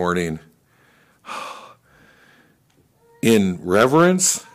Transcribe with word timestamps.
morning 0.00 0.38
in 3.20 3.58
reverence 3.62 4.46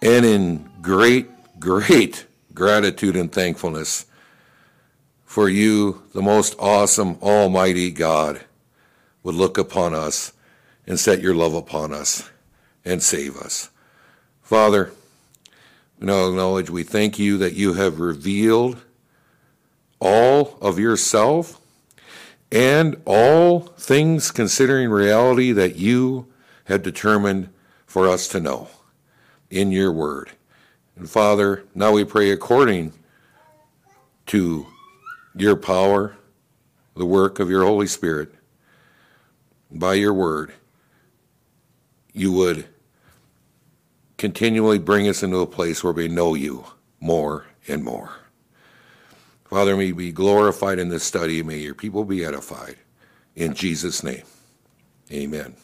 and 0.00 0.24
in 0.24 0.70
great, 0.80 1.26
great 1.58 2.26
gratitude 2.54 3.16
and 3.16 3.32
thankfulness 3.32 4.06
for 5.24 5.48
you, 5.48 6.00
the 6.14 6.22
most 6.22 6.54
awesome, 6.60 7.18
almighty 7.20 7.90
God, 7.90 8.40
would 9.24 9.34
look 9.34 9.58
upon 9.58 9.96
us 9.96 10.32
and 10.86 11.00
set 11.00 11.20
your 11.20 11.34
love 11.34 11.54
upon 11.54 11.92
us 11.92 12.30
and 12.84 13.02
save 13.02 13.36
us. 13.36 13.68
Father, 14.42 14.92
we 15.98 16.06
now 16.06 16.28
acknowledge 16.28 16.70
we 16.70 16.84
thank 16.84 17.18
you 17.18 17.36
that 17.38 17.54
you 17.54 17.72
have 17.72 17.98
revealed 17.98 18.80
all 20.00 20.56
of 20.60 20.78
yourself 20.78 21.60
and 22.50 23.00
all 23.04 23.60
things 23.60 24.30
considering 24.30 24.90
reality 24.90 25.52
that 25.52 25.76
you 25.76 26.26
have 26.64 26.82
determined 26.82 27.48
for 27.86 28.08
us 28.08 28.28
to 28.28 28.40
know 28.40 28.68
in 29.50 29.70
your 29.72 29.92
word. 29.92 30.30
And 30.96 31.08
Father, 31.08 31.64
now 31.74 31.92
we 31.92 32.04
pray 32.04 32.30
according 32.30 32.92
to 34.26 34.66
your 35.34 35.56
power, 35.56 36.16
the 36.96 37.06
work 37.06 37.38
of 37.38 37.50
your 37.50 37.64
Holy 37.64 37.86
Spirit, 37.86 38.32
by 39.70 39.94
your 39.94 40.14
word, 40.14 40.52
you 42.12 42.32
would 42.32 42.66
continually 44.16 44.78
bring 44.78 45.06
us 45.06 45.22
into 45.22 45.38
a 45.38 45.46
place 45.46 45.84
where 45.84 45.92
we 45.92 46.08
know 46.08 46.34
you 46.34 46.64
more 47.00 47.46
and 47.68 47.84
more. 47.84 48.25
Father, 49.48 49.76
may 49.76 49.92
be 49.92 50.12
glorified 50.12 50.78
in 50.78 50.88
this 50.88 51.04
study. 51.04 51.42
May 51.42 51.58
your 51.58 51.74
people 51.74 52.04
be 52.04 52.24
edified. 52.24 52.76
In 53.34 53.54
Jesus' 53.54 54.02
name, 54.02 54.24
amen. 55.12 55.54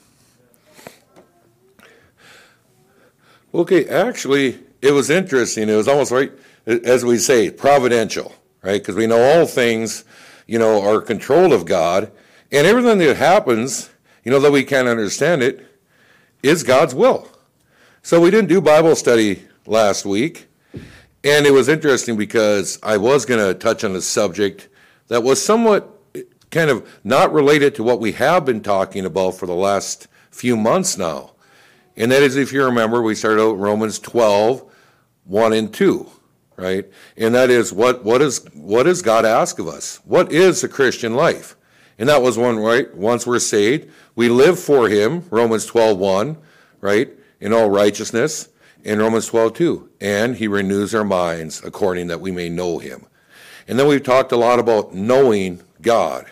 Okay, 3.55 3.86
actually, 3.88 4.60
it 4.80 4.92
was 4.92 5.10
interesting. 5.10 5.69
It 5.69 5.77
was 5.77 5.88
almost 5.88 6.10
right, 6.10 6.33
as 6.66 7.05
we 7.05 7.19
say, 7.19 7.50
providential, 7.50 8.34
right? 8.62 8.80
Because 8.80 8.94
we 8.94 9.06
know 9.06 9.20
all 9.20 9.47
things, 9.47 10.05
you 10.47 10.58
know, 10.58 10.83
are 10.83 11.00
controlled 11.00 11.53
of 11.53 11.64
God. 11.66 12.10
And 12.50 12.66
everything 12.66 12.98
that 12.98 13.16
happens, 13.16 13.91
you 14.25 14.30
know, 14.30 14.41
though 14.41 14.50
we 14.50 14.64
can't 14.64 14.88
understand 14.88 15.42
it, 15.42 15.66
is 16.42 16.62
God's 16.62 16.94
will. 16.94 17.28
So 18.03 18.20
we 18.20 18.30
didn't 18.30 18.48
do 18.48 18.60
Bible 18.60 18.97
study 18.97 19.44
last 19.66 20.05
week. 20.05 20.48
And 21.25 21.47
it 21.47 21.53
was 21.53 21.69
interesting 21.69 22.17
because 22.17 22.78
I 22.83 22.97
was 22.97 23.25
going 23.25 23.41
to 23.41 23.55
touch 23.55 23.84
on 23.84 23.95
a 23.95 24.01
subject 24.01 24.69
that 25.09 25.23
was 25.23 25.45
somewhat 25.45 25.89
kind 26.51 26.69
of 26.69 26.89
not 27.05 27.33
related 27.33 27.75
to 27.77 27.84
what 27.84 28.01
we 28.01 28.12
have 28.12 28.45
been 28.45 28.61
talking 28.61 29.06
about 29.06 29.37
for 29.37 29.47
the 29.47 29.55
last 29.55 30.09
few 30.31 30.56
months 30.56 30.98
now. 30.98 31.33
And 31.97 32.11
that 32.11 32.23
is, 32.23 32.37
if 32.37 32.53
you 32.53 32.65
remember, 32.65 33.03
we 33.03 33.15
started 33.15 33.43
out 33.43 33.53
Romans 33.53 33.98
12, 34.00 34.65
1 35.25 35.53
and 35.53 35.73
2, 35.73 36.11
right? 36.56 36.87
And 37.17 37.34
that 37.34 37.50
is, 37.50 37.73
what, 37.73 38.05
what, 38.05 38.20
is, 38.20 38.45
what 38.55 38.84
does 38.84 39.00
God 39.00 39.25
ask 39.25 39.59
of 39.59 39.69
us? 39.69 40.00
What 40.05 40.33
is 40.33 40.65
a 40.65 40.69
Christian 40.69 41.15
life? 41.15 41.55
And 41.98 42.09
that 42.09 42.23
was 42.23 42.37
one, 42.37 42.59
right? 42.59 42.93
Once 42.97 43.27
we're 43.27 43.39
saved, 43.39 43.91
we 44.17 44.28
live 44.28 44.59
for 44.59 44.89
Him, 44.89 45.25
Romans 45.31 45.67
12, 45.67 45.98
1, 45.98 46.37
right? 46.81 47.11
In 47.41 47.53
all 47.53 47.70
righteousness 47.70 48.48
in 48.84 48.98
Romans 48.98 49.27
12, 49.27 49.55
2. 49.55 49.91
And 50.00 50.36
he 50.36 50.48
renews 50.48 50.94
our 50.94 51.05
minds 51.05 51.62
according 51.64 52.08
that 52.08 52.20
we 52.20 52.30
may 52.30 52.48
know 52.48 52.78
him. 52.78 53.06
And 53.69 53.78
then 53.78 53.86
we've 53.86 54.02
talked 54.02 54.33
a 54.33 54.36
lot 54.36 54.58
about 54.58 54.94
knowing 54.94 55.62
God. 55.80 56.27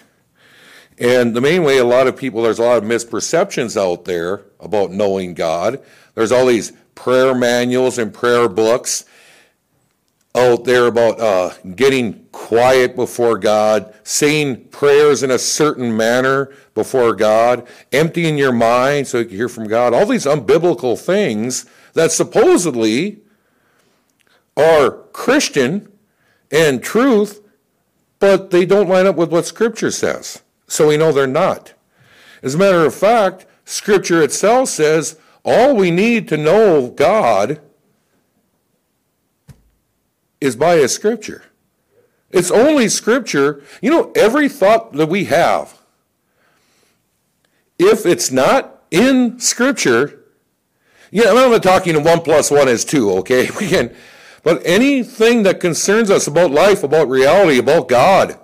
And 0.99 1.35
the 1.35 1.41
main 1.41 1.65
way 1.65 1.79
a 1.79 1.85
lot 1.85 2.07
of 2.07 2.17
people, 2.17 2.43
there's 2.43 2.59
a 2.59 2.65
lot 2.65 2.79
of 2.79 2.85
misperceptions 2.85 3.81
out 3.81 4.05
there 4.05 4.43
about 4.59 4.91
knowing 4.91 5.35
God. 5.35 5.81
There's 6.15 6.33
all 6.33 6.47
these 6.47 6.73
prayer 6.95 7.35
manuals 7.35 7.99
and 7.99 8.13
prayer 8.13 8.49
books 8.49 9.07
out 10.35 10.65
there 10.65 10.87
about 10.87 11.19
uh, 11.19 11.53
getting 11.75 12.25
quiet 12.31 12.95
before 12.95 13.39
God, 13.39 13.93
saying 14.05 14.69
prayers 14.69 15.23
in 15.23 15.31
a 15.31 15.39
certain 15.39 15.97
manner 15.97 16.53
before 16.75 17.15
God, 17.15 17.67
emptying 17.91 18.39
your 18.39 18.53
mind 18.53 19.09
so 19.09 19.19
you 19.19 19.25
can 19.25 19.37
hear 19.37 19.49
from 19.49 19.67
God, 19.67 19.93
all 19.93 20.07
these 20.07 20.27
unbiblical 20.27 20.99
things 20.99 21.67
that 21.95 22.13
supposedly 22.13 23.21
are 24.57 24.91
Christian 24.91 25.91
and 26.51 26.83
truth, 26.83 27.41
but 28.19 28.51
they 28.51 28.67
don't 28.67 28.89
line 28.89 29.07
up 29.07 29.17
with 29.17 29.33
what 29.33 29.47
Scripture 29.47 29.91
says. 29.91 30.43
So 30.67 30.89
we 30.89 30.97
know 30.97 31.13
they're 31.13 31.27
not. 31.27 31.75
As 32.43 32.55
a 32.55 32.59
matter 32.59 32.85
of 32.85 32.95
fact, 32.95 33.47
Scripture 33.65 34.23
itself 34.23 34.69
says 34.69 35.19
all 35.45 35.75
we 35.75 35.91
need 35.91 36.29
to 36.29 36.37
know 36.37 36.91
God 36.91 37.61
is 40.41 40.57
by 40.57 40.75
a 40.75 40.89
Scripture. 40.89 41.45
It's 42.31 42.51
only 42.51 42.89
Scripture. 42.89 43.63
You 43.83 43.91
know, 43.91 44.13
every 44.15 44.49
thought 44.49 44.93
that 44.93 45.09
we 45.09 45.25
have, 45.25 45.79
if 47.79 48.07
it's 48.07 48.31
not 48.31 48.83
in 48.91 49.39
Scripture, 49.41 50.20
yeah, 51.11 51.31
I'm 51.31 51.51
not 51.51 51.63
talking 51.63 52.03
one 52.03 52.21
plus 52.21 52.51
one 52.51 52.69
is 52.69 52.85
two, 52.85 53.11
okay? 53.19 53.49
We 53.59 53.69
can, 53.69 53.95
but 54.43 54.63
anything 54.65 55.43
that 55.43 55.61
concerns 55.61 56.11
us 56.11 56.27
about 56.27 56.51
life, 56.51 56.83
about 56.83 57.09
reality, 57.09 57.59
about 57.59 57.89
God, 57.89 58.39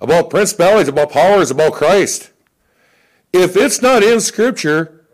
about 0.00 0.30
principalities, 0.30 0.88
about 0.88 1.10
powers, 1.10 1.50
about 1.50 1.74
Christ, 1.74 2.30
if 3.32 3.56
it's 3.56 3.82
not 3.82 4.02
in 4.02 4.20
Scripture, 4.20 5.04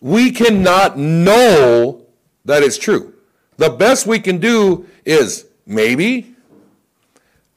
we 0.00 0.30
cannot 0.30 0.98
know 0.98 2.06
that 2.44 2.62
it's 2.62 2.78
true. 2.78 3.14
The 3.56 3.70
best 3.70 4.06
we 4.06 4.18
can 4.18 4.38
do 4.38 4.86
is 5.04 5.46
maybe. 5.66 6.34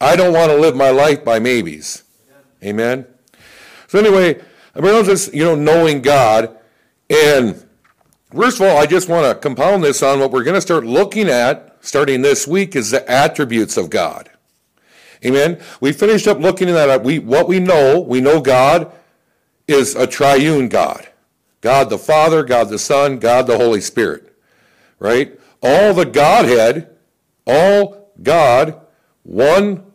I 0.02 0.16
don't 0.16 0.34
want 0.34 0.52
to 0.52 0.58
live 0.58 0.76
my 0.76 0.90
life 0.90 1.26
by 1.26 1.40
maybes. 1.40 2.04
Amen. 2.64 3.06
So 3.88 4.00
anyway, 4.00 4.42
I 4.76 4.82
mean, 4.82 5.04
just 5.06 5.34
you 5.34 5.44
know 5.44 5.56
knowing 5.56 6.02
God 6.02 6.58
and 7.10 7.66
First 8.36 8.60
of 8.60 8.68
all, 8.68 8.78
I 8.78 8.86
just 8.86 9.10
want 9.10 9.26
to 9.26 9.40
compound 9.40 9.84
this 9.84 10.04
on 10.04 10.20
what 10.20 10.32
we're 10.32 10.44
going 10.44 10.56
to 10.56 10.62
start 10.62 10.86
looking 10.86 11.30
at 11.30 11.78
starting 11.82 12.22
this 12.22 12.48
week 12.48 12.76
is 12.76 12.92
the 12.92 13.10
attributes 13.10 13.76
of 13.76 13.90
God. 13.90 14.30
Amen. 15.26 15.60
We 15.82 15.92
finished 15.92 16.28
up 16.28 16.40
looking 16.40 16.70
at 16.70 17.04
we 17.04 17.18
what 17.18 17.48
we 17.48 17.60
know. 17.60 18.00
We 18.00 18.22
know 18.22 18.40
God 18.40 18.92
is 19.68 19.96
a 19.96 20.06
triune 20.06 20.70
God. 20.70 21.08
God 21.62 21.90
the 21.90 21.98
Father, 21.98 22.44
God 22.44 22.70
the 22.70 22.78
Son, 22.78 23.18
God 23.18 23.48
the 23.48 23.58
Holy 23.58 23.82
Spirit. 23.82 24.36
Right? 25.00 25.38
All 25.64 25.94
the 25.96 26.06
Godhead, 26.06 26.96
all 27.48 28.12
God, 28.22 28.80
one 29.24 29.86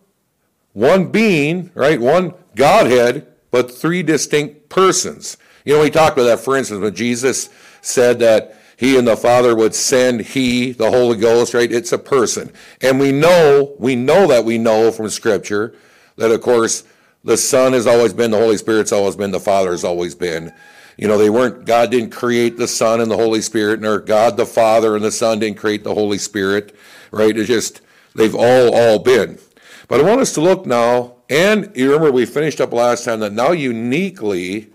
one 0.73 1.13
being, 1.13 1.71
right? 1.75 2.01
One 2.01 2.35
Godhead, 2.57 3.29
but 3.53 3.71
three 3.71 4.03
distinct 4.03 4.69
persons. 4.69 5.37
You 5.65 5.75
know, 5.75 5.83
we 5.83 5.91
talked 5.91 6.19
about 6.19 6.25
that, 6.25 6.41
for 6.41 6.57
instance, 6.57 6.81
when 6.81 6.95
Jesus 6.95 7.49
said 7.85 8.19
that 8.21 8.59
he 8.77 8.99
and 8.99 9.07
the 9.07 9.17
Father 9.17 9.55
would 9.55 9.75
send 9.75 10.21
he, 10.23 10.73
the 10.73 10.91
Holy 10.91 11.17
Ghost, 11.17 11.55
right? 11.55 11.71
It's 11.71 11.93
a 11.93 11.99
person. 11.99 12.53
And 12.81 12.99
we 12.99 13.13
know, 13.13 13.75
we 13.79 13.95
know 13.95 14.27
that 14.27 14.45
we 14.45 14.59
know 14.59 14.91
from 14.91 15.09
Scripture 15.11 15.75
that, 16.17 16.31
of 16.31 16.41
course, 16.41 16.85
the 17.23 17.37
Son 17.37 17.73
has 17.73 17.87
always 17.87 18.13
been, 18.13 18.31
the 18.31 18.39
Holy 18.39 18.57
Spirit's 18.57 18.93
always 18.93 19.17
been, 19.17 19.31
the 19.31 19.41
Father 19.41 19.71
has 19.71 19.85
always 19.85 20.15
been. 20.15 20.53
You 20.97 21.09
know, 21.09 21.19
they 21.19 21.31
weren't, 21.31 21.65
God 21.65 21.91
didn't 21.91 22.11
create 22.11 22.57
the 22.57 22.69
Son 22.69 23.01
and 23.01 23.11
the 23.11 23.17
Holy 23.17 23.41
Spirit, 23.41 23.81
nor 23.81 23.99
God 23.99 24.37
the 24.37 24.47
Father 24.47 24.95
and 24.97 25.05
the 25.05 25.11
Son 25.11 25.39
didn't 25.39 25.59
create 25.59 25.85
the 25.85 25.95
Holy 25.95 26.19
Spirit, 26.19 26.75
right? 27.11 27.37
It's 27.37 27.49
just, 27.49 27.81
they've 28.15 28.35
all, 28.35 28.75
all 28.75 28.99
been. 28.99 29.39
But 29.89 30.01
I 30.01 30.05
want 30.05 30.21
us 30.21 30.33
to 30.35 30.41
look 30.41 30.67
now, 30.67 31.17
and 31.29 31.73
you 31.75 31.87
remember 31.87 32.13
we 32.13 32.27
finished 32.27 32.61
up 32.61 32.73
last 32.73 33.05
time 33.05 33.21
that 33.21 33.33
now 33.33 33.53
uniquely, 33.53 34.69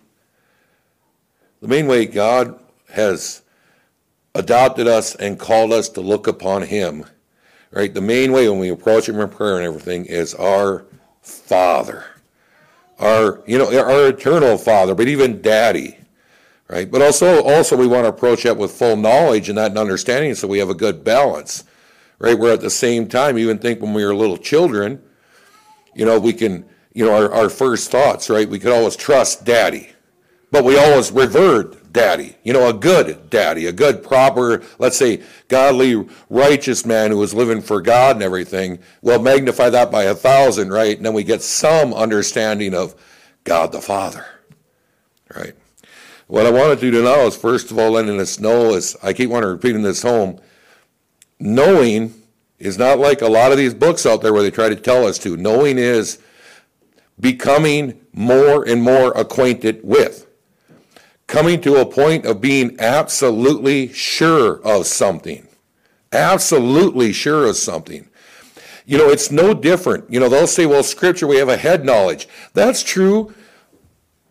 the 1.62 1.68
main 1.68 1.88
way 1.88 2.06
God 2.06 2.60
has 2.92 3.42
adopted 4.36 4.88
us 4.88 5.16
and 5.16 5.40
called 5.40 5.72
us 5.72 5.90
to 5.90 6.02
look 6.02 6.28
upon 6.28 6.64
Him. 6.64 7.06
Right? 7.72 7.94
The 7.94 8.02
main 8.02 8.32
way 8.32 8.50
when 8.50 8.60
we 8.60 8.70
approach 8.70 9.08
Him 9.08 9.20
in 9.20 9.30
prayer 9.30 9.58
and 9.58 9.66
everything 9.66 10.06
is 10.06 10.34
our 10.36 10.86
Father. 11.22 12.06
Our, 13.00 13.42
you 13.46 13.58
know, 13.58 13.68
our 13.68 14.10
eternal 14.10 14.58
Father, 14.58 14.96
but 14.96 15.08
even 15.08 15.42
Daddy. 15.42 15.98
Right? 16.68 16.90
But 16.90 17.02
also, 17.02 17.44
also 17.44 17.76
we 17.76 17.88
want 17.88 18.06
to 18.06 18.10
approach 18.10 18.44
that 18.44 18.58
with 18.58 18.72
full 18.72 18.96
knowledge 18.96 19.50
and 19.50 19.58
that 19.58 19.72
and 19.72 19.80
understanding 19.80 20.36
so 20.36 20.48
we 20.48 20.60
have 20.60 20.70
a 20.70 20.76
good 20.76 21.04
balance. 21.04 21.64
Right? 22.20 22.38
Where 22.38 22.54
at 22.54 22.62
the 22.62 22.70
same 22.70 23.08
time, 23.08 23.38
even 23.38 23.60
think 23.60 23.82
when 23.82 23.94
we 23.94 24.04
were 24.04 24.14
little 24.14 24.38
children, 24.38 25.02
you 25.96 26.06
know, 26.06 26.20
we 26.20 26.34
can, 26.34 26.66
you 26.94 27.06
know, 27.06 27.14
our, 27.14 27.32
our 27.32 27.50
first 27.50 27.92
thoughts, 27.92 28.30
right? 28.30 28.48
We 28.48 28.60
could 28.60 28.72
always 28.72 28.96
trust 28.96 29.46
Daddy. 29.46 29.90
But 30.52 30.64
we 30.64 30.78
always 30.78 31.12
revert 31.12 31.79
daddy, 31.92 32.36
you 32.44 32.54
know, 32.54 32.70
a 32.70 32.74
good 32.74 33.30
daddy, 33.30 33.66
a 33.66 33.72
good, 33.72 34.04
proper, 34.04 34.62
let's 34.78 34.98
say, 34.98 35.24
godly, 35.48 36.08
righteous 36.30 36.86
man 36.86 37.12
who 37.12 37.18
was 37.18 37.34
living 37.34 37.62
for 37.62 37.82
God 37.82 38.16
and 38.16 38.24
everything. 38.24 38.80
Well, 39.02 39.22
magnify 39.22 39.70
that 39.72 39.92
by 39.92 40.04
a 40.04 40.16
thousand, 40.16 40.72
right? 40.72 40.96
And 40.96 41.06
then 41.06 41.14
we 41.14 41.24
get 41.24 41.42
some 41.42 41.94
understanding 41.94 42.74
of 42.74 42.96
God 43.44 43.72
the 43.72 43.82
Father, 43.82 44.26
right? 45.36 45.56
What 46.28 46.46
I 46.46 46.52
want 46.52 46.80
to 46.80 46.92
do 46.92 47.04
now 47.04 47.22
is, 47.22 47.36
first 47.36 47.72
of 47.72 47.80
all, 47.80 47.92
letting 47.92 48.20
us 48.20 48.40
know 48.40 48.76
is, 48.76 48.96
I 49.02 49.14
keep 49.14 49.32
wanting 49.32 49.48
to 49.48 49.54
repeating 49.54 49.82
this 49.82 50.04
home, 50.04 50.40
knowing 51.40 52.14
is 52.60 52.78
not 52.78 53.00
like 53.00 53.22
a 53.22 53.28
lot 53.28 53.52
of 53.52 53.58
these 53.58 53.74
books 53.74 54.06
out 54.06 54.22
there 54.22 54.34
where 54.34 54.44
they 54.44 54.52
try 54.52 54.70
to 54.70 54.76
tell 54.76 55.08
us 55.08 55.18
to. 55.20 55.38
Knowing 55.38 55.80
is 55.80 56.20
becoming 57.20 58.00
more 58.14 58.68
and 58.68 58.84
more 58.84 59.12
acquainted 59.14 59.80
with. 59.84 60.29
Coming 61.30 61.62
to 61.62 61.76
a 61.76 61.86
point 61.86 62.26
of 62.26 62.42
being 62.42 62.76
absolutely 62.80 63.94
sure 63.94 64.60
of 64.64 64.88
something. 64.88 65.48
Absolutely 66.12 67.14
sure 67.14 67.46
of 67.46 67.56
something. 67.56 68.10
You 68.88 68.98
know, 68.98 69.10
it's 69.10 69.30
no 69.30 69.54
different. 69.54 70.12
You 70.12 70.20
know, 70.20 70.28
they'll 70.28 70.48
say, 70.48 70.66
well, 70.66 70.82
scripture, 70.82 71.28
we 71.28 71.36
have 71.36 71.48
a 71.48 71.56
head 71.56 71.86
knowledge. 71.86 72.28
That's 72.56 72.82
true, 72.82 73.32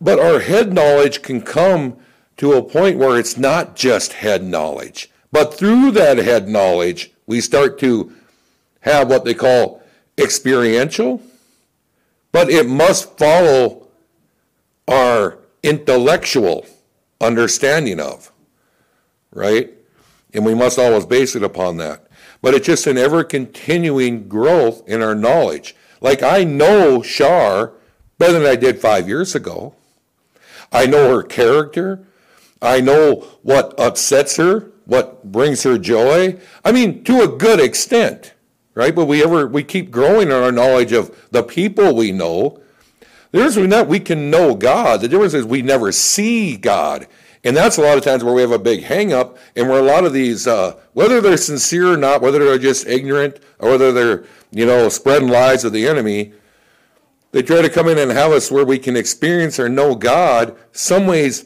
but 0.01 0.19
our 0.19 0.41
head 0.41 0.73
knowledge 0.73 1.21
can 1.21 1.41
come 1.41 1.95
to 2.35 2.51
a 2.51 2.61
point 2.61 2.97
where 2.97 3.17
it's 3.17 3.37
not 3.37 3.77
just 3.77 4.11
head 4.11 4.43
knowledge. 4.43 5.09
But 5.31 5.53
through 5.53 5.91
that 5.91 6.17
head 6.17 6.49
knowledge, 6.49 7.11
we 7.25 7.39
start 7.39 7.79
to 7.79 8.13
have 8.81 9.07
what 9.07 9.23
they 9.23 9.33
call 9.33 9.81
experiential, 10.17 11.21
but 12.33 12.49
it 12.49 12.67
must 12.67 13.17
follow 13.17 13.87
our 14.85 15.37
intellectual 15.63 16.65
understanding 17.21 17.99
of, 17.99 18.31
right? 19.31 19.71
And 20.33 20.45
we 20.45 20.55
must 20.55 20.79
always 20.79 21.05
base 21.05 21.35
it 21.35 21.43
upon 21.43 21.77
that. 21.77 22.07
But 22.41 22.53
it's 22.53 22.65
just 22.65 22.87
an 22.87 22.97
ever 22.97 23.23
continuing 23.23 24.27
growth 24.27 24.87
in 24.87 25.01
our 25.01 25.15
knowledge. 25.15 25.75
Like 26.01 26.23
I 26.23 26.43
know 26.43 27.01
Shar 27.01 27.73
better 28.17 28.39
than 28.39 28.45
I 28.45 28.55
did 28.55 28.79
five 28.79 29.07
years 29.07 29.35
ago. 29.35 29.75
I 30.71 30.85
know 30.85 31.09
her 31.09 31.23
character. 31.23 32.05
I 32.61 32.81
know 32.81 33.27
what 33.41 33.77
upsets 33.79 34.35
her, 34.37 34.71
what 34.85 35.31
brings 35.31 35.63
her 35.63 35.77
joy. 35.77 36.37
I 36.63 36.71
mean, 36.71 37.03
to 37.05 37.21
a 37.21 37.27
good 37.27 37.59
extent, 37.59 38.33
right? 38.73 38.93
But 38.93 39.05
we 39.05 39.23
ever 39.23 39.47
we 39.47 39.63
keep 39.63 39.91
growing 39.91 40.27
in 40.27 40.33
our 40.33 40.51
knowledge 40.51 40.91
of 40.91 41.15
the 41.31 41.43
people 41.43 41.95
we 41.95 42.11
know. 42.11 42.61
There's 43.31 43.55
that 43.55 43.87
we 43.87 43.99
can 43.99 44.29
know 44.29 44.55
God. 44.55 45.01
The 45.01 45.07
difference 45.07 45.33
is 45.33 45.45
we 45.45 45.61
never 45.61 45.91
see 45.91 46.57
God. 46.57 47.07
And 47.43 47.55
that's 47.55 47.77
a 47.77 47.81
lot 47.81 47.97
of 47.97 48.03
times 48.03 48.23
where 48.23 48.33
we 48.33 48.41
have 48.41 48.51
a 48.51 48.59
big 48.59 48.83
hang 48.83 49.13
up 49.13 49.37
and 49.55 49.69
where 49.69 49.79
a 49.79 49.83
lot 49.83 50.03
of 50.03 50.13
these, 50.13 50.45
uh, 50.45 50.75
whether 50.93 51.21
they're 51.21 51.37
sincere 51.37 51.93
or 51.93 51.97
not, 51.97 52.21
whether 52.21 52.39
they're 52.39 52.57
just 52.57 52.87
ignorant 52.87 53.39
or 53.59 53.71
whether 53.71 53.91
they're, 53.91 54.25
you 54.51 54.65
know, 54.65 54.89
spreading 54.89 55.29
lies 55.29 55.63
of 55.63 55.71
the 55.71 55.87
enemy, 55.87 56.33
they 57.31 57.41
try 57.41 57.61
to 57.61 57.69
come 57.69 57.87
in 57.87 57.97
and 57.97 58.11
have 58.11 58.31
us 58.31 58.51
where 58.51 58.65
we 58.65 58.79
can 58.79 58.97
experience 58.97 59.59
or 59.59 59.69
know 59.69 59.95
God 59.95 60.57
some 60.71 61.07
ways 61.07 61.45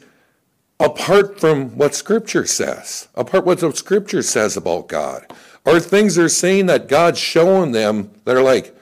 apart 0.80 1.38
from 1.38 1.76
what 1.76 1.94
Scripture 1.94 2.46
says, 2.46 3.08
apart 3.14 3.44
what 3.44 3.60
the 3.60 3.72
Scripture 3.72 4.22
says 4.22 4.56
about 4.56 4.88
God, 4.88 5.26
or 5.64 5.78
things 5.78 6.14
they're 6.14 6.28
saying 6.28 6.66
that 6.66 6.88
God's 6.88 7.18
showing 7.18 7.72
them 7.72 8.10
that 8.24 8.36
are 8.36 8.42
like, 8.42 8.76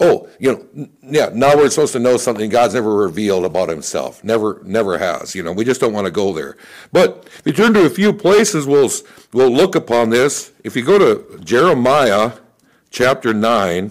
oh, 0.00 0.28
you 0.38 0.52
know, 0.52 0.88
yeah, 1.02 1.30
now 1.32 1.56
we're 1.56 1.70
supposed 1.70 1.92
to 1.92 1.98
know 1.98 2.16
something 2.16 2.50
God's 2.50 2.74
never 2.74 2.94
revealed 2.94 3.44
about 3.44 3.68
himself. 3.68 4.22
Never, 4.22 4.60
never 4.64 4.98
has. 4.98 5.34
You 5.34 5.42
know, 5.42 5.52
we 5.52 5.64
just 5.64 5.80
don't 5.80 5.92
want 5.92 6.06
to 6.06 6.10
go 6.10 6.32
there. 6.32 6.56
But 6.92 7.28
if 7.38 7.42
you 7.46 7.52
turn 7.52 7.74
to 7.74 7.84
a 7.84 7.90
few 7.90 8.12
places, 8.12 8.66
we'll, 8.66 8.90
we'll 9.32 9.50
look 9.50 9.74
upon 9.74 10.10
this. 10.10 10.52
If 10.62 10.76
you 10.76 10.84
go 10.84 10.98
to 10.98 11.38
Jeremiah 11.40 12.32
chapter 12.90 13.34
9, 13.34 13.90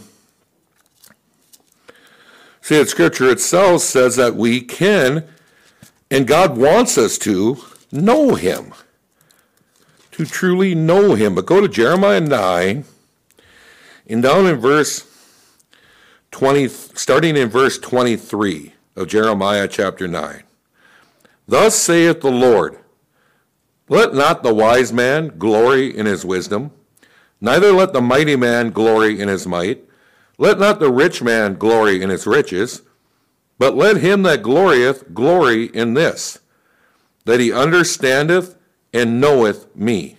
see 2.61 2.77
that 2.77 2.89
scripture 2.89 3.29
itself 3.29 3.81
says 3.81 4.15
that 4.15 4.35
we 4.35 4.61
can, 4.61 5.27
and 6.09 6.25
God 6.25 6.57
wants 6.57 6.97
us 6.97 7.17
to, 7.19 7.57
know 7.91 8.35
him. 8.35 8.73
To 10.11 10.25
truly 10.25 10.73
know 10.73 11.15
him. 11.15 11.35
But 11.35 11.45
go 11.45 11.61
to 11.61 11.67
Jeremiah 11.67 12.21
9, 12.21 12.85
and 14.09 14.23
down 14.23 14.47
in 14.47 14.55
verse 14.55 15.06
20, 16.31 16.67
starting 16.67 17.37
in 17.37 17.49
verse 17.49 17.77
23 17.77 18.73
of 18.95 19.07
Jeremiah 19.07 19.67
chapter 19.67 20.07
9. 20.07 20.43
Thus 21.47 21.75
saith 21.75 22.21
the 22.21 22.31
Lord, 22.31 22.77
Let 23.87 24.13
not 24.13 24.43
the 24.43 24.53
wise 24.53 24.91
man 24.91 25.37
glory 25.37 25.95
in 25.95 26.05
his 26.05 26.25
wisdom, 26.25 26.71
neither 27.39 27.71
let 27.71 27.93
the 27.93 28.01
mighty 28.01 28.35
man 28.35 28.71
glory 28.71 29.19
in 29.19 29.29
his 29.29 29.47
might, 29.47 29.83
let 30.37 30.59
not 30.59 30.79
the 30.79 30.91
rich 30.91 31.23
man 31.23 31.55
glory 31.55 32.01
in 32.01 32.09
his 32.09 32.27
riches, 32.27 32.81
but 33.57 33.75
let 33.75 33.97
him 33.97 34.23
that 34.23 34.43
glorieth 34.43 35.13
glory 35.13 35.65
in 35.65 35.93
this, 35.93 36.39
that 37.25 37.39
he 37.39 37.51
understandeth 37.51 38.55
and 38.93 39.19
knoweth 39.19 39.73
me, 39.75 40.17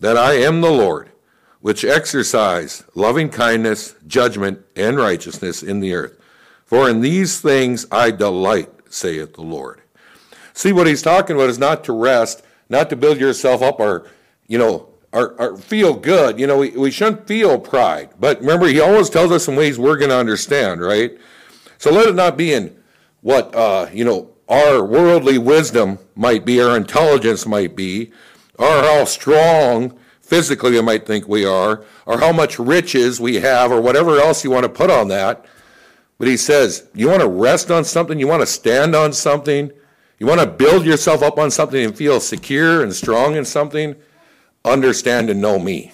that 0.00 0.16
I 0.16 0.34
am 0.34 0.60
the 0.60 0.70
Lord, 0.70 1.10
which 1.60 1.84
exercise 1.84 2.84
loving 2.94 3.28
kindness, 3.28 3.94
judgment, 4.06 4.64
and 4.76 4.96
righteousness 4.96 5.62
in 5.62 5.80
the 5.80 5.94
earth. 5.94 6.18
For 6.64 6.88
in 6.88 7.00
these 7.00 7.40
things 7.40 7.86
I 7.90 8.10
delight, 8.10 8.70
saith 8.90 9.34
the 9.34 9.42
Lord. 9.42 9.80
See, 10.52 10.72
what 10.72 10.86
he's 10.86 11.02
talking 11.02 11.36
about 11.36 11.50
is 11.50 11.58
not 11.58 11.84
to 11.84 11.92
rest, 11.92 12.42
not 12.68 12.90
to 12.90 12.96
build 12.96 13.18
yourself 13.18 13.62
up 13.62 13.80
or, 13.80 14.06
you 14.46 14.58
know, 14.58 14.88
or, 15.12 15.32
or 15.40 15.56
feel 15.56 15.94
good. 15.94 16.38
You 16.38 16.46
know, 16.46 16.58
we, 16.58 16.70
we 16.70 16.90
shouldn't 16.90 17.26
feel 17.26 17.58
pride. 17.58 18.10
But 18.18 18.40
remember, 18.40 18.66
he 18.66 18.80
always 18.80 19.08
tells 19.10 19.32
us 19.32 19.48
in 19.48 19.56
ways 19.56 19.78
we're 19.78 19.96
going 19.96 20.10
to 20.10 20.16
understand, 20.16 20.80
right? 20.80 21.18
So 21.78 21.90
let 21.92 22.08
it 22.08 22.14
not 22.14 22.36
be 22.36 22.52
in 22.52 22.76
what, 23.20 23.54
uh, 23.54 23.88
you 23.92 24.04
know, 24.04 24.30
our 24.48 24.84
worldly 24.84 25.38
wisdom 25.38 25.98
might 26.14 26.44
be, 26.44 26.60
our 26.60 26.76
intelligence 26.76 27.46
might 27.46 27.76
be, 27.76 28.12
or 28.58 28.66
how 28.66 29.04
strong 29.04 29.97
physically 30.28 30.74
you 30.74 30.82
might 30.82 31.06
think 31.06 31.26
we 31.26 31.46
are, 31.46 31.82
or 32.04 32.18
how 32.18 32.32
much 32.32 32.58
riches 32.58 33.18
we 33.18 33.36
have, 33.36 33.72
or 33.72 33.80
whatever 33.80 34.18
else 34.18 34.44
you 34.44 34.50
want 34.50 34.64
to 34.64 34.68
put 34.68 34.90
on 34.90 35.08
that. 35.08 35.46
But 36.18 36.28
he 36.28 36.36
says, 36.36 36.86
you 36.94 37.08
want 37.08 37.22
to 37.22 37.28
rest 37.28 37.70
on 37.70 37.82
something, 37.84 38.18
you 38.18 38.26
want 38.26 38.42
to 38.42 38.46
stand 38.46 38.94
on 38.94 39.14
something, 39.14 39.72
you 40.18 40.26
want 40.26 40.40
to 40.40 40.46
build 40.46 40.84
yourself 40.84 41.22
up 41.22 41.38
on 41.38 41.50
something 41.50 41.82
and 41.82 41.96
feel 41.96 42.20
secure 42.20 42.82
and 42.82 42.94
strong 42.94 43.36
in 43.36 43.46
something, 43.46 43.96
understand 44.66 45.30
and 45.30 45.40
know 45.40 45.58
me. 45.58 45.92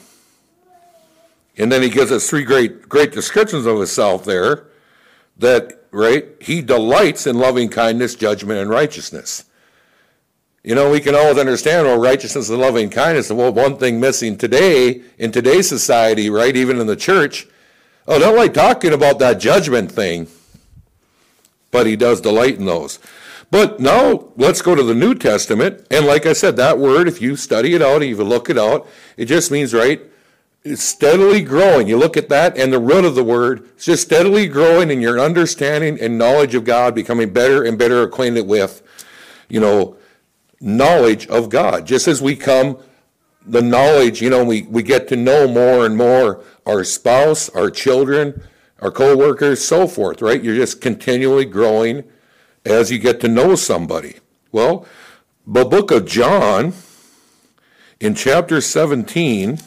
And 1.56 1.70
then 1.70 1.82
he 1.82 1.88
gives 1.88 2.10
us 2.10 2.28
three 2.28 2.42
great, 2.42 2.88
great 2.88 3.12
descriptions 3.12 3.66
of 3.66 3.76
himself 3.76 4.24
there 4.24 4.66
that, 5.36 5.84
right, 5.92 6.26
he 6.40 6.60
delights 6.60 7.28
in 7.28 7.38
loving 7.38 7.68
kindness, 7.68 8.16
judgment, 8.16 8.58
and 8.58 8.68
righteousness. 8.68 9.44
You 10.64 10.74
know, 10.74 10.90
we 10.90 11.00
can 11.00 11.14
always 11.14 11.36
understand, 11.36 11.86
well, 11.86 11.98
righteousness 11.98 12.48
and 12.48 12.58
loving 12.58 12.88
kindness, 12.88 13.30
well, 13.30 13.52
one 13.52 13.76
thing 13.76 14.00
missing 14.00 14.38
today, 14.38 15.02
in 15.18 15.30
today's 15.30 15.68
society, 15.68 16.30
right, 16.30 16.56
even 16.56 16.80
in 16.80 16.86
the 16.86 16.96
church, 16.96 17.46
oh, 18.08 18.18
don't 18.18 18.34
like 18.34 18.54
talking 18.54 18.94
about 18.94 19.18
that 19.18 19.38
judgment 19.38 19.92
thing. 19.92 20.26
But 21.70 21.86
he 21.86 21.96
does 21.96 22.22
delight 22.22 22.58
in 22.58 22.64
those. 22.64 22.98
But 23.50 23.78
now 23.78 24.30
let's 24.36 24.62
go 24.62 24.74
to 24.74 24.82
the 24.82 24.94
New 24.94 25.14
Testament. 25.14 25.86
And 25.90 26.06
like 26.06 26.24
I 26.24 26.32
said, 26.32 26.56
that 26.56 26.78
word, 26.78 27.08
if 27.08 27.20
you 27.20 27.36
study 27.36 27.74
it 27.74 27.82
out, 27.82 28.02
if 28.02 28.16
you 28.16 28.24
look 28.24 28.48
it 28.48 28.56
out, 28.56 28.88
it 29.18 29.26
just 29.26 29.50
means, 29.50 29.74
right, 29.74 30.00
it's 30.62 30.82
steadily 30.82 31.42
growing. 31.42 31.88
You 31.88 31.98
look 31.98 32.16
at 32.16 32.30
that, 32.30 32.56
and 32.56 32.72
the 32.72 32.78
root 32.78 33.04
of 33.04 33.14
the 33.14 33.22
word 33.22 33.68
it's 33.74 33.84
just 33.84 34.04
steadily 34.04 34.48
growing 34.48 34.90
in 34.90 35.02
your 35.02 35.20
understanding 35.20 36.00
and 36.00 36.16
knowledge 36.16 36.54
of 36.54 36.64
God, 36.64 36.94
becoming 36.94 37.34
better 37.34 37.62
and 37.62 37.76
better 37.76 38.02
acquainted 38.02 38.46
with, 38.46 38.80
you 39.50 39.60
know, 39.60 39.98
knowledge 40.64 41.26
of 41.28 41.50
God. 41.50 41.86
Just 41.86 42.08
as 42.08 42.22
we 42.22 42.34
come, 42.34 42.78
the 43.46 43.62
knowledge, 43.62 44.22
you 44.22 44.30
know, 44.30 44.42
we, 44.42 44.62
we 44.62 44.82
get 44.82 45.06
to 45.08 45.16
know 45.16 45.46
more 45.46 45.84
and 45.84 45.96
more 45.96 46.42
our 46.66 46.82
spouse, 46.82 47.50
our 47.50 47.70
children, 47.70 48.42
our 48.80 48.90
co-workers, 48.90 49.62
so 49.64 49.86
forth, 49.86 50.22
right? 50.22 50.42
You're 50.42 50.56
just 50.56 50.80
continually 50.80 51.44
growing 51.44 52.04
as 52.64 52.90
you 52.90 52.98
get 52.98 53.20
to 53.20 53.28
know 53.28 53.54
somebody. 53.54 54.16
Well, 54.50 54.86
the 55.46 55.66
book 55.66 55.90
of 55.90 56.06
John, 56.06 56.72
in 58.00 58.14
chapter 58.14 58.62
17, 58.62 59.58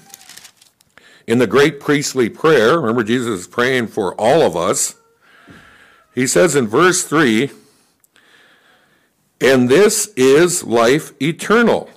in 1.27 1.37
the 1.37 1.47
great 1.47 1.79
priestly 1.79 2.29
prayer, 2.29 2.79
remember 2.79 3.03
Jesus 3.03 3.41
is 3.41 3.47
praying 3.47 3.87
for 3.87 4.15
all 4.15 4.41
of 4.41 4.55
us. 4.55 4.95
He 6.15 6.25
says 6.25 6.55
in 6.55 6.67
verse 6.67 7.03
3, 7.03 7.51
and 9.39 9.69
this 9.69 10.11
is 10.15 10.63
life 10.63 11.11
eternal, 11.21 11.89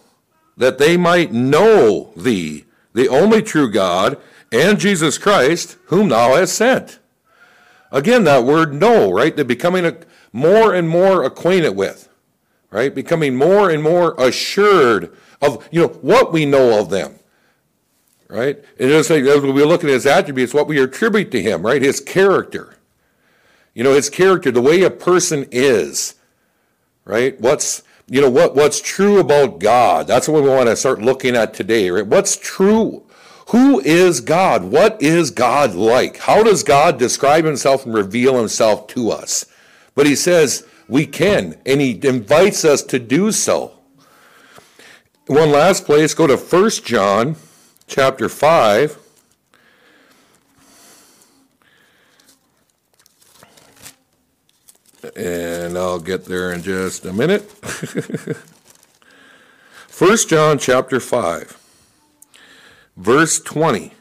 that 0.57 0.79
they 0.79 0.97
might 0.97 1.33
know 1.33 2.13
thee, 2.17 2.65
the 2.93 3.09
only 3.09 3.43
true 3.43 3.71
God, 3.71 4.19
and 4.53 4.79
Jesus 4.79 5.17
Christ, 5.17 5.77
whom 5.87 6.09
thou 6.09 6.35
hast 6.37 6.55
sent. 6.55 6.99
Again, 7.93 8.25
that 8.25 8.45
word 8.45 8.75
know, 8.75 9.11
right? 9.11 9.35
They're 9.35 9.45
becoming 9.45 9.87
a, 9.87 9.97
more 10.33 10.75
and 10.75 10.89
more 10.89 11.25
acquainted 11.25 11.77
with, 11.77 12.09
right? 12.71 12.95
Becoming 12.95 13.37
more 13.37 13.71
and 13.71 13.83
more 13.83 14.15
assured 14.19 15.17
of, 15.41 15.67
you 15.71 15.81
know, 15.81 15.89
what 15.89 16.33
we 16.33 16.45
know 16.45 16.79
of 16.79 16.91
them, 16.91 17.19
right? 18.29 18.63
And 18.79 18.91
just 18.91 19.11
like 19.11 19.25
as 19.25 19.41
we 19.41 19.65
look 19.65 19.83
at 19.83 19.91
his 19.91 20.07
attributes, 20.07 20.55
what 20.55 20.69
we 20.69 20.81
attribute 20.81 21.31
to 21.33 21.43
him, 21.43 21.63
right? 21.63 21.83
His 21.83 22.01
character. 22.01 22.77
You 23.75 23.85
know, 23.85 23.95
his 23.95 24.11
character, 24.11 24.51
the 24.51 24.61
way 24.61 24.83
a 24.83 24.91
person 24.91 25.47
is 25.51 26.15
right? 27.05 27.41
What's 27.41 27.83
you 28.11 28.21
know, 28.21 28.29
what, 28.29 28.57
what's 28.57 28.81
true 28.81 29.21
about 29.21 29.61
God. 29.61 30.09
That's 30.09 30.29
what 30.29 30.43
we 30.43 30.49
want 30.49 30.69
to 30.69 30.75
start 30.75 31.01
looking 31.01 31.37
at 31.37 31.55
today, 31.55 31.91
right? 31.91 32.05
What's 32.05 32.37
true? 32.37 33.05
Who 33.51 33.79
is 33.81 34.21
God? 34.21 34.65
What 34.65 35.01
is 35.01 35.31
God 35.31 35.77
like? 35.77 36.17
How 36.17 36.43
does 36.43 36.65
God 36.65 36.99
describe 36.99 37.45
himself 37.45 37.87
and 37.87 37.95
reveal 37.95 38.37
himself 38.37 38.89
to 38.89 39.13
us? 39.13 39.47
But 39.95 40.07
he 40.07 40.17
says 40.17 40.67
we 40.89 41.07
can, 41.07 41.57
and 41.65 41.81
he 41.81 42.01
invites 42.03 42.65
us 42.65 42.83
to 42.85 42.99
do 42.99 43.31
so. 43.31 43.79
One 45.29 45.53
last 45.53 45.85
place, 45.85 46.13
go 46.13 46.27
to 46.27 46.37
1 46.37 46.71
John 46.85 47.37
chapter 47.87 48.29
5. 48.29 48.99
And 55.17 55.77
I'll 55.77 55.99
get 55.99 56.25
there 56.27 56.53
in 56.53 56.63
just 56.63 57.05
a 57.05 57.13
minute. 57.13 57.43
1 59.99 60.17
John 60.29 60.59
chapter 60.59 61.01
5, 61.01 61.59
verse 62.97 63.41
20. 63.41 63.93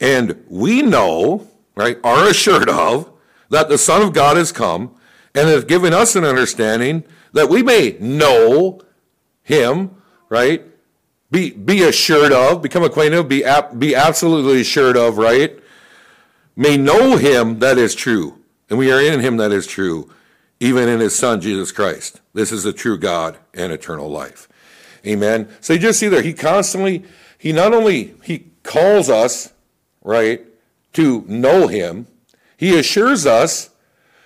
And 0.00 0.44
we 0.48 0.82
know, 0.82 1.48
right, 1.74 1.98
are 2.04 2.28
assured 2.28 2.68
of, 2.68 3.10
that 3.50 3.68
the 3.68 3.78
Son 3.78 4.00
of 4.02 4.12
God 4.12 4.36
has 4.36 4.52
come 4.52 4.94
and 5.34 5.48
has 5.48 5.64
given 5.64 5.92
us 5.92 6.16
an 6.16 6.24
understanding 6.24 7.04
that 7.32 7.48
we 7.48 7.62
may 7.62 7.96
know 8.00 8.80
him, 9.42 9.90
right? 10.28 10.64
Be, 11.30 11.50
be 11.50 11.82
assured 11.82 12.32
of, 12.32 12.62
become 12.62 12.84
acquainted 12.84 13.18
of, 13.18 13.28
be, 13.28 13.44
be 13.78 13.94
absolutely 13.94 14.60
assured 14.60 14.96
of, 14.96 15.18
right? 15.18 15.58
May 16.56 16.76
know 16.76 17.16
him 17.16 17.58
that 17.58 17.76
is 17.76 17.94
true 17.94 18.41
and 18.72 18.78
we 18.78 18.90
are 18.90 19.02
in 19.02 19.20
him 19.20 19.36
that 19.36 19.52
is 19.52 19.66
true, 19.66 20.10
even 20.58 20.88
in 20.88 20.98
his 20.98 21.14
Son, 21.14 21.42
Jesus 21.42 21.70
Christ. 21.70 22.22
This 22.32 22.50
is 22.50 22.62
the 22.62 22.72
true 22.72 22.96
God 22.96 23.36
and 23.52 23.70
eternal 23.70 24.08
life. 24.08 24.48
Amen. 25.06 25.50
So 25.60 25.74
you 25.74 25.78
just 25.78 26.00
see 26.00 26.08
there, 26.08 26.22
he 26.22 26.32
constantly, 26.32 27.04
he 27.36 27.52
not 27.52 27.74
only, 27.74 28.14
he 28.22 28.46
calls 28.62 29.10
us, 29.10 29.52
right, 30.02 30.46
to 30.94 31.22
know 31.28 31.66
him, 31.66 32.06
he 32.56 32.78
assures 32.78 33.26
us 33.26 33.68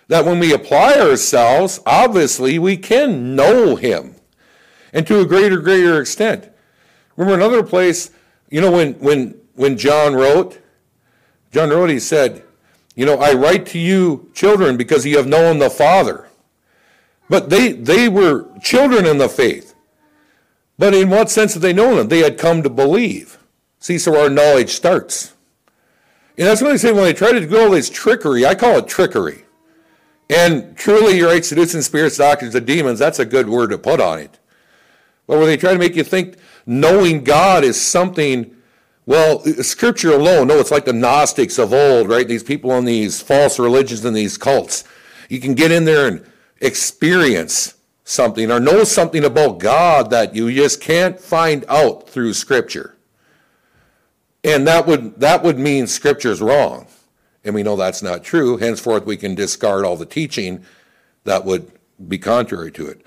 that 0.07 0.25
when 0.25 0.39
we 0.39 0.55
apply 0.55 0.95
ourselves, 0.95 1.81
obviously 1.85 2.57
we 2.57 2.77
can 2.77 3.35
know 3.35 3.75
him. 3.75 4.15
And 4.93 5.09
to 5.09 5.19
a 5.19 5.27
greater, 5.27 5.59
greater 5.59 6.01
extent. 6.01 6.49
Remember 7.17 7.35
another 7.35 7.65
place, 7.65 8.13
you 8.49 8.61
know, 8.61 8.71
when, 8.71 8.93
when, 9.01 9.41
when 9.57 9.77
John 9.77 10.15
wrote, 10.15 10.61
John 11.51 11.71
wrote, 11.71 11.91
he 11.91 11.99
said, 11.99 12.45
you 12.97 13.05
know, 13.05 13.19
I 13.19 13.35
write 13.35 13.67
to 13.67 13.79
you, 13.79 14.31
children, 14.35 14.77
because 14.77 15.07
you 15.07 15.19
have 15.19 15.27
known 15.27 15.59
the 15.59 15.71
Father. 15.71 16.29
But 17.29 17.51
they, 17.51 17.73
they 17.73 18.09
were 18.09 18.49
children 18.63 19.07
in 19.07 19.19
the 19.19 19.29
faith. 19.29 19.75
But 20.79 20.95
in 20.95 21.11
what 21.11 21.31
sense 21.31 21.53
did 21.53 21.63
they 21.63 21.73
know 21.73 21.99
him? 21.99 22.09
They 22.09 22.21
had 22.21 22.39
come 22.39 22.63
to 22.63 22.71
believe. 22.71 23.39
See, 23.79 23.99
so 23.99 24.19
our 24.19 24.31
knowledge 24.31 24.71
starts. 24.71 25.35
And 26.39 26.47
that's 26.47 26.63
what 26.63 26.71
they 26.71 26.79
say 26.79 26.93
when 26.93 27.05
they 27.05 27.13
try 27.13 27.33
to 27.33 27.47
do 27.47 27.59
all 27.59 27.71
this 27.71 27.91
trickery. 27.91 28.47
I 28.47 28.55
call 28.55 28.79
it 28.79 28.89
trickery. 28.89 29.45
And 30.29 30.77
truly, 30.77 31.19
you're 31.19 31.29
right, 31.29 31.45
seducing 31.45 31.83
spirits, 31.83 32.17
doctors, 32.17 32.55
and 32.55 32.67
demons, 32.67 32.99
that's 32.99 33.19
a 33.19 33.25
good 33.25 33.49
word 33.49 33.71
to 33.71 33.79
put 33.79 34.01
on 34.01 34.19
it. 34.19 34.39
But 35.27 35.39
when 35.39 35.47
they 35.47 35.57
try 35.57 35.73
to 35.73 35.79
make 35.79 35.97
you 35.97 36.05
think 36.05 36.37
knowing 36.65 37.25
God 37.25 37.63
is 37.63 37.81
something 37.81 38.56
well, 39.07 39.41
scripture 39.63 40.13
alone, 40.13 40.49
no, 40.49 40.59
it's 40.59 40.73
like 40.73 40.85
the 40.85 40.93
Gnostics 40.93 41.59
of 41.59 41.73
old, 41.73 42.09
right? 42.09 42.27
These 42.27 42.43
people 42.43 42.73
in 42.73 42.85
these 42.85 43.23
false 43.23 43.59
religions 43.59 44.05
and 44.05 44.17
these 44.17 44.37
cults. 44.37 44.83
You 45.29 45.41
can 45.41 45.55
get 45.55 45.71
in 45.71 45.85
there 45.85 46.09
and 46.09 46.27
experience 46.61 47.75
something 48.03 48.51
or 48.51 48.59
know 48.59 48.83
something 48.85 49.25
about 49.25 49.61
God 49.61 50.11
that 50.11 50.35
you 50.35 50.53
just 50.53 50.81
can't 50.81 51.21
find 51.21 51.65
out 51.69 52.09
through 52.09 52.35
scripture. 52.35 52.97
And 54.43 54.67
that 54.67 54.87
would 54.87 55.21
that 55.21 55.43
would 55.43 55.59
mean 55.59 55.87
scripture's 55.87 56.41
wrong. 56.41 56.87
And 57.45 57.55
we 57.55 57.63
know 57.63 57.77
that's 57.77 58.03
not 58.03 58.25
true. 58.25 58.57
Henceforth 58.57 59.07
we 59.07 59.17
can 59.17 59.35
discard 59.35 59.85
all 59.85 59.97
the 59.97 60.07
teaching 60.07 60.65
that 61.25 61.45
would 61.45 61.71
be 62.09 62.19
contrary 62.19 62.73
to 62.73 62.87
it. 62.87 63.05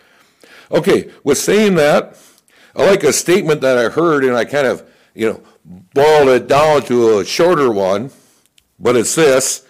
Okay, 0.72 1.10
with 1.24 1.38
saying 1.38 1.76
that, 1.76 2.18
I 2.76 2.86
like 2.86 3.04
a 3.04 3.14
statement 3.14 3.62
that 3.62 3.78
I 3.78 3.90
heard 3.90 4.24
and 4.24 4.36
I 4.36 4.46
kind 4.46 4.68
of, 4.68 4.88
you 5.16 5.30
know, 5.30 5.42
boiled 5.66 6.30
it 6.30 6.48
down 6.48 6.84
to 6.84 7.20
a 7.20 7.26
shorter 7.26 7.72
one, 7.72 8.12
but 8.80 8.96
it's 8.96 9.16
this. 9.16 9.68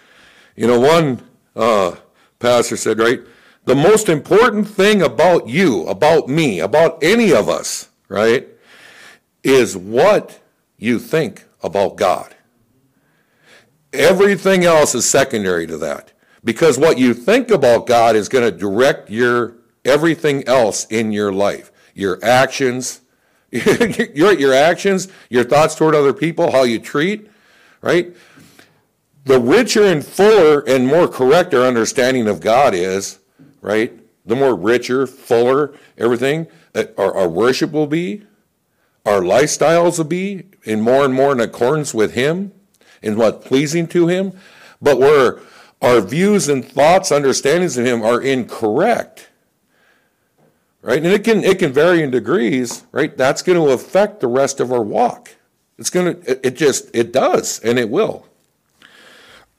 You 0.56 0.66
know, 0.66 0.80
one 0.80 1.22
uh, 1.56 1.96
pastor 2.38 2.76
said, 2.76 2.98
right, 2.98 3.20
the 3.64 3.74
most 3.74 4.08
important 4.08 4.68
thing 4.68 5.02
about 5.02 5.48
you, 5.48 5.86
about 5.86 6.28
me, 6.28 6.60
about 6.60 7.02
any 7.02 7.32
of 7.32 7.48
us, 7.48 7.88
right, 8.08 8.48
is 9.42 9.76
what 9.76 10.40
you 10.76 10.98
think 10.98 11.44
about 11.62 11.96
God. 11.96 12.34
Everything 13.92 14.64
else 14.64 14.94
is 14.94 15.08
secondary 15.08 15.66
to 15.66 15.76
that. 15.78 16.12
Because 16.42 16.78
what 16.78 16.98
you 16.98 17.12
think 17.12 17.50
about 17.50 17.86
God 17.86 18.16
is 18.16 18.28
going 18.28 18.50
to 18.50 18.56
direct 18.56 19.10
your 19.10 19.56
everything 19.84 20.46
else 20.46 20.86
in 20.86 21.12
your 21.12 21.32
life. 21.32 21.70
Your 21.94 22.18
actions, 22.24 23.00
your, 24.14 24.32
your 24.32 24.54
actions, 24.54 25.08
your 25.28 25.44
thoughts 25.44 25.74
toward 25.74 25.94
other 25.94 26.12
people, 26.12 26.52
how 26.52 26.62
you 26.62 26.78
treat, 26.78 27.28
right? 27.80 28.14
The 29.24 29.40
richer 29.40 29.84
and 29.84 30.04
fuller 30.04 30.60
and 30.60 30.86
more 30.86 31.08
correct 31.08 31.52
our 31.54 31.62
understanding 31.62 32.28
of 32.28 32.40
God 32.40 32.74
is, 32.74 33.18
right? 33.60 33.92
The 34.24 34.36
more 34.36 34.54
richer, 34.54 35.06
fuller 35.06 35.74
everything, 35.98 36.46
our, 36.74 37.14
our 37.14 37.28
worship 37.28 37.72
will 37.72 37.86
be, 37.86 38.22
our 39.04 39.20
lifestyles 39.20 39.98
will 39.98 40.04
be, 40.04 40.44
in 40.64 40.80
more 40.80 41.04
and 41.04 41.14
more 41.14 41.32
in 41.32 41.40
accordance 41.40 41.94
with 41.94 42.14
Him, 42.14 42.52
in 43.02 43.16
what 43.16 43.44
pleasing 43.44 43.86
to 43.88 44.06
Him. 44.06 44.32
But 44.80 44.98
where 44.98 45.40
our 45.82 46.00
views 46.00 46.48
and 46.48 46.64
thoughts, 46.64 47.10
understandings 47.10 47.76
of 47.78 47.86
Him 47.86 48.02
are 48.02 48.20
incorrect, 48.20 49.29
right? 50.82 50.98
And 50.98 51.06
it 51.06 51.24
can 51.24 51.42
it 51.44 51.58
can 51.58 51.72
vary 51.72 52.02
in 52.02 52.10
degrees, 52.10 52.84
right? 52.92 53.16
That's 53.16 53.42
going 53.42 53.58
to 53.58 53.72
affect 53.72 54.20
the 54.20 54.26
rest 54.26 54.60
of 54.60 54.72
our 54.72 54.82
walk. 54.82 55.34
It's 55.78 55.90
going 55.90 56.20
to 56.22 56.46
it, 56.46 56.56
just 56.56 56.90
it 56.94 57.12
does, 57.12 57.58
and 57.60 57.78
it 57.78 57.88
will. 57.88 58.26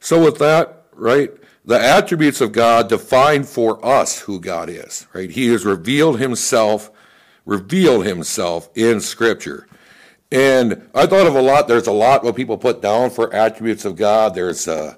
so 0.00 0.22
with 0.24 0.38
that, 0.38 0.84
right? 0.92 1.30
The 1.64 1.78
attributes 1.78 2.40
of 2.40 2.52
God 2.52 2.88
define 2.88 3.44
for 3.44 3.84
us 3.84 4.20
who 4.20 4.40
God 4.40 4.70
is, 4.70 5.06
right? 5.12 5.30
He 5.30 5.48
has 5.48 5.64
revealed 5.64 6.18
himself, 6.18 6.90
revealed 7.44 8.06
himself 8.06 8.70
in 8.74 9.00
Scripture. 9.00 9.68
And 10.32 10.88
I 10.94 11.06
thought 11.06 11.26
of 11.26 11.34
a 11.34 11.42
lot, 11.42 11.68
there's 11.68 11.86
a 11.86 11.92
lot 11.92 12.24
what 12.24 12.36
people 12.36 12.58
put 12.58 12.82
down 12.82 13.10
for 13.10 13.32
attributes 13.34 13.84
of 13.84 13.96
God. 13.96 14.34
There's 14.34 14.66
uh, 14.66 14.94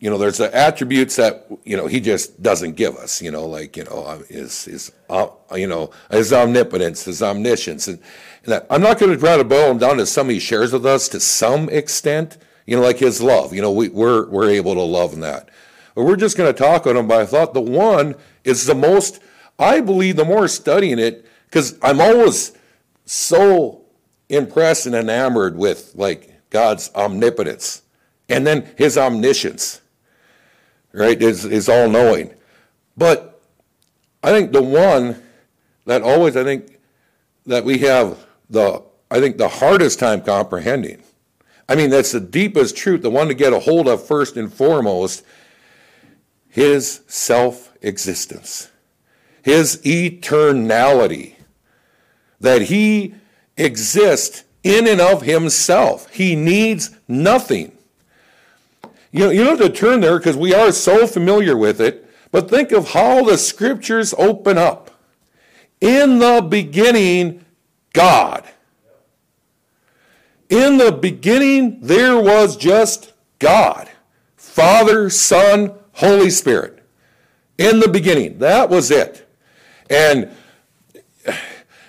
you 0.00 0.08
know, 0.08 0.16
there's 0.16 0.38
the 0.38 0.54
attributes 0.56 1.16
that 1.16 1.46
you 1.62 1.76
know 1.76 1.86
he 1.86 2.00
just 2.00 2.42
doesn't 2.42 2.74
give 2.76 2.96
us. 2.96 3.20
You 3.20 3.30
know, 3.30 3.46
like 3.46 3.76
you 3.76 3.84
know, 3.84 4.22
his 4.28 4.64
his 4.64 4.92
uh, 5.10 5.28
you 5.54 5.66
know 5.66 5.90
his 6.10 6.32
omnipotence, 6.32 7.04
his 7.04 7.22
omniscience, 7.22 7.86
and, 7.86 7.98
and 8.44 8.52
that. 8.52 8.66
I'm 8.70 8.80
not 8.80 8.98
going 8.98 9.12
to 9.12 9.18
try 9.18 9.36
to 9.36 9.44
boil 9.44 9.70
him 9.70 9.76
down 9.78 9.98
to 9.98 10.06
some 10.06 10.30
he 10.30 10.38
shares 10.38 10.72
with 10.72 10.86
us 10.86 11.08
to 11.10 11.20
some 11.20 11.68
extent. 11.68 12.38
You 12.64 12.76
know, 12.76 12.82
like 12.82 12.98
his 12.98 13.20
love. 13.20 13.52
You 13.52 13.60
know, 13.60 13.70
we, 13.70 13.90
we're 13.90 14.26
we're 14.30 14.48
able 14.48 14.74
to 14.74 14.82
love 14.82 15.12
in 15.12 15.20
that. 15.20 15.50
But 15.94 16.04
we're 16.04 16.16
just 16.16 16.38
going 16.38 16.52
to 16.52 16.58
talk 16.58 16.86
on 16.86 16.96
him. 16.96 17.06
But 17.06 17.20
I 17.20 17.26
thought 17.26 17.52
the 17.52 17.60
one 17.60 18.14
is 18.42 18.64
the 18.64 18.74
most. 18.74 19.20
I 19.58 19.82
believe 19.82 20.16
the 20.16 20.24
more 20.24 20.48
studying 20.48 20.98
it, 20.98 21.26
because 21.44 21.78
I'm 21.82 22.00
always 22.00 22.52
so 23.04 23.84
impressed 24.30 24.86
and 24.86 24.94
enamored 24.94 25.58
with 25.58 25.92
like 25.94 26.48
God's 26.48 26.90
omnipotence 26.94 27.82
and 28.30 28.46
then 28.46 28.70
his 28.78 28.96
omniscience 28.96 29.79
right, 30.92 31.20
is, 31.20 31.44
is 31.44 31.68
all 31.68 31.88
knowing. 31.88 32.34
But 32.96 33.40
I 34.22 34.30
think 34.30 34.52
the 34.52 34.62
one 34.62 35.22
that 35.86 36.02
always, 36.02 36.36
I 36.36 36.44
think, 36.44 36.78
that 37.46 37.64
we 37.64 37.78
have 37.78 38.18
the, 38.48 38.82
I 39.10 39.20
think, 39.20 39.38
the 39.38 39.48
hardest 39.48 39.98
time 39.98 40.22
comprehending. 40.22 41.02
I 41.68 41.74
mean, 41.76 41.90
that's 41.90 42.12
the 42.12 42.20
deepest 42.20 42.76
truth, 42.76 43.02
the 43.02 43.10
one 43.10 43.28
to 43.28 43.34
get 43.34 43.52
a 43.52 43.60
hold 43.60 43.88
of 43.88 44.04
first 44.04 44.36
and 44.36 44.52
foremost, 44.52 45.24
his 46.48 47.02
self 47.06 47.72
existence, 47.80 48.70
his 49.42 49.76
eternality, 49.84 51.34
that 52.40 52.62
he 52.62 53.14
exists 53.56 54.44
in 54.62 54.86
and 54.88 55.00
of 55.00 55.22
himself. 55.22 56.12
He 56.12 56.34
needs 56.34 56.90
nothing. 57.06 57.72
You 59.12 59.20
know, 59.20 59.30
you 59.30 59.44
don't 59.44 59.58
have 59.58 59.72
to 59.72 59.74
turn 59.74 60.00
there 60.00 60.18
because 60.18 60.36
we 60.36 60.54
are 60.54 60.70
so 60.72 61.06
familiar 61.06 61.56
with 61.56 61.80
it, 61.80 62.08
but 62.30 62.48
think 62.48 62.70
of 62.72 62.90
how 62.90 63.24
the 63.24 63.36
scriptures 63.36 64.14
open 64.16 64.56
up. 64.56 64.90
In 65.80 66.18
the 66.18 66.46
beginning, 66.48 67.44
God. 67.92 68.44
In 70.48 70.78
the 70.78 70.92
beginning, 70.92 71.80
there 71.80 72.20
was 72.20 72.56
just 72.56 73.12
God 73.38 73.88
Father, 74.36 75.08
Son, 75.10 75.72
Holy 75.92 76.28
Spirit. 76.28 76.82
In 77.56 77.78
the 77.80 77.88
beginning. 77.88 78.38
That 78.38 78.68
was 78.68 78.90
it. 78.90 79.28
And 79.88 80.30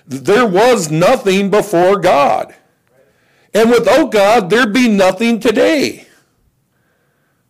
there 0.06 0.46
was 0.46 0.92
nothing 0.92 1.50
before 1.50 1.98
God. 1.98 2.56
And 3.54 3.70
without 3.70 4.12
God, 4.12 4.50
there'd 4.50 4.74
be 4.74 4.88
nothing 4.88 5.40
today. 5.40 6.08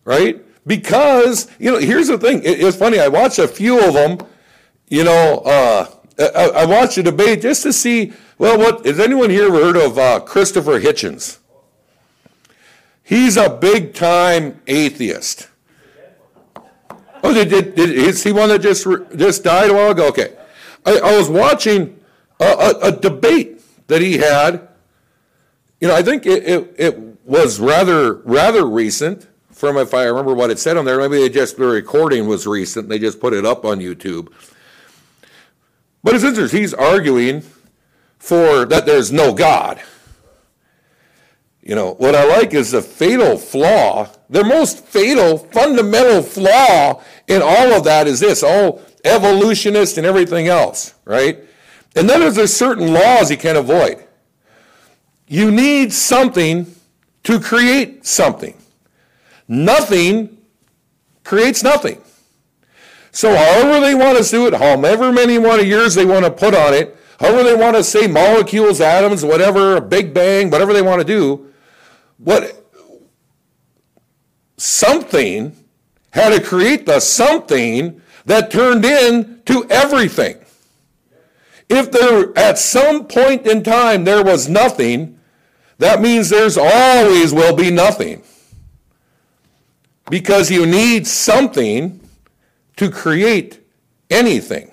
Right? 0.03 0.41
Because, 0.65 1.49
you 1.59 1.71
know, 1.71 1.77
here's 1.77 2.07
the 2.07 2.17
thing. 2.17 2.43
It, 2.43 2.61
it's 2.61 2.77
funny. 2.77 2.99
I 2.99 3.07
watched 3.07 3.39
a 3.39 3.47
few 3.47 3.83
of 3.83 3.93
them, 3.93 4.19
you 4.87 5.03
know, 5.03 5.39
uh, 5.39 5.87
I, 6.19 6.61
I, 6.61 6.65
watched 6.65 6.97
a 6.97 7.03
debate 7.03 7.41
just 7.41 7.63
to 7.63 7.73
see, 7.73 8.13
well, 8.37 8.57
what, 8.57 8.85
has 8.85 8.99
anyone 8.99 9.29
here 9.29 9.47
ever 9.47 9.63
heard 9.63 9.77
of 9.77 9.97
uh, 9.97 10.19
Christopher 10.19 10.79
Hitchens? 10.79 11.39
He's 13.03 13.37
a 13.37 13.49
big 13.49 13.93
time 13.93 14.61
atheist. 14.67 15.49
Oh, 17.23 17.33
did, 17.33 17.49
did, 17.49 17.75
did, 17.75 17.89
is 17.89 18.23
he 18.23 18.31
one 18.31 18.49
that 18.49 18.59
just, 18.59 18.87
just 19.15 19.43
died 19.43 19.69
a 19.69 19.73
while 19.73 19.91
ago? 19.91 20.07
Okay. 20.07 20.35
I, 20.85 20.97
I 20.97 21.17
was 21.17 21.29
watching 21.29 21.99
a, 22.39 22.45
a, 22.45 22.79
a, 22.87 22.91
debate 22.91 23.61
that 23.87 24.01
he 24.01 24.17
had. 24.17 24.67
You 25.79 25.87
know, 25.87 25.95
I 25.95 26.01
think 26.01 26.25
it, 26.25 26.43
it, 26.43 26.75
it, 26.77 27.07
was 27.23 27.59
rather 27.59 28.15
rather 28.15 28.65
recent. 28.65 29.27
From 29.61 29.77
if 29.77 29.93
I 29.93 30.05
remember 30.05 30.33
what 30.33 30.49
it 30.49 30.57
said 30.57 30.75
on 30.75 30.85
there, 30.85 30.97
maybe 30.97 31.19
they 31.19 31.29
just 31.29 31.55
the 31.55 31.67
recording 31.67 32.27
was 32.27 32.47
recent. 32.47 32.89
They 32.89 32.97
just 32.97 33.19
put 33.19 33.31
it 33.31 33.45
up 33.45 33.63
on 33.63 33.77
YouTube. 33.77 34.33
But 36.01 36.15
it's 36.15 36.23
interesting. 36.23 36.61
He's 36.61 36.73
arguing 36.73 37.43
for 38.17 38.65
that 38.65 38.87
there's 38.87 39.11
no 39.11 39.35
God. 39.35 39.79
You 41.61 41.75
know, 41.75 41.93
what 41.99 42.15
I 42.15 42.25
like 42.25 42.55
is 42.55 42.71
the 42.71 42.81
fatal 42.81 43.37
flaw. 43.37 44.09
The 44.31 44.43
most 44.43 44.83
fatal, 44.83 45.37
fundamental 45.37 46.23
flaw 46.23 47.03
in 47.27 47.43
all 47.43 47.73
of 47.73 47.83
that 47.83 48.07
is 48.07 48.19
this 48.19 48.41
all 48.41 48.81
evolutionist 49.05 49.99
and 49.99 50.07
everything 50.07 50.47
else, 50.47 50.95
right? 51.05 51.37
And 51.95 52.09
then 52.09 52.21
there's 52.21 52.39
a 52.39 52.47
certain 52.47 52.91
laws 52.91 53.29
you 53.29 53.37
can't 53.37 53.59
avoid. 53.59 54.03
You 55.27 55.51
need 55.51 55.93
something 55.93 56.65
to 57.25 57.39
create 57.39 58.07
something. 58.07 58.55
Nothing 59.51 60.37
creates 61.25 61.61
nothing. 61.61 62.01
So, 63.11 63.35
however 63.35 63.81
they 63.81 63.93
want 63.93 64.17
to 64.17 64.23
do 64.23 64.47
it, 64.47 64.53
however 64.53 65.11
many 65.11 65.37
want 65.37 65.65
years 65.65 65.93
they 65.93 66.05
want 66.05 66.23
to 66.23 66.31
put 66.31 66.55
on 66.55 66.73
it, 66.73 66.95
however 67.19 67.43
they 67.43 67.53
want 67.53 67.75
to 67.75 67.83
say 67.83 68.07
molecules, 68.07 68.79
atoms, 68.79 69.25
whatever, 69.25 69.81
Big 69.81 70.13
Bang, 70.13 70.51
whatever 70.51 70.71
they 70.71 70.81
want 70.81 71.01
to 71.01 71.05
do, 71.05 71.51
what 72.17 72.65
something 74.55 75.53
had 76.11 76.29
to 76.29 76.41
create 76.41 76.85
the 76.85 77.01
something 77.01 78.01
that 78.23 78.51
turned 78.51 78.85
into 78.85 79.69
everything. 79.69 80.37
If 81.67 81.91
there 81.91 82.31
at 82.39 82.57
some 82.57 83.05
point 83.05 83.45
in 83.45 83.63
time 83.63 84.05
there 84.05 84.23
was 84.23 84.47
nothing, 84.47 85.19
that 85.77 86.01
means 86.01 86.29
there's 86.29 86.57
always 86.57 87.33
will 87.33 87.53
be 87.53 87.69
nothing. 87.69 88.23
Because 90.11 90.51
you 90.51 90.65
need 90.65 91.07
something 91.07 92.01
to 92.75 92.91
create 92.91 93.65
anything. 94.09 94.69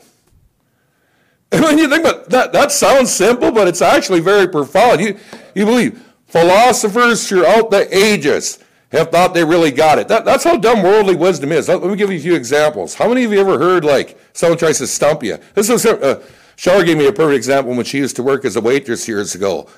And 1.52 1.62
when 1.62 1.78
you 1.78 1.88
think 1.88 2.04
about 2.04 2.28
that, 2.30 2.52
that 2.52 2.72
sounds 2.72 3.12
simple, 3.12 3.52
but 3.52 3.68
it's 3.68 3.80
actually 3.80 4.18
very 4.18 4.48
profound. 4.48 5.00
You, 5.00 5.16
you 5.54 5.64
believe 5.64 6.04
philosophers 6.26 7.28
throughout 7.28 7.70
the 7.70 7.88
ages 7.96 8.58
have 8.90 9.10
thought 9.10 9.32
they 9.32 9.44
really 9.44 9.70
got 9.70 10.00
it. 10.00 10.08
That, 10.08 10.24
that's 10.24 10.42
how 10.42 10.56
dumb 10.56 10.82
worldly 10.82 11.14
wisdom 11.14 11.52
is. 11.52 11.68
Let 11.68 11.84
me 11.84 11.94
give 11.94 12.10
you 12.10 12.18
a 12.18 12.20
few 12.20 12.34
examples. 12.34 12.94
How 12.94 13.08
many 13.08 13.22
of 13.22 13.32
you 13.32 13.38
ever 13.38 13.58
heard 13.58 13.84
like 13.84 14.18
someone 14.32 14.58
tries 14.58 14.78
to 14.78 14.88
stump 14.88 15.22
you? 15.22 15.38
This 15.54 15.70
is 15.70 15.86
uh, 15.86 16.20
Shar 16.56 16.82
gave 16.82 16.98
me 16.98 17.06
a 17.06 17.12
perfect 17.12 17.36
example 17.36 17.74
when 17.74 17.84
she 17.84 17.98
used 17.98 18.16
to 18.16 18.24
work 18.24 18.44
as 18.44 18.56
a 18.56 18.60
waitress 18.60 19.06
years 19.06 19.36
ago. 19.36 19.68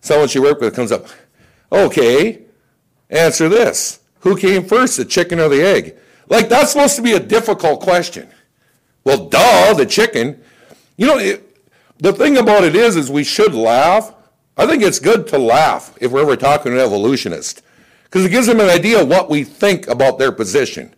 Someone 0.00 0.28
she 0.28 0.40
worked 0.40 0.62
with 0.62 0.74
comes 0.74 0.90
up, 0.90 1.08
okay, 1.70 2.40
answer 3.10 3.50
this. 3.50 3.99
Who 4.20 4.36
came 4.36 4.64
first, 4.64 4.96
the 4.96 5.04
chicken 5.04 5.40
or 5.40 5.48
the 5.48 5.62
egg? 5.62 5.96
Like 6.28 6.48
that's 6.48 6.72
supposed 6.72 6.96
to 6.96 7.02
be 7.02 7.12
a 7.12 7.20
difficult 7.20 7.80
question. 7.80 8.28
Well, 9.04 9.28
duh, 9.28 9.74
the 9.74 9.86
chicken. 9.86 10.42
You 10.96 11.06
know, 11.06 11.18
it, 11.18 11.56
the 11.98 12.12
thing 12.12 12.38
about 12.38 12.64
it 12.64 12.76
is, 12.76 12.96
is 12.96 13.10
we 13.10 13.24
should 13.24 13.54
laugh. 13.54 14.14
I 14.56 14.66
think 14.66 14.82
it's 14.82 14.98
good 14.98 15.26
to 15.28 15.38
laugh 15.38 15.96
if 16.00 16.12
we're 16.12 16.22
ever 16.22 16.36
talking 16.36 16.72
to 16.72 16.78
an 16.78 16.84
evolutionist 16.84 17.62
because 18.04 18.24
it 18.24 18.30
gives 18.30 18.46
them 18.46 18.60
an 18.60 18.68
idea 18.68 19.00
of 19.00 19.08
what 19.08 19.30
we 19.30 19.44
think 19.44 19.86
about 19.88 20.18
their 20.18 20.32
position. 20.32 20.94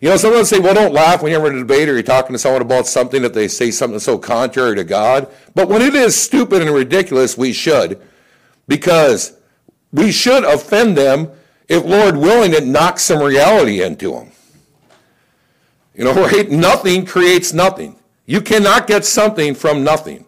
You 0.00 0.10
know, 0.10 0.16
someone 0.16 0.44
say, 0.44 0.58
well, 0.58 0.74
don't 0.74 0.92
laugh 0.92 1.22
when 1.22 1.32
you're 1.32 1.46
in 1.46 1.56
a 1.56 1.58
debate 1.58 1.88
or 1.88 1.94
you're 1.94 2.02
talking 2.02 2.32
to 2.32 2.38
someone 2.38 2.62
about 2.62 2.86
something 2.86 3.22
that 3.22 3.32
they 3.32 3.48
say 3.48 3.70
something 3.70 3.98
so 3.98 4.18
contrary 4.18 4.74
to 4.76 4.84
God. 4.84 5.28
But 5.54 5.68
when 5.68 5.80
it 5.82 5.94
is 5.94 6.14
stupid 6.14 6.62
and 6.62 6.70
ridiculous, 6.70 7.38
we 7.38 7.52
should, 7.52 8.00
because 8.68 9.38
we 9.92 10.12
should 10.12 10.44
offend 10.44 10.98
them 10.98 11.30
if, 11.68 11.84
Lord 11.84 12.16
willing, 12.16 12.52
it 12.52 12.64
knocks 12.66 13.02
some 13.02 13.22
reality 13.22 13.82
into 13.82 14.12
them. 14.12 14.30
You 15.94 16.04
know, 16.04 16.14
right? 16.26 16.50
Nothing 16.50 17.04
creates 17.04 17.52
nothing. 17.52 17.98
You 18.26 18.40
cannot 18.40 18.86
get 18.86 19.04
something 19.04 19.54
from 19.54 19.84
nothing. 19.84 20.26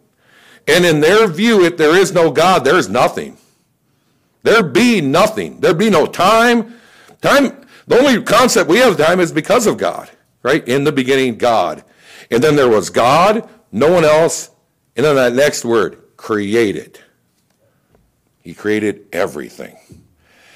And 0.67 0.85
in 0.85 1.01
their 1.01 1.27
view, 1.27 1.65
if 1.65 1.77
there 1.77 1.97
is 1.97 2.13
no 2.13 2.31
God, 2.31 2.65
there 2.65 2.77
is 2.77 2.89
nothing. 2.89 3.37
There 4.43 4.63
be 4.63 5.01
nothing. 5.01 5.61
There 5.61 5.75
be 5.75 5.91
no 5.91 6.07
time. 6.07 6.79
Time, 7.21 7.67
the 7.87 7.99
only 7.99 8.23
concept 8.23 8.69
we 8.69 8.79
have 8.79 8.97
time 8.97 9.19
is 9.19 9.33
because 9.33 9.67
of 9.67 9.79
God, 9.79 10.11
right? 10.43 10.67
In 10.69 10.85
the 10.85 10.93
beginning, 10.93 11.39
God. 11.39 11.85
And 12.31 12.43
then 12.43 12.55
there 12.55 12.69
was 12.69 12.91
God, 12.91 13.49
no 13.73 13.91
one 13.91 14.05
else. 14.05 14.51
And 14.95 15.05
then 15.05 15.17
that 15.17 15.33
next 15.33 15.65
word, 15.65 15.99
created. 16.17 17.01
He 18.43 18.55
created 18.55 19.07
everything. 19.13 19.77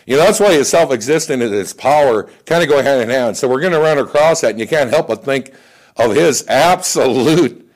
You 0.07 0.17
know, 0.17 0.25
that's 0.25 0.41
why 0.41 0.53
his 0.53 0.69
self 0.69 0.93
existence 0.93 1.43
and 1.43 1.53
his 1.53 1.73
power 1.73 2.25
kind 2.47 2.63
of 2.63 2.69
go 2.69 2.83
hand 2.83 3.03
in 3.03 3.11
hand. 3.11 3.37
So 3.37 3.49
we're 3.49 3.61
going 3.61 3.73
to 3.73 3.81
run 3.81 3.99
across 3.99 4.41
that, 4.41 4.51
and 4.51 4.61
you 4.61 4.67
can't 4.67 4.91
help 4.91 5.09
but 5.09 5.25
think 5.25 5.53
of 5.97 6.15
his 6.15 6.47
absolute, 6.49 7.71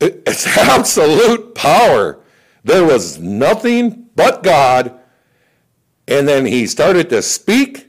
it's 0.00 0.46
absolute 0.58 1.54
power. 1.54 2.18
There 2.64 2.84
was 2.84 3.18
nothing 3.18 4.08
but 4.14 4.42
God. 4.42 4.98
And 6.08 6.28
then 6.28 6.46
he 6.46 6.66
started 6.66 7.10
to 7.10 7.22
speak, 7.22 7.88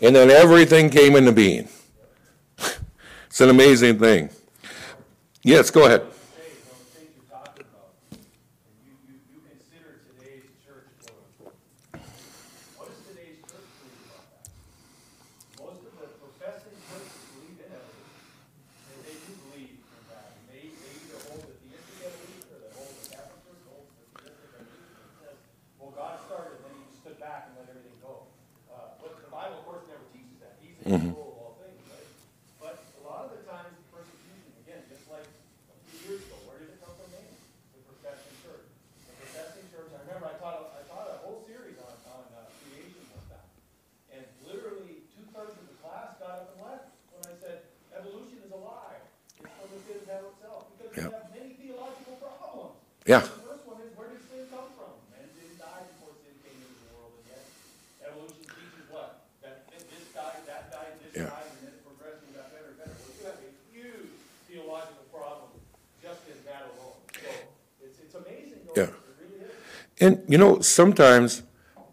and 0.00 0.14
then 0.14 0.30
everything 0.30 0.90
came 0.90 1.16
into 1.16 1.32
being. 1.32 1.68
it's 3.26 3.40
an 3.40 3.48
amazing 3.48 3.98
thing. 3.98 4.30
Yes, 5.42 5.70
go 5.70 5.86
ahead. 5.86 6.06
Mm-hmm. 30.86 31.18
But 32.62 32.78
a 32.78 33.02
lot 33.02 33.26
of 33.26 33.34
the 33.34 33.42
times, 33.42 33.74
persecution, 33.90 34.54
again, 34.62 34.86
just 34.86 35.02
like 35.10 35.26
a 35.26 35.74
few 35.90 35.98
years 36.06 36.22
ago, 36.22 36.38
where 36.46 36.62
did 36.62 36.70
it 36.70 36.78
come 36.78 36.94
from? 36.94 37.10
Man, 37.10 37.26
the 37.74 37.82
professing 37.90 38.30
church. 38.46 38.70
The 39.10 39.18
professing 39.18 39.66
church. 39.74 39.90
I 39.90 40.06
remember 40.06 40.30
I 40.30 40.38
taught 40.38 40.62
a, 40.62 40.78
I 40.78 40.86
taught 40.86 41.10
a 41.10 41.18
whole 41.26 41.42
series 41.42 41.74
on 41.82 41.90
on 42.06 42.22
uh, 42.38 42.46
creation 42.62 43.02
one 43.10 43.26
time, 43.26 43.50
and 44.14 44.22
literally 44.46 45.02
two 45.10 45.26
thirds 45.34 45.58
of 45.58 45.66
the 45.66 45.78
class 45.82 46.14
got 46.22 46.46
up 46.46 46.54
and 46.54 46.62
left 46.62 46.94
when 47.10 47.22
I 47.26 47.34
said 47.42 47.66
evolution 47.90 48.46
is 48.46 48.54
a 48.54 48.60
lie. 48.62 49.02
It's 49.42 49.50
from 49.58 49.66
the 49.74 49.82
pit 49.90 49.98
of 49.98 50.06
hell 50.06 50.30
itself 50.38 50.70
because 50.78 50.94
yep. 50.94 51.10
we 51.10 51.18
have 51.18 51.30
many 51.34 51.50
theological 51.58 52.14
problems. 53.06 53.30
Yeah. 68.76 68.88
And 70.00 70.22
you 70.28 70.36
know, 70.36 70.60
sometimes 70.60 71.42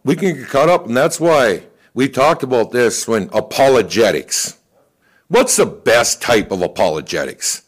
we 0.04 0.16
can 0.16 0.36
get 0.36 0.50
caught 0.50 0.70
up, 0.70 0.86
and 0.88 0.98
that's 0.98 1.20
why 1.20 1.64
we 1.94 2.10
talked 2.10 2.44
about 2.44 2.72
this 2.72 3.08
when 3.08 3.30
apologetics. 3.32 4.60
What's 5.30 5.56
the 5.56 5.66
best 5.66 6.22
type 6.22 6.52
of 6.52 6.62
apologetics? 6.62 7.64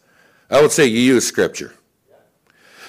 I 0.49 0.61
would 0.61 0.71
say 0.71 0.85
you 0.85 0.99
use 0.99 1.25
scripture. 1.25 1.73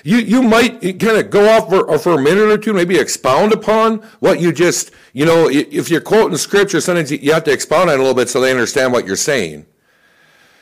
You, 0.06 0.18
you 0.18 0.40
might 0.40 0.80
kind 1.00 1.16
of 1.16 1.30
go 1.30 1.48
off 1.48 1.68
for, 1.68 1.90
uh, 1.90 1.98
for 1.98 2.12
a 2.12 2.22
minute 2.22 2.44
or 2.44 2.56
two, 2.56 2.72
maybe 2.72 2.96
expound 2.96 3.52
upon 3.52 3.96
what 4.20 4.38
you 4.38 4.52
just, 4.52 4.92
you 5.12 5.26
know, 5.26 5.48
if 5.50 5.90
you're 5.90 6.00
quoting 6.00 6.36
scripture, 6.36 6.80
sometimes 6.80 7.10
you 7.10 7.32
have 7.32 7.42
to 7.42 7.52
expound 7.52 7.90
on 7.90 7.96
it 7.96 7.98
a 7.98 8.02
little 8.04 8.14
bit 8.14 8.28
so 8.28 8.40
they 8.40 8.52
understand 8.52 8.92
what 8.92 9.04
you're 9.04 9.16
saying. 9.16 9.66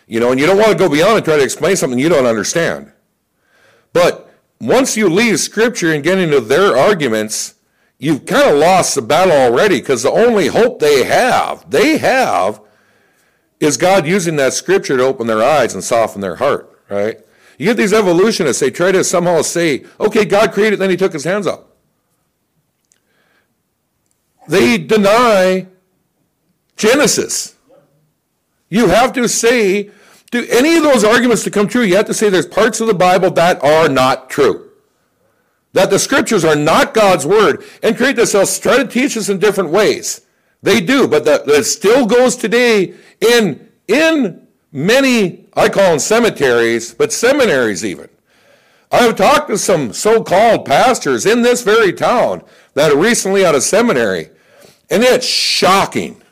You 0.07 0.19
know, 0.19 0.31
and 0.31 0.41
you 0.41 0.47
don't 0.47 0.57
want 0.57 0.71
to 0.71 0.79
go 0.79 0.89
beyond 0.89 1.17
and 1.17 1.25
try 1.27 1.37
to 1.37 1.43
explain 1.43 1.77
something 1.77 1.99
you 1.99 2.09
don't 2.09 2.25
understand. 2.25 2.91
But 3.93 4.33
once 4.63 4.97
you 4.97 5.11
leave 5.11 5.39
Scripture 5.41 5.93
and 5.93 6.03
get 6.03 6.17
into 6.17 6.41
their 6.41 6.75
arguments, 6.75 7.57
you've 7.99 8.25
kind 8.25 8.49
of 8.49 8.57
lost 8.57 8.95
the 8.95 9.03
battle 9.03 9.37
already 9.37 9.79
because 9.79 10.05
the 10.05 10.11
only 10.11 10.47
hope 10.47 10.79
they 10.79 11.05
have, 11.05 11.69
they 11.69 11.99
have, 11.99 12.63
is 13.61 13.77
God 13.77 14.07
using 14.07 14.37
that 14.37 14.55
Scripture 14.55 14.97
to 14.97 15.03
open 15.03 15.27
their 15.27 15.43
eyes 15.43 15.75
and 15.75 15.85
soften 15.85 16.23
their 16.23 16.37
heart, 16.37 16.81
right? 16.89 17.21
You 17.59 17.67
get 17.67 17.77
these 17.77 17.93
evolutionists, 17.93 18.61
they 18.61 18.71
try 18.71 18.93
to 18.93 19.05
somehow 19.05 19.43
say, 19.43 19.85
okay, 20.01 20.25
God 20.25 20.53
created, 20.53 20.79
then 20.79 20.91
he 20.91 20.97
took 20.97 21.13
his 21.13 21.25
hands 21.25 21.47
up. 21.47 21.77
They 24.49 24.79
deny 24.79 25.67
Genesis. 26.77 27.55
You 28.69 28.89
have 28.89 29.13
to 29.13 29.29
say, 29.29 29.91
do 30.31 30.47
any 30.51 30.77
of 30.77 30.83
those 30.83 31.05
arguments 31.05 31.45
to 31.45 31.51
come 31.51 31.69
true, 31.69 31.83
you 31.83 31.97
have 31.97 32.07
to 32.07 32.15
say 32.15 32.29
there's 32.29 32.47
parts 32.47 32.81
of 32.81 32.87
the 32.87 32.95
Bible 32.95 33.31
that 33.33 33.63
are 33.63 33.89
not 33.89 34.29
true. 34.29 34.71
That 35.73 35.91
the 35.91 35.99
scriptures 35.99 36.45
are 36.45 36.57
not 36.57 36.95
God's 36.95 37.27
word, 37.27 37.65
and 37.83 37.97
create 37.97 38.17
themselves 38.17 38.59
try 38.59 38.79
to 38.79 38.87
teach 38.87 39.17
us 39.17 39.29
in 39.29 39.39
different 39.39 39.71
ways. 39.71 40.23
They 40.63 40.81
do, 40.81 41.07
but 41.07 41.25
that, 41.25 41.47
that 41.47 41.65
still 41.65 42.07
goes 42.07 42.37
today 42.37 42.95
in, 43.21 43.69
in 43.87 44.47
many, 44.73 45.44
I 45.57 45.69
call 45.69 45.91
them 45.91 45.99
cemeteries, 45.99 46.95
but 46.95 47.13
seminaries 47.13 47.85
even. 47.85 48.09
I've 48.91 49.17
talked 49.17 49.49
to 49.49 49.59
some 49.59 49.93
so-called 49.93 50.67
pastors 50.67 51.27
in 51.27 51.43
this 51.43 51.63
very 51.63 51.93
town 51.93 52.43
that 52.75 52.93
are 52.93 52.97
recently 52.97 53.45
out 53.45 53.55
of 53.55 53.63
seminary, 53.63 54.31
and 54.91 55.03
it's 55.03 55.27
shocking 55.27 56.23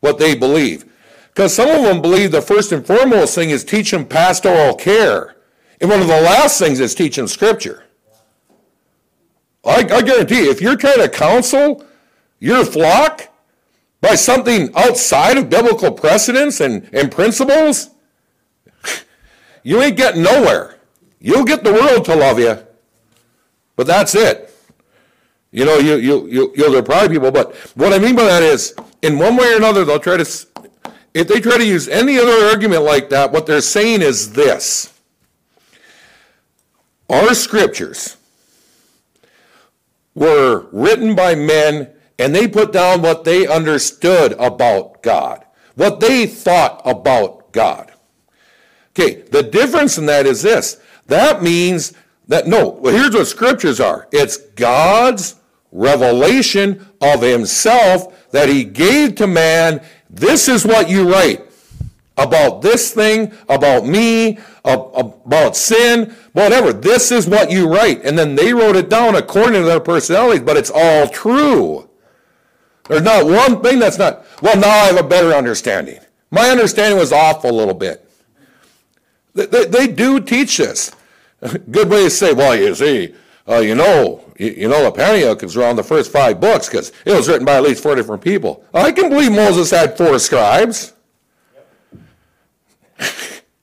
what 0.00 0.18
they 0.18 0.34
believe. 0.34 0.84
Because 1.28 1.54
some 1.54 1.68
of 1.68 1.82
them 1.82 2.02
believe 2.02 2.32
the 2.32 2.42
first 2.42 2.72
and 2.72 2.86
foremost 2.86 3.34
thing 3.34 3.50
is 3.50 3.64
teaching 3.64 4.04
pastoral 4.04 4.74
care. 4.74 5.36
And 5.80 5.88
one 5.88 6.00
of 6.00 6.08
the 6.08 6.20
last 6.20 6.58
things 6.58 6.80
is 6.80 6.94
teaching 6.94 7.28
scripture. 7.28 7.84
I, 9.64 9.86
I 9.90 10.02
guarantee 10.02 10.44
you, 10.44 10.50
if 10.50 10.60
you're 10.60 10.76
trying 10.76 10.98
to 10.98 11.08
counsel 11.08 11.84
your 12.40 12.64
flock 12.64 13.28
by 14.00 14.14
something 14.14 14.70
outside 14.76 15.36
of 15.36 15.50
biblical 15.50 15.92
precedents 15.92 16.60
and, 16.60 16.88
and 16.92 17.10
principles, 17.10 17.90
you 19.68 19.82
ain't 19.82 19.98
getting 19.98 20.22
nowhere. 20.22 20.76
You'll 21.20 21.44
get 21.44 21.62
the 21.62 21.74
world 21.74 22.06
to 22.06 22.16
love 22.16 22.38
you, 22.38 22.56
but 23.76 23.86
that's 23.86 24.14
it. 24.14 24.50
You 25.50 25.66
know, 25.66 25.76
you, 25.76 25.96
you, 25.96 26.26
you, 26.26 26.52
you'll 26.56 26.72
deprive 26.72 27.10
people. 27.10 27.30
But 27.30 27.54
what 27.74 27.92
I 27.92 27.98
mean 27.98 28.16
by 28.16 28.24
that 28.24 28.42
is, 28.42 28.74
in 29.02 29.18
one 29.18 29.36
way 29.36 29.52
or 29.52 29.58
another, 29.58 29.84
they'll 29.84 30.00
try 30.00 30.16
to, 30.16 30.46
if 31.12 31.28
they 31.28 31.38
try 31.38 31.58
to 31.58 31.66
use 31.66 31.86
any 31.86 32.18
other 32.18 32.46
argument 32.46 32.84
like 32.84 33.10
that, 33.10 33.30
what 33.30 33.44
they're 33.44 33.60
saying 33.60 34.00
is 34.00 34.32
this. 34.32 34.90
Our 37.10 37.34
scriptures 37.34 38.16
were 40.14 40.66
written 40.72 41.14
by 41.14 41.34
men 41.34 41.90
and 42.18 42.34
they 42.34 42.48
put 42.48 42.72
down 42.72 43.02
what 43.02 43.24
they 43.24 43.46
understood 43.46 44.32
about 44.38 45.02
God, 45.02 45.44
what 45.74 46.00
they 46.00 46.26
thought 46.26 46.80
about 46.86 47.52
God. 47.52 47.92
Okay, 48.98 49.22
the 49.30 49.42
difference 49.42 49.96
in 49.96 50.06
that 50.06 50.26
is 50.26 50.42
this. 50.42 50.80
That 51.06 51.42
means 51.42 51.92
that, 52.26 52.48
no, 52.48 52.68
well, 52.68 52.92
here's 52.92 53.14
what 53.14 53.26
scriptures 53.26 53.80
are 53.80 54.08
it's 54.10 54.36
God's 54.36 55.36
revelation 55.70 56.86
of 57.00 57.22
himself 57.22 58.30
that 58.30 58.48
he 58.48 58.64
gave 58.64 59.14
to 59.16 59.26
man. 59.26 59.80
This 60.10 60.48
is 60.48 60.64
what 60.64 60.88
you 60.88 61.10
write 61.12 61.42
about 62.16 62.62
this 62.62 62.92
thing, 62.92 63.32
about 63.48 63.86
me, 63.86 64.38
about 64.64 65.56
sin, 65.56 66.14
whatever. 66.32 66.72
This 66.72 67.12
is 67.12 67.28
what 67.28 67.52
you 67.52 67.72
write. 67.72 68.04
And 68.04 68.18
then 68.18 68.34
they 68.34 68.52
wrote 68.52 68.74
it 68.74 68.88
down 68.88 69.14
according 69.14 69.60
to 69.60 69.62
their 69.62 69.80
personalities, 69.80 70.42
but 70.42 70.56
it's 70.56 70.72
all 70.74 71.06
true. 71.06 71.88
There's 72.88 73.02
not 73.02 73.26
one 73.26 73.62
thing 73.62 73.78
that's 73.78 73.98
not, 73.98 74.24
well, 74.42 74.58
now 74.58 74.68
I 74.68 74.86
have 74.86 74.98
a 74.98 75.06
better 75.08 75.32
understanding. 75.32 76.00
My 76.30 76.48
understanding 76.48 76.98
was 76.98 77.12
off 77.12 77.44
a 77.44 77.48
little 77.48 77.74
bit. 77.74 78.07
They, 79.46 79.66
they, 79.66 79.86
do 79.86 80.20
teach 80.20 80.56
this. 80.56 80.94
Good 81.70 81.88
way 81.88 82.04
to 82.04 82.10
say, 82.10 82.32
well, 82.32 82.56
you 82.56 82.74
see, 82.74 83.14
uh, 83.48 83.58
you 83.58 83.76
know, 83.76 84.24
you, 84.36 84.50
you, 84.50 84.68
know, 84.68 84.82
the 84.82 84.90
Pentateuch 84.90 85.44
is 85.44 85.56
around 85.56 85.76
the 85.76 85.84
first 85.84 86.10
five 86.10 86.40
books 86.40 86.68
because 86.68 86.92
it 87.04 87.12
was 87.12 87.28
written 87.28 87.44
by 87.44 87.56
at 87.56 87.62
least 87.62 87.82
four 87.82 87.94
different 87.94 88.22
people. 88.22 88.64
I 88.74 88.90
can 88.90 89.08
believe 89.08 89.30
Moses 89.30 89.70
had 89.70 89.96
four 89.96 90.18
scribes. 90.18 90.92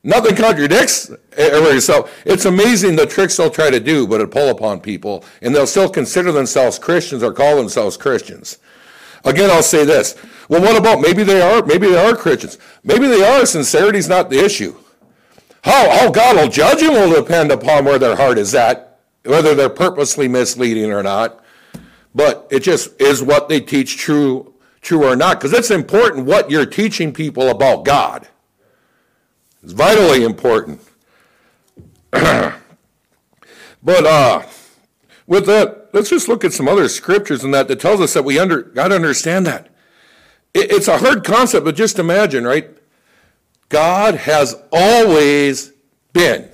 Nothing 0.03 0.35
contradicts 0.35 1.11
everybody. 1.35 1.81
So 1.81 2.07
it's 2.25 2.45
amazing 2.45 2.95
the 2.95 3.05
tricks 3.05 3.35
they'll 3.35 3.49
try 3.49 3.69
to 3.69 3.79
do, 3.81 4.07
but 4.07 4.21
it 4.21 4.31
pull 4.31 4.49
upon 4.49 4.79
people, 4.79 5.25
and 5.41 5.53
they'll 5.53 5.67
still 5.67 5.89
consider 5.89 6.31
themselves 6.31 6.79
Christians 6.79 7.21
or 7.21 7.33
call 7.33 7.57
themselves 7.57 7.97
Christians. 7.97 8.59
Again, 9.25 9.49
I'll 9.49 9.63
say 9.63 9.83
this. 9.83 10.15
Well, 10.47 10.61
what 10.61 10.77
about 10.77 11.01
maybe 11.01 11.23
they 11.23 11.41
are, 11.41 11.65
maybe 11.65 11.87
they 11.87 11.97
are 11.97 12.15
Christians. 12.15 12.59
Maybe 12.83 13.07
they 13.07 13.23
are. 13.27 13.45
Sincerity's 13.45 14.07
not 14.07 14.29
the 14.29 14.37
issue. 14.37 14.75
How, 15.65 15.89
how 15.89 16.11
God 16.11 16.35
will 16.35 16.47
judge 16.47 16.81
them 16.81 16.93
will 16.93 17.19
depend 17.19 17.51
upon 17.51 17.85
where 17.85 17.97
their 17.97 18.15
heart 18.15 18.37
is 18.37 18.53
at, 18.53 18.99
whether 19.23 19.55
they're 19.55 19.67
purposely 19.67 20.27
misleading 20.27 20.91
or 20.91 21.01
not. 21.01 21.43
But 22.13 22.47
it 22.51 22.59
just 22.59 23.01
is 23.01 23.23
what 23.23 23.49
they 23.49 23.59
teach 23.59 23.97
true, 23.97 24.53
true 24.81 25.03
or 25.03 25.15
not. 25.15 25.39
Because 25.39 25.53
it's 25.53 25.71
important 25.71 26.27
what 26.27 26.51
you're 26.51 26.67
teaching 26.67 27.11
people 27.11 27.49
about 27.49 27.83
God. 27.83 28.27
It's 29.63 29.73
vitally 29.73 30.23
important. 30.23 30.81
but 32.11 32.61
uh, 33.83 34.43
with 35.25 35.47
that, 35.47 35.89
let's 35.93 36.11
just 36.11 36.27
look 36.27 36.45
at 36.45 36.53
some 36.53 36.67
other 36.67 36.87
scriptures 36.87 37.43
in 37.43 37.49
that 37.51 37.67
that 37.69 37.79
tells 37.79 38.01
us 38.01 38.13
that 38.13 38.23
we 38.23 38.37
under 38.37 38.61
got 38.61 38.89
to 38.89 38.95
understand 38.95 39.47
that. 39.47 39.69
It, 40.53 40.71
it's 40.71 40.87
a 40.87 40.99
hard 40.99 41.23
concept, 41.23 41.65
but 41.65 41.75
just 41.75 41.97
imagine, 41.97 42.45
right? 42.45 42.69
God 43.75 44.15
has 44.15 44.55
always 44.71 45.73
been. 46.13 46.47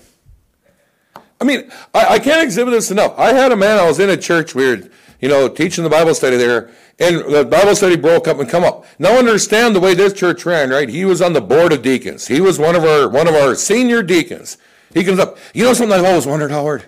I 1.40 1.44
mean, 1.44 1.72
I, 1.94 2.14
I, 2.16 2.20
can't 2.20 2.42
exhibit 2.42 2.72
this 2.72 2.90
enough. 2.90 3.14
I 3.16 3.32
had 3.32 3.52
a 3.52 3.56
man, 3.56 3.78
I 3.78 3.86
was 3.86 4.00
in 4.00 4.10
a 4.10 4.18
church, 4.18 4.56
we 4.56 4.66
were, 4.66 4.90
you 5.20 5.30
know, 5.30 5.48
teaching 5.48 5.84
the 5.84 5.90
Bible 5.92 6.16
study 6.16 6.36
there, 6.36 6.72
and 6.98 7.18
the 7.32 7.46
Bible 7.46 7.76
study 7.76 7.96
broke 7.96 8.28
up 8.28 8.40
and 8.40 8.50
come 8.50 8.64
up. 8.64 8.88
Now 8.98 9.20
understand 9.20 9.76
the 9.76 9.80
way 9.80 9.94
this 9.94 10.14
church 10.14 10.48
ran, 10.48 10.72
right? 10.72 10.90
He 10.90 11.06
was 11.06 11.22
on 11.22 11.34
the 11.34 11.42
board 11.42 11.72
of 11.74 11.84
deacons. 11.84 12.28
He 12.28 12.42
was 12.42 12.58
one 12.58 12.76
of 12.76 12.84
our 12.84 13.08
one 13.08 13.28
of 13.28 13.36
our 13.36 13.54
senior 13.54 14.02
deacons. 14.02 14.58
He 14.92 15.04
comes 15.04 15.20
up. 15.20 15.38
You 15.54 15.64
know 15.64 15.74
something 15.74 15.96
I've 15.96 16.06
always 16.06 16.26
wondered, 16.26 16.50
Howard? 16.50 16.86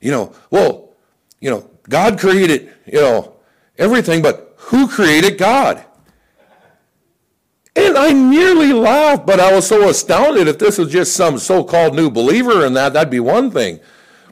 You 0.00 0.12
know, 0.12 0.36
well, 0.52 0.90
you 1.40 1.50
know, 1.50 1.68
God 1.88 2.20
created, 2.20 2.72
you 2.86 3.00
know, 3.00 3.34
everything, 3.76 4.22
but 4.22 4.54
who 4.56 4.86
created 4.86 5.36
God? 5.36 5.84
And 7.78 7.96
I 7.96 8.12
nearly 8.12 8.72
laughed, 8.72 9.24
but 9.24 9.38
I 9.38 9.54
was 9.54 9.68
so 9.68 9.88
astounded 9.88 10.48
if 10.48 10.58
this 10.58 10.78
was 10.78 10.90
just 10.90 11.14
some 11.14 11.38
so 11.38 11.62
called 11.62 11.94
new 11.94 12.10
believer 12.10 12.66
in 12.66 12.74
that, 12.74 12.92
that'd 12.92 13.10
be 13.10 13.20
one 13.20 13.52
thing. 13.52 13.78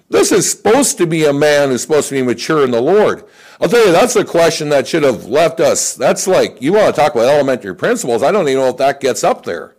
This 0.09 0.33
is 0.33 0.51
supposed 0.51 0.99
to 0.99 1.07
be 1.07 1.25
a 1.25 1.33
man 1.33 1.69
who's 1.69 1.83
supposed 1.83 2.09
to 2.09 2.17
be 2.17 2.23
mature 2.23 2.65
in 2.65 2.73
the 2.73 2.81
Lord. 2.81 3.25
I'll 3.61 3.69
tell 3.69 3.87
you, 3.87 3.93
that's 3.93 4.17
a 4.17 4.25
question 4.25 4.69
that 4.71 4.89
should 4.89 5.05
have 5.05 5.27
left 5.27 5.61
us. 5.61 5.95
That's 5.95 6.27
like, 6.27 6.61
you 6.61 6.73
want 6.73 6.95
to 6.95 7.01
talk 7.01 7.15
about 7.15 7.29
elementary 7.29 7.75
principles. 7.75 8.23
I 8.23 8.33
don't 8.33 8.49
even 8.49 8.63
know 8.63 8.69
if 8.69 8.77
that 8.79 9.01
gets 9.01 9.23
up 9.23 9.45
there. 9.45 9.77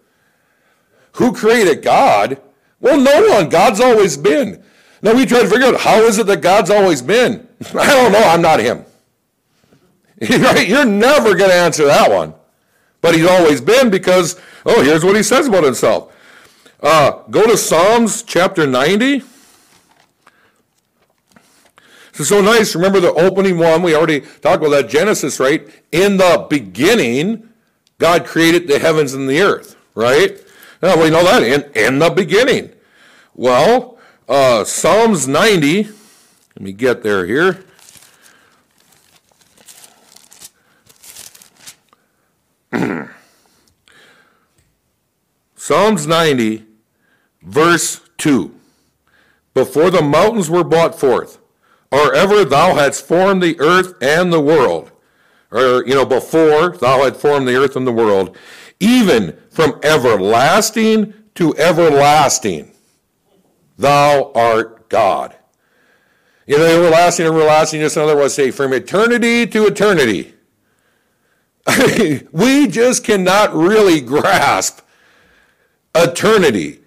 Who 1.13 1.33
created 1.33 1.81
God? 1.81 2.41
Well, 2.79 2.99
no 2.99 3.33
one. 3.33 3.49
God's 3.49 3.81
always 3.81 4.15
been. 4.15 4.63
Now 5.01 5.13
we 5.13 5.25
try 5.25 5.41
to 5.41 5.47
figure 5.49 5.67
out 5.67 5.81
how 5.81 6.01
is 6.03 6.19
it 6.19 6.27
that 6.27 6.41
God's 6.41 6.69
always 6.69 7.01
been? 7.01 7.47
I 7.75 7.87
don't 7.87 8.13
know. 8.13 8.23
I'm 8.23 8.41
not 8.41 8.59
him. 8.59 8.85
You're 10.21 10.85
never 10.85 11.35
going 11.35 11.49
to 11.49 11.55
answer 11.55 11.85
that 11.85 12.09
one. 12.09 12.33
But 13.01 13.15
he's 13.15 13.27
always 13.27 13.61
been 13.61 13.89
because, 13.89 14.39
oh, 14.65 14.83
here's 14.83 15.03
what 15.03 15.15
he 15.15 15.23
says 15.23 15.47
about 15.47 15.63
himself. 15.63 16.13
Uh, 16.81 17.23
go 17.29 17.45
to 17.45 17.57
Psalms 17.57 18.23
chapter 18.23 18.67
90. 18.67 19.23
It's 22.13 22.29
so 22.29 22.41
nice. 22.41 22.75
Remember 22.75 22.99
the 22.99 23.13
opening 23.13 23.59
one? 23.59 23.83
We 23.83 23.95
already 23.95 24.21
talked 24.21 24.63
about 24.63 24.69
that 24.69 24.89
Genesis, 24.89 25.39
right? 25.39 25.67
In 25.91 26.17
the 26.17 26.47
beginning, 26.49 27.49
God 27.99 28.25
created 28.25 28.67
the 28.67 28.79
heavens 28.79 29.13
and 29.13 29.29
the 29.29 29.41
earth, 29.41 29.75
right? 29.93 30.39
Now 30.81 31.01
we 31.01 31.09
know 31.09 31.23
that 31.23 31.43
in, 31.43 31.63
in 31.75 31.99
the 31.99 32.09
beginning. 32.09 32.71
Well, 33.35 33.97
uh, 34.27 34.63
Psalms 34.63 35.27
90, 35.27 35.83
let 35.83 35.93
me 36.59 36.73
get 36.73 37.03
there 37.03 37.25
here. 37.25 37.63
Psalms 45.67 46.07
90, 46.07 46.63
verse 47.41 47.99
2. 48.19 48.55
Before 49.53 49.89
the 49.89 50.01
mountains 50.01 50.49
were 50.49 50.63
brought 50.63 50.97
forth, 50.97 51.39
or 51.91 52.15
ever 52.15 52.45
thou 52.45 52.75
hadst 52.75 53.05
formed 53.05 53.43
the 53.43 53.59
earth 53.59 53.93
and 54.01 54.31
the 54.31 54.39
world, 54.39 54.93
or, 55.51 55.85
you 55.85 55.93
know, 55.93 56.05
before 56.05 56.69
thou 56.69 57.03
had 57.03 57.17
formed 57.17 57.49
the 57.49 57.57
earth 57.57 57.75
and 57.75 57.85
the 57.85 57.91
world, 57.91 58.37
even 58.79 59.37
from 59.49 59.77
everlasting 59.83 61.13
to 61.35 61.53
everlasting. 61.57 62.71
Thou 63.77 64.31
art 64.33 64.87
God. 64.87 65.35
You 66.45 66.59
know, 66.59 66.63
everlasting, 66.63 67.25
everlasting, 67.25 67.81
just 67.81 67.97
another 67.97 68.15
way 68.15 68.29
say 68.29 68.51
from 68.51 68.71
eternity 68.71 69.45
to 69.47 69.65
eternity. 69.65 70.33
we 72.31 72.67
just 72.67 73.03
cannot 73.03 73.53
really 73.53 73.99
grasp 73.99 74.79
eternity. 76.03 76.79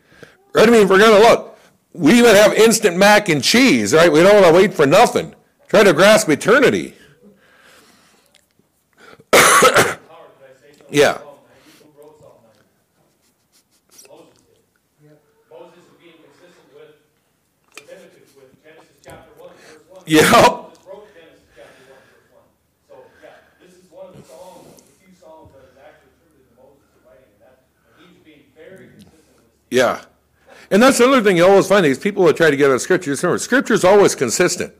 Right? 0.52 0.68
I 0.68 0.70
mean, 0.70 0.88
we're 0.88 0.98
going 0.98 1.20
to 1.20 1.28
look, 1.28 1.58
we 1.92 2.18
even 2.18 2.34
have 2.34 2.52
instant 2.54 2.96
mac 2.96 3.28
and 3.28 3.42
cheese, 3.42 3.92
right? 3.92 4.10
We 4.10 4.22
don't 4.22 4.34
want 4.34 4.46
to 4.46 4.52
wait 4.52 4.74
for 4.74 4.86
nothing. 4.86 5.34
Try 5.68 5.84
to 5.84 5.92
grasp 5.92 6.28
eternity. 6.28 6.94
yeah. 10.90 11.18
Yep. 20.06 20.69
Yeah. 29.70 30.02
And 30.70 30.82
that's 30.82 31.00
another 31.00 31.22
thing 31.22 31.36
you 31.36 31.46
always 31.46 31.66
find 31.68 31.84
these 31.84 31.98
people 31.98 32.24
that 32.26 32.36
try 32.36 32.50
to 32.50 32.56
get 32.56 32.70
out 32.70 32.74
of 32.74 32.80
scripture. 32.80 33.12
Remember, 33.12 33.38
scripture 33.38 33.74
is 33.74 33.84
always 33.84 34.14
consistent. 34.14 34.72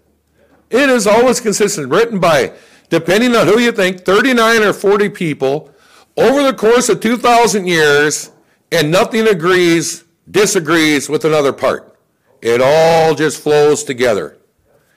It 0.70 0.88
is 0.88 1.07
always 1.07 1.40
consistent, 1.40 1.90
written 1.90 2.20
by, 2.20 2.53
depending 2.90 3.35
on 3.35 3.48
who 3.48 3.59
you 3.59 3.72
think, 3.72 4.05
39 4.05 4.62
or 4.62 4.72
40 4.72 5.09
people 5.09 5.72
over 6.16 6.42
the 6.42 6.55
course 6.55 6.88
of 6.88 7.00
2,000 7.00 7.66
years, 7.66 8.31
and 8.70 8.90
nothing 8.90 9.26
agrees, 9.26 10.05
disagrees 10.31 11.09
with 11.09 11.24
another 11.24 11.53
part. 11.53 11.98
It 12.40 12.61
all 12.62 13.14
just 13.14 13.42
flows 13.42 13.83
together. 13.85 14.38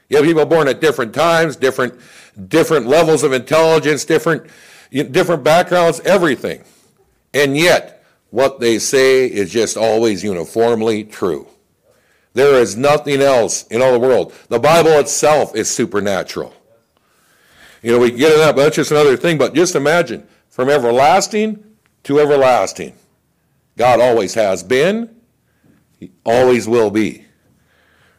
You 0.10 0.18
have 0.18 0.26
people 0.26 0.46
born 0.46 0.68
at 0.68 0.80
different 0.80 1.14
times, 1.14 1.56
different, 1.56 2.00
different 2.48 2.86
levels 2.86 3.24
of 3.24 3.34
intelligence, 3.34 4.06
different, 4.06 4.46
different 4.92 5.44
backgrounds, 5.44 6.00
everything. 6.02 6.64
And 7.34 7.58
yet, 7.58 7.93
what 8.34 8.60
they 8.60 8.80
say 8.80 9.28
is 9.28 9.52
just 9.52 9.78
always 9.78 10.24
uniformly 10.24 11.04
true. 11.04 11.48
There 12.34 12.56
is 12.56 12.76
nothing 12.76 13.22
else 13.22 13.68
in 13.68 13.80
all 13.80 13.92
the 13.92 14.00
world. 14.00 14.34
The 14.50 14.58
Bible 14.58 14.94
itself 14.94 15.56
is 15.56 15.70
supernatural. 15.70 16.52
You 17.84 17.92
know, 17.92 18.00
we 18.00 18.10
get 18.10 18.32
it 18.32 18.56
but 18.56 18.56
that's 18.56 18.76
just 18.76 18.90
another 18.90 19.18
thing. 19.18 19.38
But 19.38 19.54
just 19.54 19.76
imagine 19.76 20.28
from 20.50 20.72
everlasting 20.72 21.64
to 22.06 22.20
everlasting, 22.20 22.96
God 23.78 24.02
always 24.02 24.34
has 24.34 24.64
been, 24.64 25.16
He 26.00 26.10
always 26.26 26.68
will 26.68 26.90
be. 26.90 27.28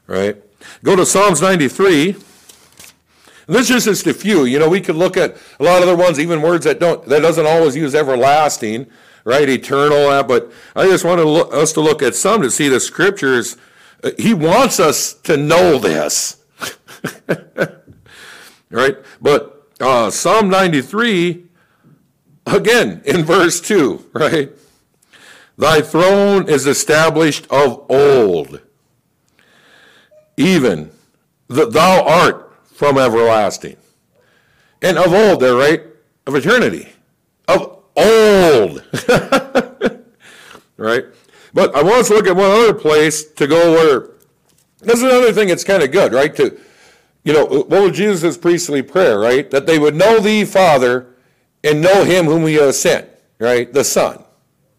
Right? 0.07 0.37
Go 0.85 0.94
to 0.94 1.05
Psalms 1.05 1.42
93. 1.42 2.11
And 2.11 3.57
this 3.57 3.68
is 3.68 3.85
just 3.85 4.07
a 4.07 4.14
few. 4.14 4.44
You 4.44 4.61
know, 4.61 4.68
we 4.68 4.81
could 4.81 4.94
look 4.94 5.16
at 5.16 5.37
a 5.59 5.64
lot 5.64 5.83
of 5.83 5.88
other 5.88 5.96
ones, 5.96 6.20
even 6.20 6.40
words 6.40 6.66
that 6.66 6.79
don't 6.79 7.05
that 7.07 7.20
doesn't 7.20 7.46
always 7.46 7.74
use 7.74 7.96
everlasting 7.96 8.88
right? 9.24 9.48
Eternal. 9.48 10.06
Uh, 10.08 10.22
but 10.22 10.52
I 10.76 10.87
just 10.87 11.04
want 11.04 11.20
to 11.20 11.28
look, 11.28 11.52
us 11.52 11.72
to 11.72 11.80
look 11.80 12.02
at 12.02 12.14
some 12.14 12.42
to 12.42 12.50
see 12.50 12.68
the 12.68 12.80
scriptures. 12.80 13.56
Uh, 14.02 14.10
he 14.18 14.34
wants 14.34 14.78
us 14.78 15.14
to 15.22 15.37
know 15.37 15.78
this, 15.78 16.42
right? 18.70 18.96
But 19.20 19.68
uh, 19.80 20.10
Psalm 20.10 20.48
93, 20.48 21.44
again, 22.46 23.02
in 23.04 23.24
verse 23.24 23.60
2, 23.60 24.10
right? 24.12 24.50
Thy 25.56 25.80
throne 25.80 26.48
is 26.48 26.66
established 26.66 27.46
of 27.50 27.84
old, 27.88 28.60
even 30.37 30.90
that 31.48 31.72
thou 31.72 32.04
art 32.04 32.52
from 32.66 32.98
everlasting. 32.98 33.76
And 34.82 34.98
of 34.98 35.14
old 35.14 35.40
there, 35.40 35.54
right? 35.54 35.82
Of 36.26 36.34
eternity. 36.34 36.88
Of 37.46 37.84
old. 37.96 38.85
right? 40.76 41.04
But 41.52 41.74
I 41.74 41.83
want 41.83 41.96
us 41.96 42.09
to 42.09 42.14
look 42.14 42.26
at 42.26 42.37
one 42.37 42.50
other 42.50 42.74
place 42.74 43.24
to 43.33 43.46
go 43.46 43.72
where 43.72 44.11
this 44.80 44.98
is 44.98 45.02
another 45.02 45.33
thing 45.33 45.48
that's 45.48 45.64
kind 45.64 45.83
of 45.83 45.92
good, 45.92 46.12
right? 46.12 46.35
To 46.37 46.59
you 47.24 47.33
know, 47.33 47.46
what 47.46 47.70
was 47.70 47.92
Jesus' 47.92 48.37
priestly 48.37 48.83
prayer, 48.83 49.18
right? 49.18 49.50
That 49.50 49.66
they 49.66 49.78
would 49.78 49.94
know 49.94 50.20
thee, 50.20 50.44
Father, 50.44 51.14
and 51.64 51.80
know 51.80 52.04
him 52.04 52.26
whom 52.26 52.42
we 52.42 52.54
have 52.54 52.74
sent, 52.74 53.09
right? 53.38 53.72
The 53.72 53.83
Son, 53.83 54.22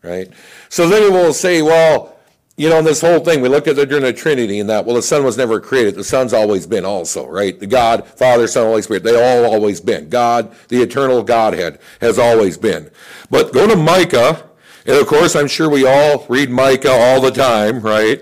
right? 0.03 0.29
So 0.69 0.87
then 0.87 1.03
we 1.03 1.09
will 1.09 1.33
say, 1.33 1.63
well, 1.63 2.14
you 2.57 2.69
know, 2.69 2.79
in 2.79 2.85
this 2.85 3.01
whole 3.01 3.19
thing, 3.19 3.41
we 3.41 3.49
look 3.49 3.67
at 3.67 3.75
the 3.75 3.85
during 3.85 4.03
the 4.03 4.13
Trinity 4.13 4.59
and 4.59 4.69
that, 4.69 4.85
well, 4.85 4.95
the 4.95 5.01
Son 5.01 5.25
was 5.25 5.37
never 5.37 5.59
created. 5.59 5.95
The 5.95 6.05
Son's 6.05 6.33
always 6.33 6.65
been 6.65 6.85
also, 6.85 7.27
right? 7.27 7.59
The 7.59 7.67
God, 7.67 8.07
Father, 8.07 8.47
Son, 8.47 8.65
Holy 8.65 8.81
Spirit, 8.81 9.03
they 9.03 9.15
all 9.15 9.51
always 9.53 9.81
been. 9.81 10.07
God, 10.07 10.55
the 10.69 10.81
eternal 10.81 11.21
Godhead, 11.21 11.79
has 11.99 12.17
always 12.17 12.57
been. 12.57 12.89
But 13.29 13.51
go 13.51 13.67
to 13.67 13.75
Micah, 13.75 14.49
and 14.85 14.95
of 14.95 15.05
course, 15.05 15.35
I'm 15.35 15.47
sure 15.47 15.69
we 15.69 15.85
all 15.85 16.25
read 16.29 16.49
Micah 16.49 16.91
all 16.91 17.19
the 17.19 17.31
time, 17.31 17.81
right? 17.81 18.21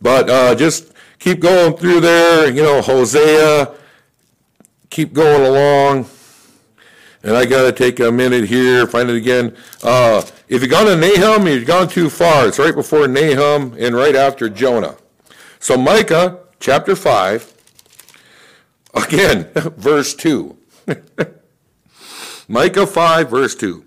But 0.00 0.30
uh, 0.30 0.54
just 0.54 0.92
keep 1.18 1.40
going 1.40 1.76
through 1.76 2.00
there, 2.00 2.48
you 2.48 2.62
know, 2.62 2.80
Hosea, 2.80 3.74
keep 4.90 5.12
going 5.12 5.44
along. 5.44 6.08
And 7.22 7.36
I 7.36 7.46
got 7.46 7.62
to 7.62 7.72
take 7.72 7.98
a 8.00 8.12
minute 8.12 8.44
here, 8.44 8.86
find 8.86 9.10
it 9.10 9.16
again. 9.16 9.56
Uh, 9.82 10.22
if 10.48 10.62
you've 10.62 10.70
gone 10.70 10.86
to 10.86 10.96
Nahum, 10.96 11.48
you've 11.48 11.66
gone 11.66 11.88
too 11.88 12.08
far. 12.08 12.46
It's 12.46 12.58
right 12.58 12.74
before 12.74 13.08
Nahum 13.08 13.74
and 13.78 13.94
right 13.94 14.14
after 14.14 14.48
Jonah. 14.48 14.96
So 15.58 15.76
Micah 15.76 16.38
chapter 16.60 16.94
5, 16.94 17.54
again, 18.94 19.50
verse 19.54 20.14
2. 20.14 20.56
Micah 22.48 22.86
5, 22.86 23.30
verse 23.30 23.54
2. 23.56 23.84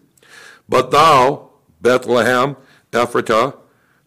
But 0.68 0.92
thou, 0.92 1.50
Bethlehem, 1.82 2.58
Ephratah, 2.92 3.58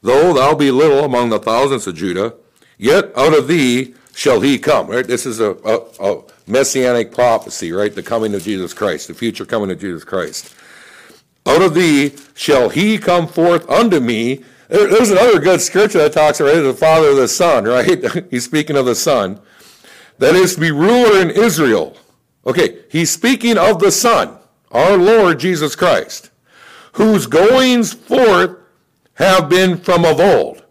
though 0.02 0.34
thou 0.34 0.54
be 0.54 0.70
little 0.70 1.04
among 1.04 1.30
the 1.30 1.38
thousands 1.38 1.86
of 1.86 1.94
Judah, 1.94 2.34
yet 2.76 3.10
out 3.16 3.36
of 3.36 3.48
thee 3.48 3.94
shall 4.14 4.40
he 4.40 4.58
come. 4.58 4.88
Right? 4.88 5.06
This 5.06 5.26
is 5.26 5.40
a, 5.40 5.50
a, 5.64 5.80
a 6.00 6.22
messianic 6.46 7.12
prophecy, 7.12 7.72
right? 7.72 7.94
The 7.94 8.02
coming 8.02 8.34
of 8.34 8.42
Jesus 8.42 8.72
Christ, 8.72 9.08
the 9.08 9.14
future 9.14 9.44
coming 9.44 9.70
of 9.70 9.80
Jesus 9.80 10.04
Christ. 10.04 10.54
Out 11.46 11.62
of 11.62 11.74
thee 11.74 12.14
shall 12.34 12.70
he 12.70 12.98
come 12.98 13.26
forth 13.26 13.68
unto 13.68 14.00
me. 14.00 14.42
There's 14.68 15.10
another 15.10 15.40
good 15.40 15.60
scripture 15.60 15.98
that 15.98 16.12
talks 16.12 16.40
about 16.40 16.62
the 16.62 16.74
Father 16.74 17.08
of 17.08 17.16
the 17.16 17.28
Son, 17.28 17.64
right? 17.64 18.02
he's 18.30 18.44
speaking 18.44 18.76
of 18.76 18.86
the 18.86 18.94
Son. 18.94 19.40
That 20.18 20.34
is 20.34 20.54
to 20.54 20.60
be 20.60 20.70
ruler 20.70 21.20
in 21.20 21.30
Israel. 21.30 21.96
Okay, 22.46 22.78
he's 22.90 23.10
speaking 23.10 23.58
of 23.58 23.78
the 23.78 23.90
Son, 23.90 24.38
our 24.70 24.96
Lord 24.96 25.40
Jesus 25.40 25.74
Christ, 25.76 26.30
whose 26.92 27.26
goings 27.26 27.92
forth 27.92 28.58
have 29.14 29.48
been 29.48 29.78
from 29.78 30.04
of 30.04 30.20
old, 30.20 30.62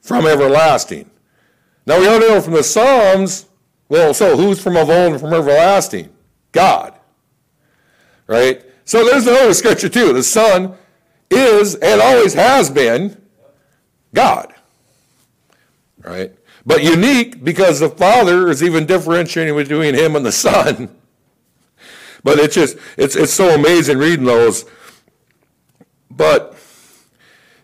from 0.00 0.26
everlasting. 0.26 1.10
Now 1.86 2.00
we 2.00 2.06
all 2.06 2.20
know 2.20 2.40
from 2.40 2.54
the 2.54 2.62
Psalms, 2.62 3.46
well, 3.88 4.14
so 4.14 4.36
who's 4.36 4.62
from 4.62 4.76
of 4.76 4.88
old 4.88 5.12
and 5.12 5.20
from 5.20 5.34
everlasting? 5.34 6.10
God. 6.52 6.94
Right? 8.26 8.64
So 8.84 9.04
there's 9.04 9.26
another 9.26 9.54
scripture 9.54 9.88
too. 9.88 10.12
The 10.12 10.22
Son 10.22 10.76
is 11.30 11.74
and 11.76 12.00
always 12.00 12.34
has 12.34 12.70
been 12.70 13.20
God. 14.14 14.54
Right? 16.02 16.32
But 16.64 16.82
unique 16.82 17.42
because 17.42 17.80
the 17.80 17.88
Father 17.88 18.48
is 18.48 18.62
even 18.62 18.86
differentiating 18.86 19.56
between 19.56 19.94
him 19.94 20.16
and 20.16 20.24
the 20.24 20.32
Son. 20.32 20.96
But 22.24 22.38
it's 22.38 22.54
just 22.54 22.76
it's 22.96 23.16
it's 23.16 23.32
so 23.32 23.52
amazing 23.52 23.98
reading 23.98 24.26
those. 24.26 24.64
But 26.08 26.51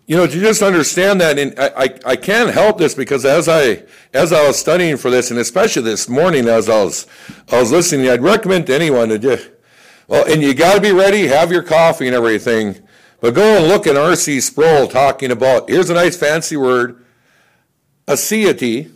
you 0.08 0.16
know, 0.16 0.26
to 0.26 0.40
just 0.40 0.62
understand 0.62 1.20
that, 1.20 1.38
and 1.38 1.54
I, 1.60 1.66
I, 1.76 1.98
I, 2.06 2.16
can't 2.16 2.50
help 2.50 2.78
this 2.78 2.94
because 2.94 3.26
as 3.26 3.46
I 3.46 3.82
as 4.14 4.32
I 4.32 4.46
was 4.46 4.58
studying 4.58 4.96
for 4.96 5.10
this, 5.10 5.30
and 5.30 5.38
especially 5.38 5.82
this 5.82 6.08
morning 6.08 6.48
as 6.48 6.70
I 6.70 6.82
was 6.82 7.06
I 7.52 7.60
was 7.60 7.70
listening, 7.70 8.08
I'd 8.08 8.22
recommend 8.22 8.68
to 8.68 8.74
anyone 8.74 9.10
to 9.10 9.18
just 9.18 9.50
well, 10.06 10.24
and 10.26 10.42
you 10.42 10.54
got 10.54 10.76
to 10.76 10.80
be 10.80 10.92
ready, 10.92 11.26
have 11.26 11.52
your 11.52 11.62
coffee 11.62 12.06
and 12.06 12.16
everything, 12.16 12.78
but 13.20 13.34
go 13.34 13.58
and 13.58 13.68
look 13.68 13.86
at 13.86 13.98
R.C. 13.98 14.40
Sproul 14.40 14.88
talking 14.88 15.30
about 15.30 15.68
here's 15.68 15.90
a 15.90 15.94
nice 15.94 16.16
fancy 16.16 16.56
word, 16.56 17.04
aseity, 18.06 18.90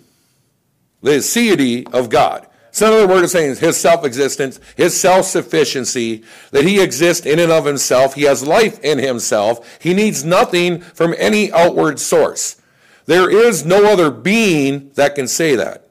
the 1.02 1.10
aseity 1.10 1.92
of 1.92 2.08
God. 2.08 2.48
So 2.72 2.86
another 2.86 3.06
word 3.06 3.22
of 3.22 3.30
saying 3.30 3.50
is 3.50 3.58
his 3.58 3.76
self-existence, 3.76 4.58
his 4.76 4.98
self-sufficiency, 4.98 6.24
that 6.52 6.64
he 6.64 6.82
exists 6.82 7.26
in 7.26 7.38
and 7.38 7.52
of 7.52 7.66
himself. 7.66 8.14
He 8.14 8.22
has 8.22 8.46
life 8.46 8.80
in 8.80 8.98
himself. 8.98 9.78
He 9.80 9.92
needs 9.92 10.24
nothing 10.24 10.80
from 10.80 11.14
any 11.18 11.52
outward 11.52 12.00
source. 12.00 12.56
There 13.04 13.30
is 13.30 13.66
no 13.66 13.84
other 13.84 14.10
being 14.10 14.90
that 14.94 15.14
can 15.14 15.28
say 15.28 15.54
that. 15.54 15.90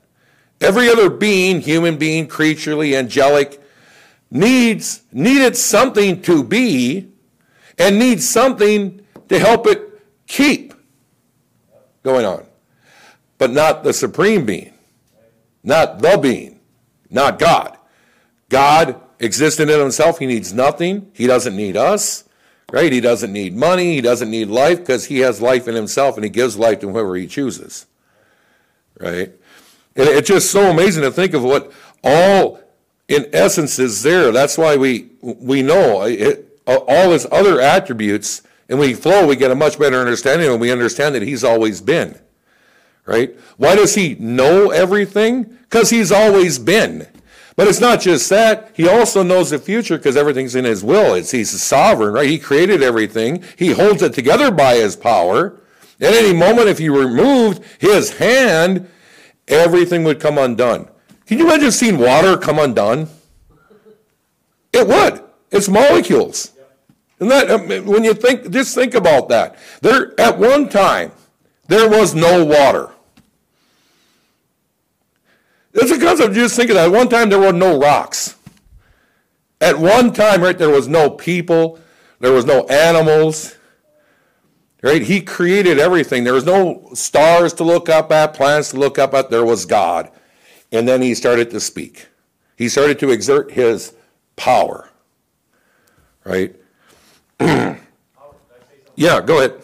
Every 0.60 0.90
other 0.90 1.10
being, 1.10 1.62
human 1.62 1.98
being, 1.98 2.28
creaturely, 2.28 2.96
angelic, 2.96 3.62
needs 4.32 5.04
needed 5.12 5.56
something 5.58 6.22
to 6.24 6.44
be, 6.44 7.10
and 7.78 8.00
needs 8.00 8.28
something 8.28 9.02
to 9.30 9.38
help 9.38 9.68
it 9.68 10.02
keep 10.26 10.74
going 12.04 12.26
on. 12.26 12.46
But 13.38 13.52
not 13.52 13.84
the 13.84 13.94
supreme 13.94 14.46
being, 14.46 14.74
not 15.64 16.00
the 16.00 16.18
being, 16.18 16.51
not 17.12 17.40
God. 17.40 17.78
God 18.50 19.00
existent 19.20 19.70
in 19.70 19.80
himself, 19.80 20.20
he 20.20 20.26
needs 20.26 20.54
nothing. 20.54 21.12
He 21.14 21.28
doesn't 21.28 21.56
need 21.56 21.78
us, 21.78 22.24
right? 22.72 22.92
He 22.92 23.00
doesn't 23.00 23.32
need 23.32 23.56
money. 23.56 23.96
He 23.96 24.02
doesn't 24.02 24.30
need 24.30 24.48
life 24.48 24.80
because 24.80 25.06
he 25.06 25.20
has 25.20 25.42
life 25.42 25.68
in 25.68 25.76
himself 25.76 26.16
and 26.16 26.24
he 26.24 26.30
gives 26.30 26.58
life 26.58 26.80
to 26.80 26.90
whoever 26.90 27.16
he 27.16 27.28
chooses, 27.28 27.86
right? 29.00 29.32
And 29.96 30.08
it's 30.08 30.28
just 30.28 30.52
so 30.52 30.72
amazing 30.72 31.04
to 31.04 31.12
think 31.12 31.34
of 31.34 31.44
what 31.44 31.72
all, 32.04 32.60
in 33.08 33.28
essence, 33.34 33.78
is 33.78 34.04
there. 34.04 34.32
That's 34.32 34.58
why 34.58 34.78
we 34.78 35.10
we 35.22 35.62
know 35.62 36.04
it, 36.04 36.60
all 36.66 37.12
his 37.12 37.28
other 37.32 37.60
attributes, 37.60 38.42
and 38.70 38.80
we 38.80 38.94
flow, 38.94 39.28
we 39.28 39.36
get 39.36 39.52
a 39.52 39.56
much 39.56 39.78
better 39.78 40.00
understanding, 40.00 40.50
and 40.50 40.62
we 40.62 40.72
understand 40.72 41.16
that 41.16 41.22
he's 41.22 41.44
always 41.44 41.82
been, 41.82 42.18
right? 43.06 43.36
Why 43.58 43.76
does 43.76 43.96
he 43.96 44.16
know 44.16 44.72
everything? 44.72 45.44
Because 45.44 45.90
he's 45.90 46.12
always 46.12 46.60
been. 46.60 47.08
But 47.56 47.68
it's 47.68 47.82
not 47.82 48.02
just 48.02 48.30
that. 48.30 48.72
He 48.74 48.88
also 48.88 49.24
knows 49.24 49.50
the 49.50 49.60
future 49.60 49.98
because 49.98 50.16
everything's 50.16 50.56
in 50.56 50.66
his 50.66 50.84
will. 50.84 51.16
It's, 51.16 51.32
he's 51.32 51.50
sovereign, 51.62 52.14
right? 52.14 52.30
He 52.30 52.40
created 52.40 52.82
everything. 52.82 53.44
He 53.58 53.72
holds 53.72 54.02
it 54.02 54.14
together 54.14 54.52
by 54.52 54.76
his 54.76 54.96
power. 54.96 55.60
At 56.00 56.14
any 56.14 56.34
moment, 56.34 56.70
if 56.70 56.80
you 56.80 56.98
removed 56.98 57.64
his 57.80 58.18
hand, 58.18 58.90
everything 59.48 60.04
would 60.06 60.20
come 60.20 60.38
undone. 60.38 60.88
Can 61.28 61.38
you 61.38 61.46
imagine 61.46 61.72
seeing 61.72 61.98
water 61.98 62.38
come 62.38 62.58
undone? 62.58 63.08
It 64.74 64.88
would. 64.88 65.22
It's 65.52 65.70
molecules. 65.70 66.54
And 67.20 67.30
that 67.30 67.52
um, 67.52 67.68
when 67.86 68.04
you 68.04 68.14
think, 68.14 68.50
just 68.50 68.74
think 68.74 68.96
about 68.96 69.30
that. 69.30 69.58
There, 69.82 70.20
at 70.20 70.40
one 70.40 70.70
time, 70.70 71.12
there 71.72 71.90
was 71.90 72.14
no 72.14 72.44
water. 72.44 72.90
It's 75.74 75.90
a 75.90 75.98
concept. 75.98 76.34
Just 76.34 76.56
thinking 76.56 76.76
that. 76.76 76.88
At 76.88 76.92
one 76.92 77.08
time, 77.08 77.30
there 77.30 77.40
were 77.40 77.54
no 77.54 77.80
rocks. 77.80 78.36
At 79.62 79.80
one 79.80 80.12
time, 80.12 80.42
right, 80.42 80.58
there 80.58 80.70
was 80.70 80.90
no 80.90 81.10
people, 81.10 81.80
there 82.20 82.34
was 82.34 82.46
no 82.46 82.66
animals. 82.66 83.56
Right? 84.82 85.02
He 85.02 85.22
created 85.22 85.80
everything. 85.80 86.24
There 86.24 86.34
was 86.34 86.46
no 86.46 86.90
stars 86.94 87.54
to 87.54 87.64
look 87.64 87.88
up 87.88 88.12
at, 88.12 88.34
planets 88.34 88.72
to 88.72 88.78
look 88.78 88.98
up 89.00 89.14
at. 89.14 89.30
There 89.30 89.46
was 89.46 89.66
God. 89.66 90.12
And 90.72 90.88
then 90.88 91.02
he 91.02 91.14
started 91.14 91.52
to 91.52 91.60
speak. 91.60 92.08
He 92.58 92.68
started 92.68 93.00
to 93.00 93.12
exert 93.12 93.52
his 93.52 93.94
power. 94.36 94.90
Right? 96.26 96.56
yeah, 97.40 97.78
go 98.96 99.38
ahead. 99.38 99.62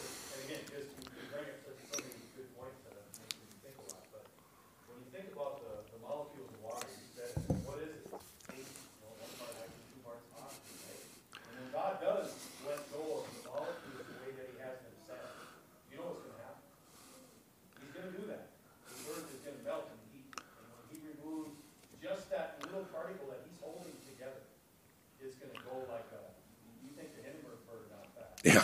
Yeah. 28.47 28.63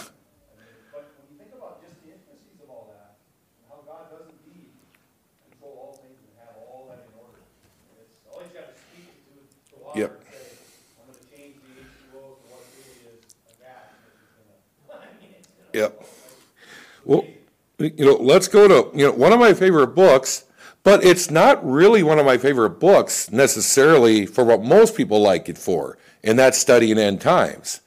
But 0.95 1.11
when 1.19 1.27
you 1.27 1.35
think 1.35 1.51
about 1.51 1.83
just 1.83 1.99
the 2.07 2.15
intricacies 2.15 2.55
of 2.63 2.71
all 2.71 2.87
that, 2.95 3.19
and 3.59 3.67
how 3.67 3.83
God 3.83 4.07
does 4.15 4.31
indeed 4.31 4.71
control 5.43 5.75
all 5.75 5.93
things 5.99 6.23
and 6.23 6.31
have 6.39 6.55
all 6.55 6.87
that 6.87 7.03
in 7.03 7.11
order, 7.19 7.43
it's 7.99 8.23
all 8.31 8.39
he's 8.39 8.55
got 8.55 8.71
to 8.71 8.75
speak 8.79 9.11
to 9.27 9.43
the 9.43 9.83
water 9.83 9.99
Yep. 9.99 10.11
and 10.15 10.23
say, 10.31 10.55
I'm 10.95 11.11
going 11.11 11.19
to 11.19 11.27
change 11.27 11.59
the 11.59 11.83
H2O 11.83 12.15
to 12.15 12.43
what 12.47 12.63
it 12.63 12.71
really 12.79 13.11
is, 13.11 13.27
a 13.43 13.53
gas, 13.59 13.91
which 14.07 14.23
is 14.23 14.31
going 14.39 14.47
to, 14.47 15.03
I 15.03 15.11
mean, 15.19 15.35
it's 15.35 15.51
going 15.51 15.67
to. 15.67 15.75
Yep. 15.75 15.91
Well, 17.03 17.23
you 17.87 18.05
know, 18.05 18.15
let's 18.15 18.47
go 18.47 18.67
to, 18.67 18.97
you 18.97 19.05
know, 19.05 19.11
one 19.11 19.33
of 19.33 19.39
my 19.39 19.53
favorite 19.53 19.87
books, 19.87 20.45
but 20.83 21.03
it's 21.03 21.31
not 21.31 21.65
really 21.65 22.03
one 22.03 22.19
of 22.19 22.25
my 22.25 22.37
favorite 22.37 22.79
books 22.79 23.31
necessarily 23.31 24.25
for 24.25 24.43
what 24.43 24.61
most 24.61 24.95
people 24.95 25.21
like 25.21 25.49
it 25.49 25.57
for, 25.57 25.97
and 26.23 26.37
that's 26.37 26.57
studying 26.57 26.97
end 26.97 27.21
times. 27.21 27.81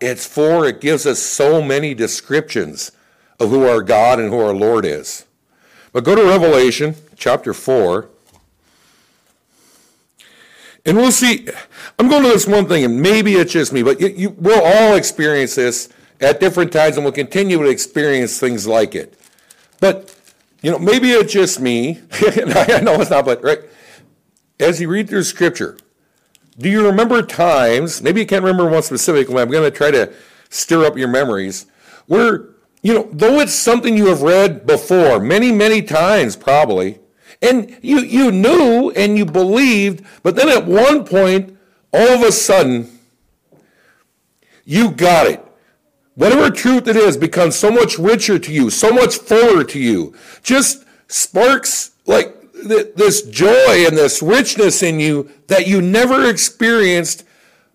It's 0.00 0.26
for, 0.26 0.66
it 0.66 0.80
gives 0.80 1.06
us 1.06 1.20
so 1.20 1.62
many 1.62 1.94
descriptions 1.94 2.92
of 3.40 3.50
who 3.50 3.66
our 3.66 3.82
God 3.82 4.18
and 4.18 4.30
who 4.30 4.38
our 4.38 4.54
Lord 4.54 4.84
is. 4.84 5.24
But 5.92 6.04
go 6.04 6.14
to 6.14 6.24
Revelation 6.24 6.94
chapter 7.16 7.54
4. 7.54 8.08
And 10.84 10.96
we'll 10.96 11.10
see. 11.10 11.48
I'm 11.98 12.08
going 12.08 12.22
to 12.22 12.28
this 12.28 12.46
one 12.46 12.68
thing, 12.68 12.84
and 12.84 13.02
maybe 13.02 13.34
it's 13.34 13.52
just 13.52 13.72
me, 13.72 13.82
but 13.82 14.00
you, 14.00 14.08
you, 14.08 14.30
we'll 14.30 14.62
all 14.62 14.94
experience 14.94 15.56
this 15.56 15.88
at 16.20 16.38
different 16.38 16.72
times, 16.72 16.96
and 16.96 17.04
we'll 17.04 17.12
continue 17.12 17.58
to 17.58 17.68
experience 17.68 18.38
things 18.38 18.66
like 18.66 18.94
it. 18.94 19.18
But, 19.80 20.14
you 20.62 20.70
know, 20.70 20.78
maybe 20.78 21.10
it's 21.10 21.32
just 21.32 21.60
me. 21.60 22.00
I 22.12 22.80
know 22.82 23.00
it's 23.00 23.10
not, 23.10 23.24
but, 23.24 23.42
right? 23.42 23.60
As 24.58 24.80
you 24.80 24.88
read 24.88 25.08
through 25.08 25.24
Scripture, 25.24 25.76
do 26.58 26.68
you 26.70 26.86
remember 26.86 27.22
times, 27.22 28.02
maybe 28.02 28.20
you 28.20 28.26
can't 28.26 28.42
remember 28.42 28.70
one 28.70 28.82
specifically, 28.82 29.40
I'm 29.40 29.50
going 29.50 29.70
to 29.70 29.76
try 29.76 29.90
to 29.90 30.12
stir 30.48 30.86
up 30.86 30.96
your 30.96 31.08
memories, 31.08 31.66
where, 32.06 32.48
you 32.82 32.94
know, 32.94 33.08
though 33.12 33.40
it's 33.40 33.52
something 33.52 33.96
you 33.96 34.06
have 34.06 34.22
read 34.22 34.66
before, 34.66 35.20
many, 35.20 35.52
many 35.52 35.82
times 35.82 36.36
probably, 36.36 36.98
and 37.42 37.76
you, 37.82 38.00
you 38.00 38.32
knew 38.32 38.90
and 38.92 39.18
you 39.18 39.26
believed, 39.26 40.04
but 40.22 40.36
then 40.36 40.48
at 40.48 40.66
one 40.66 41.04
point, 41.04 41.58
all 41.92 42.08
of 42.08 42.22
a 42.22 42.32
sudden, 42.32 42.98
you 44.64 44.90
got 44.90 45.26
it. 45.26 45.44
Whatever 46.16 46.50
truth 46.50 46.88
it 46.88 46.96
is 46.96 47.16
becomes 47.16 47.56
so 47.56 47.70
much 47.70 47.98
richer 47.98 48.38
to 48.38 48.52
you, 48.52 48.70
so 48.70 48.90
much 48.90 49.18
fuller 49.18 49.62
to 49.64 49.78
you. 49.78 50.14
Just 50.42 50.84
sparks 51.08 51.92
like 52.06 52.34
this 52.64 53.22
joy 53.22 53.86
and 53.86 53.96
this 53.96 54.22
richness 54.22 54.82
in 54.82 54.98
you 54.98 55.30
that 55.46 55.68
you 55.68 55.80
never 55.82 56.28
experienced 56.28 57.24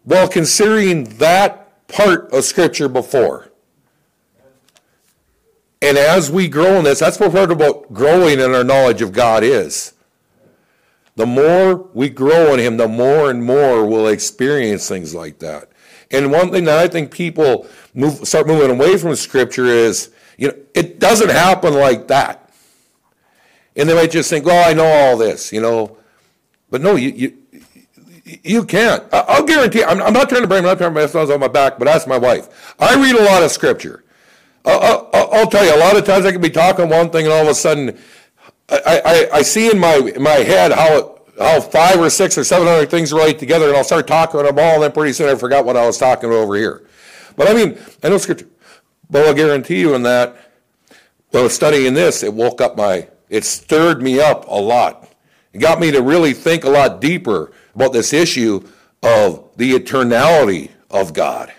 while 0.03 0.27
considering 0.27 1.03
that 1.19 1.87
part 1.87 2.31
of 2.33 2.43
Scripture 2.43 2.89
before. 2.89 3.51
And 5.83 5.97
as 5.97 6.31
we 6.31 6.47
grow 6.47 6.77
in 6.77 6.83
this, 6.83 6.99
that's 6.99 7.19
what 7.19 7.31
part 7.31 7.51
about 7.51 7.93
growing 7.93 8.39
in 8.39 8.53
our 8.55 8.63
knowledge 8.63 9.03
of 9.03 9.11
God 9.11 9.43
is. 9.43 9.93
The 11.15 11.27
more 11.27 11.75
we 11.93 12.09
grow 12.09 12.53
in 12.53 12.59
Him, 12.59 12.77
the 12.77 12.87
more 12.87 13.29
and 13.29 13.43
more 13.43 13.85
we'll 13.85 14.07
experience 14.07 14.87
things 14.87 15.13
like 15.13 15.39
that. 15.39 15.69
And 16.09 16.31
one 16.31 16.51
thing 16.51 16.65
that 16.65 16.77
I 16.77 16.87
think 16.87 17.11
people 17.11 17.67
move, 17.93 18.27
start 18.27 18.47
moving 18.47 18.71
away 18.71 18.97
from 18.97 19.15
Scripture 19.15 19.65
is, 19.65 20.11
you 20.37 20.47
know, 20.47 20.55
it 20.73 20.99
doesn't 20.99 21.29
happen 21.29 21.73
like 21.73 22.07
that. 22.07 22.51
And 23.75 23.87
they 23.87 23.95
might 23.95 24.11
just 24.11 24.29
think, 24.29 24.45
well, 24.45 24.69
I 24.69 24.73
know 24.73 24.85
all 24.85 25.17
this, 25.17 25.53
you 25.53 25.61
know. 25.61 25.97
But 26.69 26.81
no, 26.81 26.95
you, 26.95 27.09
you, 27.09 27.37
you 28.43 28.65
can't. 28.65 29.03
I'll 29.13 29.43
guarantee, 29.43 29.83
I'm, 29.83 30.01
I'm 30.01 30.13
not 30.13 30.29
trying 30.29 30.41
to 30.41 30.47
blame, 30.47 30.59
I'm 30.59 30.65
not 30.65 30.77
trying 30.77 30.93
to 30.93 31.01
myself 31.01 31.29
on 31.29 31.39
my 31.39 31.47
back, 31.47 31.77
but 31.79 31.87
ask 31.87 32.07
my 32.07 32.17
wife. 32.17 32.75
I 32.79 32.95
read 32.95 33.15
a 33.15 33.23
lot 33.23 33.43
of 33.43 33.51
scripture. 33.51 34.03
I'll, 34.65 35.09
I'll, 35.13 35.29
I'll, 35.33 35.47
tell 35.47 35.65
you, 35.65 35.75
a 35.75 35.79
lot 35.79 35.97
of 35.97 36.05
times 36.05 36.25
I 36.25 36.31
can 36.31 36.41
be 36.41 36.49
talking 36.49 36.87
one 36.87 37.09
thing 37.09 37.25
and 37.25 37.33
all 37.33 37.41
of 37.41 37.47
a 37.47 37.55
sudden 37.55 37.97
I, 38.69 39.01
I, 39.33 39.37
I 39.37 39.41
see 39.41 39.69
in 39.69 39.79
my, 39.79 39.95
in 39.97 40.21
my 40.21 40.31
head 40.31 40.71
how, 40.71 41.19
how 41.37 41.59
five 41.61 41.99
or 41.99 42.09
six 42.09 42.37
or 42.37 42.43
seven 42.43 42.67
other 42.67 42.85
things 42.85 43.11
relate 43.11 43.39
together 43.39 43.67
and 43.67 43.75
I'll 43.75 43.83
start 43.83 44.07
talking 44.07 44.41
them 44.43 44.59
all 44.59 44.75
and 44.75 44.83
then 44.83 44.91
pretty 44.91 45.13
soon 45.13 45.29
I 45.29 45.35
forgot 45.35 45.65
what 45.65 45.75
I 45.75 45.85
was 45.85 45.97
talking 45.97 46.31
over 46.31 46.55
here. 46.55 46.83
But 47.35 47.49
I 47.49 47.53
mean, 47.53 47.77
I 48.03 48.09
know 48.09 48.17
scripture. 48.17 48.47
But 49.09 49.25
I'll 49.25 49.33
guarantee 49.33 49.79
you 49.79 49.93
in 49.93 50.03
that, 50.03 50.35
while 51.31 51.49
studying 51.49 51.93
this, 51.93 52.23
it 52.23 52.33
woke 52.33 52.61
up 52.61 52.77
my 52.77 53.07
it 53.29 53.45
stirred 53.45 54.01
me 54.01 54.19
up 54.19 54.45
a 54.47 54.55
lot. 54.55 55.09
It 55.53 55.59
got 55.59 55.79
me 55.79 55.89
to 55.91 56.01
really 56.01 56.33
think 56.33 56.65
a 56.65 56.69
lot 56.69 56.99
deeper 56.99 57.53
about 57.73 57.93
this 57.93 58.11
issue 58.11 58.67
of 59.01 59.49
the 59.55 59.73
eternality 59.73 60.69
of 60.89 61.13
God. 61.13 61.53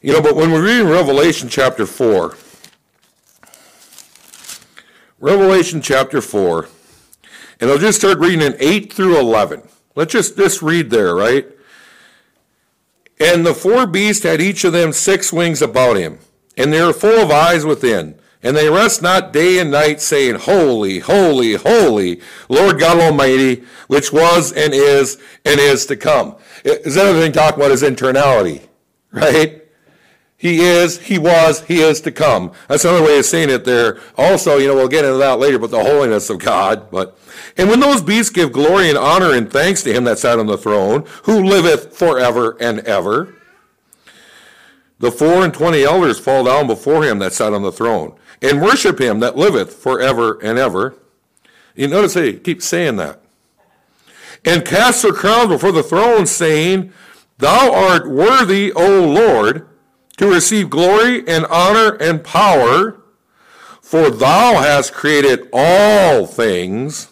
You 0.00 0.12
know, 0.12 0.22
but 0.22 0.36
when 0.36 0.52
we 0.52 0.60
read 0.60 0.82
in 0.82 0.88
Revelation 0.88 1.48
chapter 1.48 1.86
4, 1.86 2.36
Revelation 5.18 5.80
chapter 5.80 6.20
4, 6.20 6.68
and 7.60 7.70
I'll 7.70 7.78
just 7.78 7.98
start 7.98 8.18
reading 8.18 8.42
in 8.42 8.54
8 8.60 8.92
through 8.92 9.18
11. 9.18 9.62
Let's 9.96 10.12
just, 10.12 10.36
just 10.36 10.62
read 10.62 10.90
there, 10.90 11.16
right? 11.16 11.48
And 13.20 13.46
the 13.46 13.54
four 13.54 13.86
beasts 13.86 14.24
had 14.24 14.40
each 14.40 14.64
of 14.64 14.72
them 14.72 14.92
six 14.92 15.32
wings 15.32 15.62
about 15.62 15.96
him, 15.96 16.18
and 16.56 16.72
they 16.72 16.82
were 16.82 16.92
full 16.92 17.20
of 17.20 17.30
eyes 17.30 17.64
within. 17.64 18.18
And 18.42 18.54
they 18.54 18.68
rest 18.68 19.00
not 19.00 19.32
day 19.32 19.58
and 19.58 19.70
night, 19.70 20.02
saying, 20.02 20.34
Holy, 20.34 20.98
holy, 20.98 21.54
holy, 21.54 22.20
Lord 22.50 22.78
God 22.78 23.00
Almighty, 23.00 23.64
which 23.86 24.12
was 24.12 24.52
and 24.52 24.74
is 24.74 25.16
and 25.46 25.58
is 25.58 25.86
to 25.86 25.96
come. 25.96 26.36
Is 26.62 26.96
that 26.96 27.06
everything 27.06 27.32
talking 27.32 27.58
about 27.58 27.70
his 27.70 27.82
eternality, 27.82 28.66
right? 29.12 29.62
He 30.36 30.60
is, 30.60 31.00
he 31.00 31.16
was, 31.16 31.62
he 31.62 31.80
is 31.80 32.02
to 32.02 32.12
come. 32.12 32.52
That's 32.68 32.84
another 32.84 33.02
way 33.02 33.18
of 33.18 33.24
saying 33.24 33.48
it 33.48 33.64
there. 33.64 33.98
Also, 34.18 34.58
you 34.58 34.66
know, 34.66 34.74
we'll 34.74 34.88
get 34.88 35.06
into 35.06 35.16
that 35.16 35.38
later, 35.38 35.58
but 35.58 35.70
the 35.70 35.82
holiness 35.82 36.28
of 36.28 36.38
God. 36.38 36.90
But 36.90 37.18
and 37.56 37.68
when 37.68 37.80
those 37.80 38.02
beasts 38.02 38.30
give 38.30 38.52
glory 38.52 38.88
and 38.88 38.98
honor 38.98 39.32
and 39.32 39.50
thanks 39.50 39.82
to 39.82 39.92
him 39.92 40.04
that 40.04 40.18
sat 40.18 40.38
on 40.38 40.46
the 40.46 40.58
throne, 40.58 41.04
who 41.24 41.44
liveth 41.44 41.96
forever 41.96 42.56
and 42.60 42.80
ever, 42.80 43.34
the 44.98 45.12
four 45.12 45.44
and 45.44 45.52
twenty 45.52 45.84
elders 45.84 46.18
fall 46.18 46.44
down 46.44 46.66
before 46.66 47.04
him 47.04 47.18
that 47.18 47.32
sat 47.32 47.52
on 47.52 47.62
the 47.62 47.72
throne, 47.72 48.16
and 48.42 48.62
worship 48.62 49.00
him 49.00 49.20
that 49.20 49.36
liveth 49.36 49.74
forever 49.74 50.38
and 50.42 50.58
ever. 50.58 50.94
You 51.74 51.88
notice 51.88 52.14
they 52.14 52.34
keep 52.34 52.62
saying 52.62 52.96
that. 52.96 53.20
And 54.44 54.64
cast 54.64 55.02
their 55.02 55.12
crowns 55.12 55.48
before 55.48 55.72
the 55.72 55.82
throne, 55.82 56.26
saying, 56.26 56.92
Thou 57.38 57.72
art 57.72 58.08
worthy, 58.08 58.72
O 58.72 59.04
Lord, 59.04 59.66
to 60.18 60.28
receive 60.28 60.70
glory 60.70 61.26
and 61.26 61.46
honor 61.46 61.96
and 61.96 62.22
power, 62.22 63.00
for 63.82 64.10
thou 64.10 64.60
hast 64.60 64.92
created 64.92 65.48
all 65.52 66.26
things, 66.26 67.08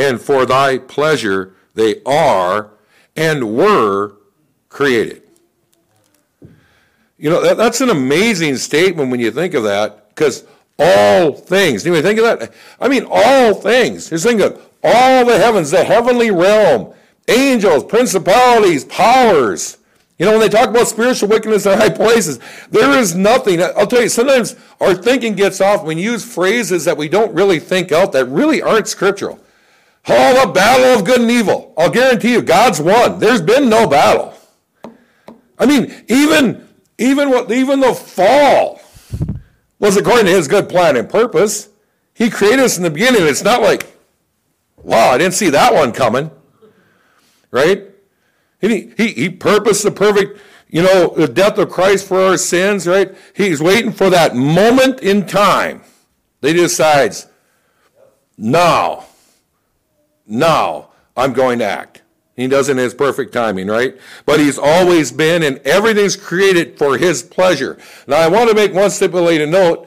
and 0.00 0.20
for 0.20 0.46
thy 0.46 0.78
pleasure 0.78 1.54
they 1.74 2.02
are 2.04 2.70
and 3.16 3.54
were 3.54 4.16
created. 4.68 5.22
You 7.18 7.28
know, 7.28 7.42
that, 7.42 7.58
that's 7.58 7.82
an 7.82 7.90
amazing 7.90 8.56
statement 8.56 9.10
when 9.10 9.20
you 9.20 9.30
think 9.30 9.52
of 9.52 9.64
that, 9.64 10.08
because 10.08 10.44
all 10.78 11.32
things. 11.32 11.82
Do 11.82 11.94
you 11.94 12.00
think 12.00 12.18
of 12.18 12.24
that? 12.24 12.54
I 12.80 12.88
mean, 12.88 13.06
all 13.10 13.52
things. 13.52 14.08
Just 14.08 14.24
think 14.24 14.40
of 14.40 14.66
all 14.82 15.26
the 15.26 15.36
heavens, 15.36 15.70
the 15.70 15.84
heavenly 15.84 16.30
realm, 16.30 16.94
angels, 17.28 17.84
principalities, 17.84 18.86
powers, 18.86 19.76
you 20.20 20.26
know, 20.26 20.32
when 20.32 20.40
they 20.42 20.50
talk 20.50 20.68
about 20.68 20.86
spiritual 20.86 21.30
wickedness 21.30 21.64
in 21.64 21.78
high 21.78 21.88
places, 21.88 22.40
there 22.70 22.90
is 22.98 23.14
nothing. 23.14 23.62
I'll 23.62 23.86
tell 23.86 24.02
you, 24.02 24.10
sometimes 24.10 24.54
our 24.78 24.94
thinking 24.94 25.34
gets 25.34 25.62
off 25.62 25.82
when 25.82 25.96
we 25.96 26.02
use 26.02 26.22
phrases 26.22 26.84
that 26.84 26.98
we 26.98 27.08
don't 27.08 27.32
really 27.32 27.58
think 27.58 27.90
out 27.90 28.12
that 28.12 28.26
really 28.26 28.60
aren't 28.60 28.86
scriptural. 28.86 29.40
Oh, 30.08 30.46
the 30.46 30.52
battle 30.52 30.98
of 30.98 31.04
good 31.04 31.20
and 31.20 31.30
evil. 31.30 31.74
I'll 31.76 31.90
guarantee 31.90 32.32
you, 32.32 32.42
God's 32.42 32.80
won. 32.80 33.18
There's 33.18 33.42
been 33.42 33.68
no 33.68 33.86
battle. 33.86 34.34
I 35.58 35.66
mean, 35.66 35.94
even 36.08 36.66
even 36.98 37.30
what 37.30 37.50
even 37.50 37.80
the 37.80 37.94
fall 37.94 38.80
was 39.78 39.96
according 39.96 40.26
to 40.26 40.32
his 40.32 40.48
good 40.48 40.68
plan 40.68 40.96
and 40.96 41.08
purpose. 41.08 41.68
He 42.14 42.28
created 42.28 42.60
us 42.60 42.76
in 42.76 42.82
the 42.82 42.90
beginning. 42.90 43.26
It's 43.26 43.42
not 43.42 43.62
like, 43.62 43.86
wow, 44.76 45.10
I 45.10 45.18
didn't 45.18 45.34
see 45.34 45.50
that 45.50 45.72
one 45.72 45.92
coming. 45.92 46.30
Right? 47.50 47.88
He, 48.60 48.92
he, 48.96 49.08
he 49.08 49.30
purposed 49.30 49.82
the 49.82 49.90
perfect, 49.90 50.38
you 50.68 50.82
know, 50.82 51.14
the 51.16 51.26
death 51.26 51.56
of 51.56 51.70
Christ 51.70 52.06
for 52.06 52.20
our 52.20 52.36
sins, 52.36 52.86
right? 52.86 53.14
He's 53.34 53.62
waiting 53.62 53.90
for 53.90 54.10
that 54.10 54.36
moment 54.36 55.00
in 55.00 55.26
time. 55.26 55.82
They 56.42 56.52
decides, 56.52 57.26
now, 58.36 59.06
now 60.30 60.90
I'm 61.16 61.32
going 61.32 61.58
to 61.58 61.66
act. 61.66 62.02
He 62.36 62.48
does 62.48 62.68
it 62.68 62.72
in 62.72 62.78
his 62.78 62.94
perfect 62.94 63.34
timing, 63.34 63.66
right? 63.66 63.98
But 64.24 64.40
he's 64.40 64.58
always 64.58 65.12
been, 65.12 65.42
and 65.42 65.58
everything's 65.58 66.16
created 66.16 66.78
for 66.78 66.96
his 66.96 67.22
pleasure. 67.22 67.76
Now, 68.06 68.16
I 68.16 68.28
want 68.28 68.48
to 68.48 68.54
make 68.54 68.72
one 68.72 68.90
stipulated 68.90 69.50
note. 69.50 69.86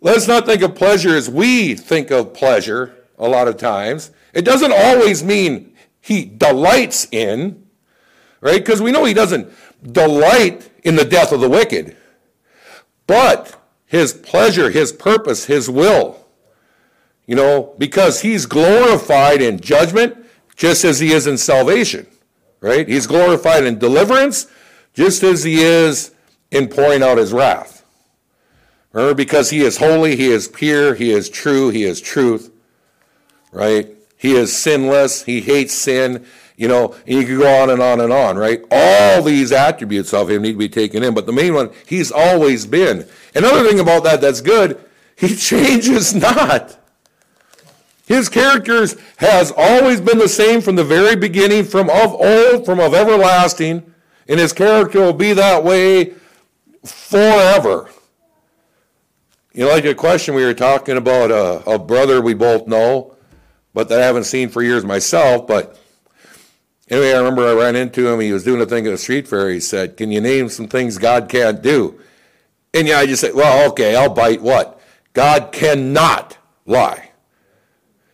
Let's 0.00 0.26
not 0.26 0.46
think 0.46 0.62
of 0.62 0.74
pleasure 0.74 1.14
as 1.14 1.30
we 1.30 1.74
think 1.74 2.10
of 2.10 2.34
pleasure 2.34 2.96
a 3.18 3.28
lot 3.28 3.46
of 3.46 3.56
times. 3.56 4.10
It 4.32 4.44
doesn't 4.44 4.72
always 4.72 5.22
mean 5.22 5.74
he 6.00 6.24
delights 6.24 7.06
in, 7.12 7.66
right? 8.40 8.58
Because 8.58 8.82
we 8.82 8.90
know 8.90 9.04
he 9.04 9.14
doesn't 9.14 9.52
delight 9.92 10.70
in 10.82 10.96
the 10.96 11.04
death 11.04 11.32
of 11.32 11.40
the 11.40 11.48
wicked, 11.48 11.96
but 13.06 13.54
his 13.86 14.12
pleasure, 14.12 14.70
his 14.70 14.92
purpose, 14.92 15.44
his 15.44 15.70
will, 15.70 16.24
you 17.28 17.36
know, 17.36 17.74
because 17.76 18.22
he's 18.22 18.46
glorified 18.46 19.42
in 19.42 19.60
judgment 19.60 20.16
just 20.56 20.82
as 20.82 20.98
he 20.98 21.12
is 21.12 21.26
in 21.26 21.36
salvation, 21.36 22.06
right? 22.60 22.88
He's 22.88 23.06
glorified 23.06 23.64
in 23.64 23.78
deliverance 23.78 24.46
just 24.94 25.22
as 25.22 25.44
he 25.44 25.62
is 25.62 26.10
in 26.50 26.68
pouring 26.68 27.02
out 27.02 27.18
his 27.18 27.34
wrath. 27.34 27.84
Remember, 28.92 29.14
because 29.14 29.50
he 29.50 29.60
is 29.60 29.76
holy, 29.76 30.16
he 30.16 30.28
is 30.28 30.48
pure, 30.48 30.94
he 30.94 31.12
is 31.12 31.28
true, 31.28 31.68
he 31.68 31.84
is 31.84 32.00
truth, 32.00 32.50
right? 33.52 33.90
He 34.16 34.34
is 34.34 34.56
sinless, 34.56 35.22
he 35.22 35.42
hates 35.42 35.74
sin, 35.74 36.24
you 36.56 36.66
know, 36.66 36.96
and 37.06 37.20
you 37.20 37.26
could 37.26 37.38
go 37.38 37.62
on 37.62 37.68
and 37.68 37.82
on 37.82 38.00
and 38.00 38.10
on, 38.10 38.38
right? 38.38 38.64
All 38.70 39.22
these 39.22 39.52
attributes 39.52 40.14
of 40.14 40.30
him 40.30 40.42
need 40.42 40.52
to 40.52 40.58
be 40.58 40.70
taken 40.70 41.02
in, 41.02 41.12
but 41.12 41.26
the 41.26 41.32
main 41.32 41.52
one, 41.52 41.70
he's 41.86 42.10
always 42.10 42.64
been. 42.64 43.06
Another 43.34 43.68
thing 43.68 43.80
about 43.80 44.02
that 44.04 44.22
that's 44.22 44.40
good, 44.40 44.80
he 45.14 45.36
changes 45.36 46.14
not. 46.14 46.78
His 48.08 48.30
character 48.30 48.86
has 49.18 49.52
always 49.54 50.00
been 50.00 50.18
the 50.18 50.30
same 50.30 50.62
from 50.62 50.76
the 50.76 50.84
very 50.84 51.14
beginning, 51.14 51.64
from 51.64 51.90
of 51.90 52.14
old, 52.14 52.64
from 52.64 52.80
of 52.80 52.94
everlasting, 52.94 53.92
and 54.26 54.40
his 54.40 54.54
character 54.54 55.00
will 55.00 55.12
be 55.12 55.34
that 55.34 55.62
way 55.62 56.14
forever. 56.86 57.90
You 59.52 59.66
know, 59.66 59.72
like 59.72 59.84
a 59.84 59.94
question 59.94 60.34
we 60.34 60.42
were 60.42 60.54
talking 60.54 60.96
about 60.96 61.30
a, 61.30 61.70
a 61.70 61.78
brother 61.78 62.22
we 62.22 62.32
both 62.32 62.66
know, 62.66 63.14
but 63.74 63.90
that 63.90 64.00
I 64.00 64.06
haven't 64.06 64.24
seen 64.24 64.48
for 64.48 64.62
years 64.62 64.86
myself, 64.86 65.46
but 65.46 65.78
Anyway, 66.90 67.12
I 67.12 67.18
remember 67.18 67.46
I 67.46 67.52
ran 67.52 67.76
into 67.76 68.08
him. 68.08 68.18
He 68.18 68.32
was 68.32 68.44
doing 68.44 68.62
a 68.62 68.64
thing 68.64 68.86
at 68.86 68.94
a 68.94 68.96
street 68.96 69.28
fair. 69.28 69.50
He 69.50 69.60
said, 69.60 69.98
Can 69.98 70.10
you 70.10 70.22
name 70.22 70.48
some 70.48 70.68
things 70.68 70.96
God 70.96 71.28
can't 71.28 71.60
do? 71.60 72.00
And 72.72 72.88
yeah, 72.88 73.00
I 73.00 73.04
just 73.04 73.20
said, 73.20 73.34
Well, 73.34 73.70
okay, 73.72 73.94
I'll 73.94 74.08
bite 74.08 74.40
what? 74.40 74.80
God 75.12 75.52
cannot 75.52 76.38
lie. 76.64 77.07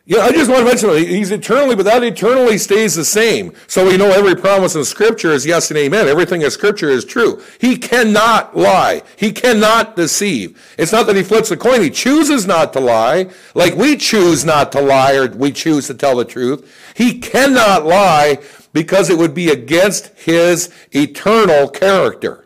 Yeah, 0.07 0.19
I 0.19 0.33
just 0.33 0.51
want 0.51 0.61
to 0.61 0.67
mention 0.67 0.91
that 0.91 0.99
he's 0.99 1.31
eternally, 1.31 1.75
but 1.75 1.87
that 1.87 2.05
eternally 2.05 2.59
stays 2.59 2.95
the 2.95 3.07
same. 3.07 3.55
So 3.67 3.87
we 3.87 3.97
know 3.97 4.11
every 4.11 4.37
promise 4.37 4.75
in 4.75 4.85
Scripture 4.85 5.33
is 5.33 5.47
yes 5.47 5.71
and 5.71 5.79
amen. 5.79 6.09
Everything 6.09 6.43
in 6.43 6.51
Scripture 6.51 6.91
is 6.91 7.07
true. 7.07 7.43
He 7.59 7.79
cannot 7.79 8.55
lie. 8.55 9.01
He 9.17 9.33
cannot 9.33 9.97
deceive. 9.97 10.61
It's 10.77 10.93
not 10.93 11.07
that 11.07 11.17
he 11.17 11.23
flips 11.23 11.51
a 11.53 11.57
coin. 11.57 11.81
He 11.81 11.89
chooses 11.89 12.47
not 12.47 12.75
to 12.75 12.81
lie, 12.81 13.31
like 13.55 13.77
we 13.77 13.97
choose 13.97 14.45
not 14.45 14.73
to 14.73 14.81
lie 14.83 15.15
or 15.15 15.29
we 15.29 15.53
choose 15.53 15.87
to 15.87 15.95
tell 15.95 16.17
the 16.17 16.27
truth. 16.27 16.71
He 16.95 17.19
cannot 17.19 17.87
lie 17.87 18.41
because 18.75 19.09
it 19.09 19.17
would 19.17 19.33
be 19.33 19.49
against 19.49 20.09
his 20.19 20.71
eternal 20.93 21.67
character. 21.69 22.45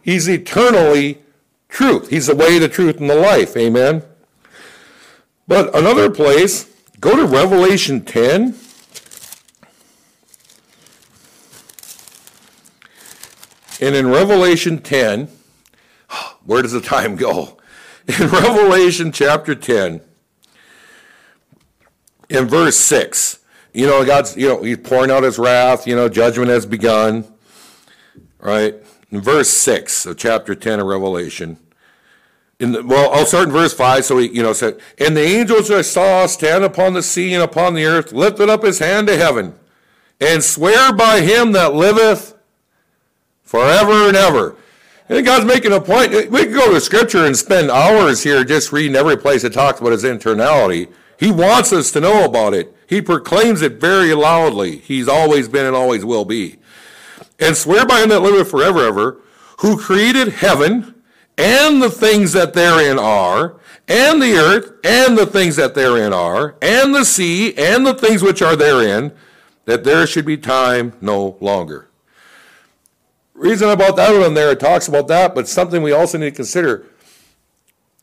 He's 0.00 0.28
eternally 0.28 1.22
truth. 1.68 2.10
He's 2.10 2.28
the 2.28 2.36
way, 2.36 2.60
the 2.60 2.68
truth, 2.68 3.00
and 3.00 3.10
the 3.10 3.16
life. 3.16 3.56
Amen. 3.56 4.04
But 5.48 5.74
another 5.76 6.10
place, 6.10 6.66
go 7.00 7.16
to 7.16 7.24
Revelation 7.24 8.04
10. 8.04 8.54
And 13.80 13.94
in 13.94 14.08
Revelation 14.08 14.78
10, 14.78 15.28
where 16.44 16.62
does 16.62 16.72
the 16.72 16.80
time 16.80 17.16
go? 17.16 17.58
In 18.06 18.28
Revelation 18.28 19.10
chapter 19.10 19.56
10, 19.56 20.00
in 22.28 22.46
verse 22.46 22.76
6, 22.76 23.40
you 23.72 23.84
know, 23.84 24.04
God's, 24.04 24.36
you 24.36 24.48
know, 24.48 24.62
he's 24.62 24.78
pouring 24.78 25.10
out 25.10 25.24
his 25.24 25.40
wrath, 25.40 25.88
you 25.88 25.96
know, 25.96 26.08
judgment 26.08 26.48
has 26.48 26.66
begun, 26.66 27.24
right? 28.38 28.76
In 29.10 29.20
verse 29.20 29.48
6 29.48 30.06
of 30.06 30.16
chapter 30.18 30.54
10 30.54 30.78
of 30.78 30.86
Revelation. 30.86 31.58
The, 32.58 32.82
well, 32.82 33.12
I'll 33.12 33.26
start 33.26 33.48
in 33.48 33.52
verse 33.52 33.74
5. 33.74 34.04
So 34.04 34.18
he, 34.18 34.28
you 34.28 34.42
know, 34.42 34.52
said, 34.52 34.78
And 34.98 35.16
the 35.16 35.22
angels 35.22 35.70
I 35.70 35.82
saw 35.82 36.26
stand 36.26 36.64
upon 36.64 36.94
the 36.94 37.02
sea 37.02 37.34
and 37.34 37.42
upon 37.42 37.74
the 37.74 37.84
earth 37.84 38.12
lifted 38.12 38.48
up 38.48 38.62
his 38.62 38.78
hand 38.78 39.08
to 39.08 39.16
heaven 39.16 39.54
and 40.20 40.42
swear 40.42 40.92
by 40.92 41.20
him 41.20 41.52
that 41.52 41.74
liveth 41.74 42.34
forever 43.42 44.08
and 44.08 44.16
ever. 44.16 44.56
And 45.08 45.24
God's 45.24 45.44
making 45.44 45.72
a 45.72 45.80
point. 45.80 46.12
We 46.30 46.44
could 46.44 46.54
go 46.54 46.72
to 46.72 46.80
scripture 46.80 47.26
and 47.26 47.36
spend 47.36 47.70
hours 47.70 48.22
here 48.22 48.42
just 48.44 48.72
reading 48.72 48.96
every 48.96 49.16
place 49.16 49.44
it 49.44 49.52
talks 49.52 49.80
about 49.80 49.92
his 49.92 50.02
eternality. 50.02 50.92
He 51.18 51.30
wants 51.30 51.72
us 51.72 51.92
to 51.92 52.00
know 52.00 52.24
about 52.24 52.54
it. 52.54 52.74
He 52.88 53.00
proclaims 53.00 53.62
it 53.62 53.80
very 53.80 54.14
loudly. 54.14 54.78
He's 54.78 55.08
always 55.08 55.48
been 55.48 55.66
and 55.66 55.76
always 55.76 56.04
will 56.04 56.24
be. 56.24 56.56
And 57.38 57.56
swear 57.56 57.86
by 57.86 58.02
him 58.02 58.08
that 58.08 58.20
liveth 58.20 58.50
forever, 58.50 58.84
ever, 58.84 59.20
who 59.58 59.78
created 59.78 60.28
heaven 60.28 60.95
and 61.38 61.82
the 61.82 61.90
things 61.90 62.32
that 62.32 62.54
therein 62.54 62.98
are, 62.98 63.60
and 63.88 64.20
the 64.20 64.34
earth 64.34 64.72
and 64.84 65.16
the 65.16 65.26
things 65.26 65.56
that 65.56 65.74
therein 65.74 66.12
are, 66.12 66.56
and 66.62 66.94
the 66.94 67.04
sea 67.04 67.56
and 67.56 67.86
the 67.86 67.94
things 67.94 68.22
which 68.22 68.42
are 68.42 68.56
therein, 68.56 69.12
that 69.64 69.84
there 69.84 70.06
should 70.06 70.24
be 70.24 70.36
time 70.36 70.92
no 71.00 71.36
longer. 71.40 71.88
Reason 73.34 73.68
about 73.68 73.96
that 73.96 74.18
one 74.18 74.34
there, 74.34 74.52
it 74.52 74.60
talks 74.60 74.88
about 74.88 75.08
that, 75.08 75.34
but 75.34 75.46
something 75.46 75.82
we 75.82 75.92
also 75.92 76.16
need 76.18 76.30
to 76.30 76.36
consider. 76.36 76.86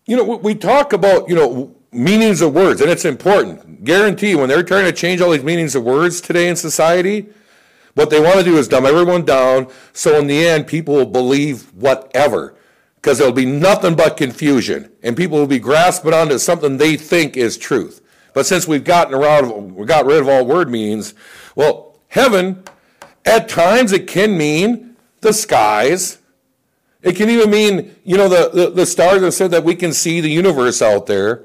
You 0.05 0.17
know, 0.17 0.23
we 0.23 0.53
talk 0.53 0.93
about, 0.93 1.27
you 1.27 1.35
know, 1.35 1.75
meanings 1.91 2.41
of 2.41 2.53
words, 2.53 2.81
and 2.81 2.89
it's 2.89 3.05
important. 3.05 3.83
Guarantee 3.83 4.35
when 4.35 4.49
they're 4.49 4.63
trying 4.63 4.85
to 4.85 4.91
change 4.91 5.21
all 5.21 5.31
these 5.31 5.43
meanings 5.43 5.75
of 5.75 5.83
words 5.83 6.21
today 6.21 6.49
in 6.49 6.55
society, 6.55 7.27
What 7.95 8.09
they 8.09 8.19
want 8.19 8.37
to 8.37 8.43
do 8.43 8.57
is 8.57 8.67
dumb 8.67 8.85
everyone 8.85 9.23
down, 9.23 9.67
so 9.93 10.17
in 10.17 10.27
the 10.27 10.45
end, 10.45 10.65
people 10.67 10.95
will 10.95 11.05
believe 11.05 11.71
whatever, 11.73 12.55
because 13.03 13.17
there'll 13.17 13.33
be 13.33 13.45
nothing 13.45 13.95
but 13.95 14.15
confusion, 14.15 14.89
and 15.03 15.17
people 15.17 15.37
will 15.37 15.45
be 15.45 15.59
grasping 15.59 16.13
onto 16.13 16.37
something 16.37 16.77
they 16.77 16.95
think 16.95 17.35
is 17.35 17.57
truth. 17.57 17.99
But 18.33 18.45
since 18.45 18.65
we've 18.65 18.85
gotten 18.85 19.13
around, 19.13 19.75
we 19.75 19.85
got 19.85 20.05
rid 20.05 20.21
of 20.21 20.29
all 20.29 20.45
word 20.45 20.69
meanings, 20.69 21.13
well, 21.53 21.99
heaven, 22.07 22.63
at 23.25 23.49
times 23.49 23.91
it 23.91 24.07
can 24.07 24.37
mean 24.37 24.95
the 25.19 25.33
skies. 25.33 26.19
It 27.01 27.17
can 27.17 27.29
even 27.29 27.51
mean, 27.51 27.93
you 28.05 28.15
know, 28.15 28.29
the, 28.29 28.49
the, 28.53 28.69
the 28.69 28.85
stars 28.85 29.19
that 29.19 29.33
said 29.33 29.51
that 29.51 29.65
we 29.65 29.75
can 29.75 29.91
see 29.91 30.21
the 30.21 30.31
universe 30.31 30.81
out 30.81 31.05
there. 31.05 31.43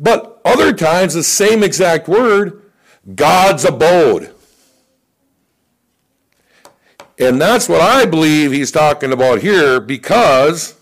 But 0.00 0.40
other 0.44 0.72
times, 0.72 1.14
the 1.14 1.22
same 1.22 1.62
exact 1.62 2.08
word, 2.08 2.72
God's 3.14 3.64
abode. 3.64 4.34
And 7.20 7.40
that's 7.40 7.68
what 7.68 7.80
I 7.80 8.04
believe 8.04 8.50
he's 8.50 8.72
talking 8.72 9.12
about 9.12 9.42
here 9.42 9.78
because 9.78 10.74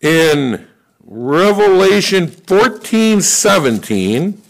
in 0.00 0.66
Revelation 1.00 2.26
14 2.28 3.20
17, 3.20 4.42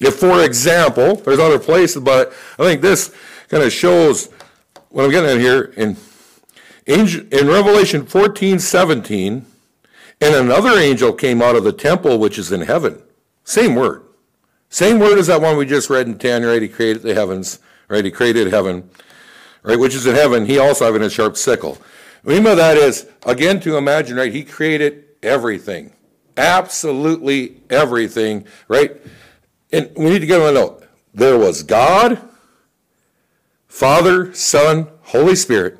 if, 0.00 0.16
for 0.16 0.44
example, 0.44 1.16
there's 1.16 1.38
other 1.38 1.58
places, 1.58 2.02
but 2.02 2.32
I 2.58 2.64
think 2.64 2.82
this 2.82 3.14
kind 3.48 3.62
of 3.62 3.72
shows 3.72 4.28
what 4.90 5.04
I'm 5.04 5.10
getting 5.10 5.30
at 5.30 5.40
here. 5.40 5.72
In, 5.76 5.96
in 6.86 7.48
Revelation 7.48 8.06
14 8.06 8.58
17, 8.58 9.46
and 10.20 10.34
another 10.34 10.78
angel 10.78 11.12
came 11.12 11.42
out 11.42 11.56
of 11.56 11.64
the 11.64 11.72
temple 11.72 12.18
which 12.18 12.38
is 12.38 12.52
in 12.52 12.62
heaven. 12.62 13.02
Same 13.44 13.74
word. 13.74 14.02
Same 14.68 14.98
word 14.98 15.18
as 15.18 15.28
that 15.28 15.40
one 15.40 15.56
we 15.56 15.66
just 15.66 15.90
read 15.90 16.06
in 16.06 16.18
10, 16.18 16.44
right? 16.44 16.60
He 16.60 16.68
created 16.68 17.02
the 17.02 17.14
heavens, 17.14 17.60
right? 17.88 18.04
He 18.04 18.10
created 18.10 18.52
heaven, 18.52 18.88
right? 19.62 19.78
Which 19.78 19.94
is 19.94 20.06
in 20.06 20.14
heaven. 20.14 20.46
He 20.46 20.58
also 20.58 20.84
having 20.84 21.02
a 21.02 21.10
sharp 21.10 21.36
sickle. 21.36 21.78
Remember 22.26 22.56
that 22.56 22.76
is, 22.76 23.06
again, 23.24 23.60
to 23.60 23.76
imagine, 23.76 24.16
right? 24.16 24.32
He 24.32 24.42
created 24.42 25.04
everything. 25.22 25.92
Absolutely 26.36 27.62
everything, 27.70 28.44
right? 28.66 29.00
And 29.72 29.90
we 29.96 30.10
need 30.10 30.18
to 30.18 30.26
get 30.26 30.40
on 30.40 30.48
a 30.48 30.52
note. 30.52 30.84
There 31.14 31.38
was 31.38 31.62
God, 31.62 32.20
Father, 33.68 34.34
Son, 34.34 34.88
Holy 35.02 35.36
Spirit, 35.36 35.78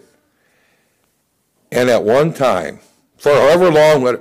and 1.72 1.90
at 1.90 2.04
one 2.04 2.32
time, 2.32 2.78
for 3.16 3.32
however 3.32 3.70
long, 3.70 4.18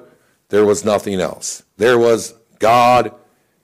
there 0.50 0.66
was 0.66 0.84
nothing 0.84 1.22
else. 1.22 1.62
There 1.78 2.00
was 2.00 2.34
God 2.58 3.14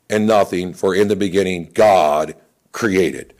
and 0.07 0.27
nothing, 0.27 0.73
for 0.73 0.93
in 0.93 1.07
the 1.07 1.15
beginning, 1.15 1.71
God 1.73 2.35
created. 2.71 3.33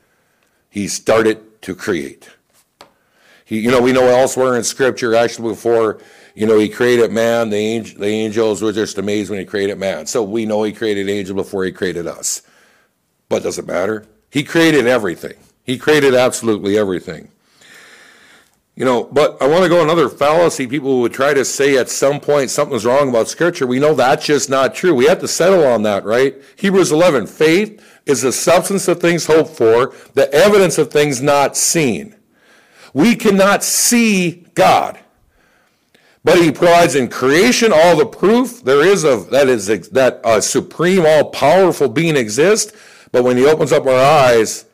He 0.68 0.88
started 0.88 1.62
to 1.62 1.76
create. 1.76 2.30
He, 3.52 3.60
you 3.60 3.70
know, 3.70 3.82
we 3.82 3.92
know 3.92 4.06
elsewhere 4.06 4.56
in 4.56 4.64
Scripture, 4.64 5.14
actually 5.14 5.50
before, 5.50 6.00
you 6.36 6.48
know, 6.48 6.58
he 6.58 6.70
created 6.70 7.12
man, 7.12 7.50
the, 7.50 7.58
angel, 7.58 8.00
the 8.00 8.08
angels 8.08 8.62
were 8.62 8.72
just 8.72 8.98
amazed 8.98 9.30
when 9.30 9.40
he 9.40 9.46
created 9.46 9.78
man. 9.78 10.06
So 10.06 10.24
we 10.24 10.46
know 10.46 10.64
he 10.64 10.72
created 10.72 11.10
angels 11.10 11.36
before 11.36 11.66
he 11.66 11.74
created 11.74 12.08
us. 12.08 12.44
But 13.28 13.44
does 13.44 13.60
it 13.60 13.68
matter? 13.68 14.06
He 14.30 14.46
created 14.46 14.88
everything. 14.88 15.34
He 15.66 15.78
created 15.78 16.16
absolutely 16.16 16.78
everything. 16.78 17.28
You 18.78 18.86
know, 18.86 19.04
but 19.04 19.42
I 19.42 19.48
want 19.48 19.64
to 19.64 19.70
go 19.70 19.84
another 19.84 20.08
fallacy. 20.08 20.66
People 20.66 21.02
would 21.02 21.12
try 21.12 21.34
to 21.34 21.44
say 21.44 21.78
at 21.78 21.90
some 21.90 22.22
point 22.22 22.52
something's 22.52 22.86
wrong 22.86 23.10
about 23.10 23.28
Scripture. 23.28 23.68
We 23.68 23.80
know 23.80 23.94
that's 23.94 24.26
just 24.26 24.50
not 24.50 24.74
true. 24.74 24.96
We 24.96 25.08
have 25.08 25.20
to 25.20 25.28
settle 25.28 25.68
on 25.68 25.84
that, 25.84 26.06
right? 26.06 26.42
Hebrews 26.56 26.94
11, 26.94 27.28
faith 27.28 27.86
is 28.06 28.22
the 28.22 28.32
substance 28.32 28.88
of 28.88 29.02
things 29.02 29.26
hoped 29.26 29.58
for, 29.58 29.94
the 30.14 30.34
evidence 30.34 30.78
of 30.78 30.90
things 30.90 31.22
not 31.22 31.58
seen. 31.58 32.16
We 32.94 33.16
cannot 33.16 33.64
see 33.64 34.46
God. 34.54 35.00
But 36.24 36.38
he 36.38 36.52
provides 36.52 36.96
in 36.96 37.10
creation 37.10 37.72
all 37.74 37.98
the 37.98 38.06
proof 38.06 38.64
there 38.64 38.86
is 38.86 39.04
of 39.04 39.32
that 39.32 39.48
is 39.48 39.68
that 39.90 40.22
a 40.24 40.42
supreme, 40.42 41.06
all 41.06 41.32
powerful 41.32 41.90
being 41.90 42.16
exists. 42.16 42.74
But 43.12 43.24
when 43.24 43.38
he 43.38 43.46
opens 43.46 43.72
up 43.72 43.88
our 43.88 43.96
eyes 44.00 44.66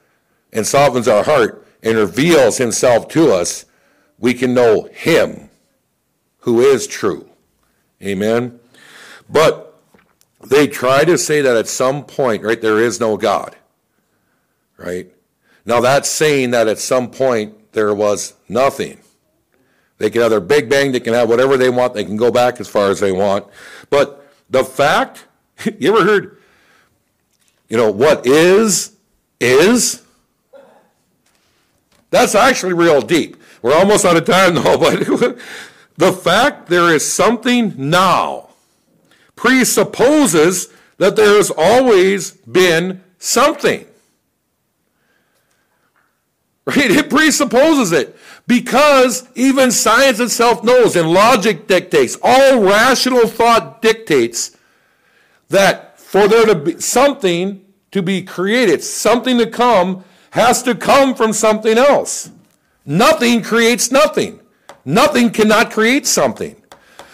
and 0.52 0.68
softens 0.68 1.08
our 1.08 1.24
heart 1.24 1.66
and 1.82 1.98
reveals 1.98 2.58
himself 2.58 3.08
to 3.10 3.32
us, 3.32 3.66
we 4.20 4.34
can 4.34 4.54
know 4.54 4.90
him 4.92 5.50
who 6.40 6.62
is 6.62 6.86
true. 6.86 7.30
Amen. 8.02 8.60
But 9.30 9.80
they 10.46 10.68
try 10.68 11.06
to 11.06 11.18
say 11.18 11.42
that 11.42 11.56
at 11.56 11.68
some 11.68 12.04
point, 12.04 12.44
right, 12.44 12.62
there 12.62 12.80
is 12.80 13.00
no 13.00 13.18
God. 13.18 13.56
Right? 14.78 15.12
Now 15.66 15.82
that's 15.82 16.10
saying 16.10 16.52
that 16.52 16.68
at 16.68 16.80
some 16.80 17.10
point 17.10 17.57
there 17.78 17.94
was 17.94 18.34
nothing. 18.50 18.98
They 20.00 20.10
can 20.10 20.22
have 20.22 20.32
their 20.32 20.42
big 20.42 20.68
bang, 20.68 20.92
they 20.92 21.00
can 21.00 21.14
have 21.14 21.30
whatever 21.30 21.58
they 21.58 21.70
want, 21.70 21.94
they 21.94 22.04
can 22.04 22.18
go 22.18 22.32
back 22.32 22.60
as 22.60 22.68
far 22.68 22.90
as 22.90 23.00
they 23.00 23.12
want. 23.12 23.46
But 23.92 24.28
the 24.50 24.64
fact, 24.64 25.26
you 25.78 25.96
ever 25.96 26.04
heard, 26.04 26.38
you 27.70 27.78
know, 27.78 27.92
what 27.92 28.26
is, 28.26 28.96
is? 29.40 30.02
That's 32.10 32.34
actually 32.34 32.74
real 32.74 33.00
deep. 33.00 33.38
We're 33.62 33.76
almost 33.76 34.06
out 34.06 34.18
of 34.18 34.26
time 34.26 34.56
though, 34.64 34.78
but 34.80 35.38
the 35.98 36.14
fact 36.14 36.70
there 36.70 36.94
is 36.96 37.06
something 37.06 37.74
now 37.78 38.50
presupposes 39.36 40.70
that 40.98 41.16
there 41.16 41.36
has 41.36 41.52
always 41.56 42.32
been 42.32 43.04
something. 43.20 43.86
Right? 46.68 46.92
It 46.92 47.10
presupposes 47.10 47.94
it 47.94 48.18
because 48.46 49.30
even 49.36 49.72
science 49.72 50.20
itself 50.20 50.66
knows 50.66 50.98
and 50.98 51.10
logic 51.10 51.66
dictates, 51.66 52.18
all 52.22 52.62
rational 52.62 53.26
thought 53.26 53.82
dictates 53.82 54.58
that 55.48 55.98
for 55.98 56.28
there 56.28 56.46
to 56.46 56.56
be 56.56 56.82
something 56.82 57.66
to 57.92 58.02
be 58.02 58.22
created, 58.22 58.84
something 58.84 59.38
to 59.38 59.48
come, 59.50 60.04
has 60.32 60.62
to 60.64 60.76
come 60.76 61.16
from 61.16 61.32
something 61.32 61.78
else. 61.78 62.32
Nothing 62.86 63.42
creates 63.42 63.90
nothing. 63.90 64.42
Nothing 64.84 65.30
cannot 65.30 65.72
create 65.72 66.06
something. 66.06 66.62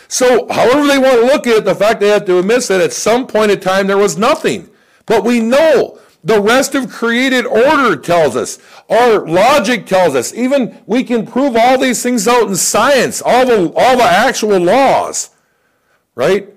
So, 0.08 0.48
however 0.50 0.88
they 0.88 0.98
want 0.98 1.22
to 1.22 1.26
look 1.26 1.48
at 1.48 1.58
it, 1.58 1.66
the 1.66 1.76
fact 1.76 2.00
they 2.00 2.10
have 2.10 2.26
to 2.26 2.40
admit 2.40 2.64
that 2.64 2.82
at 2.82 2.94
some 2.94 3.28
point 3.28 3.52
in 3.52 3.60
time 3.60 3.86
there 3.86 3.98
was 3.98 4.18
nothing. 4.18 4.70
But 5.06 5.24
we 5.24 5.40
know 5.40 6.00
the 6.24 6.42
rest 6.42 6.74
of 6.74 6.90
created 6.90 7.46
order 7.46 7.98
tells 7.98 8.36
us. 8.36 8.58
Our 8.90 9.28
logic 9.28 9.86
tells 9.86 10.16
us. 10.16 10.34
Even 10.34 10.82
we 10.86 11.04
can 11.04 11.28
prove 11.28 11.56
all 11.58 11.78
these 11.78 12.02
things 12.02 12.28
out 12.28 12.48
in 12.48 12.56
science, 12.56 13.22
all 13.22 13.46
the, 13.46 13.74
all 13.76 13.98
the 13.98 14.04
actual 14.04 14.60
laws, 14.60 15.32
right? 16.16 16.50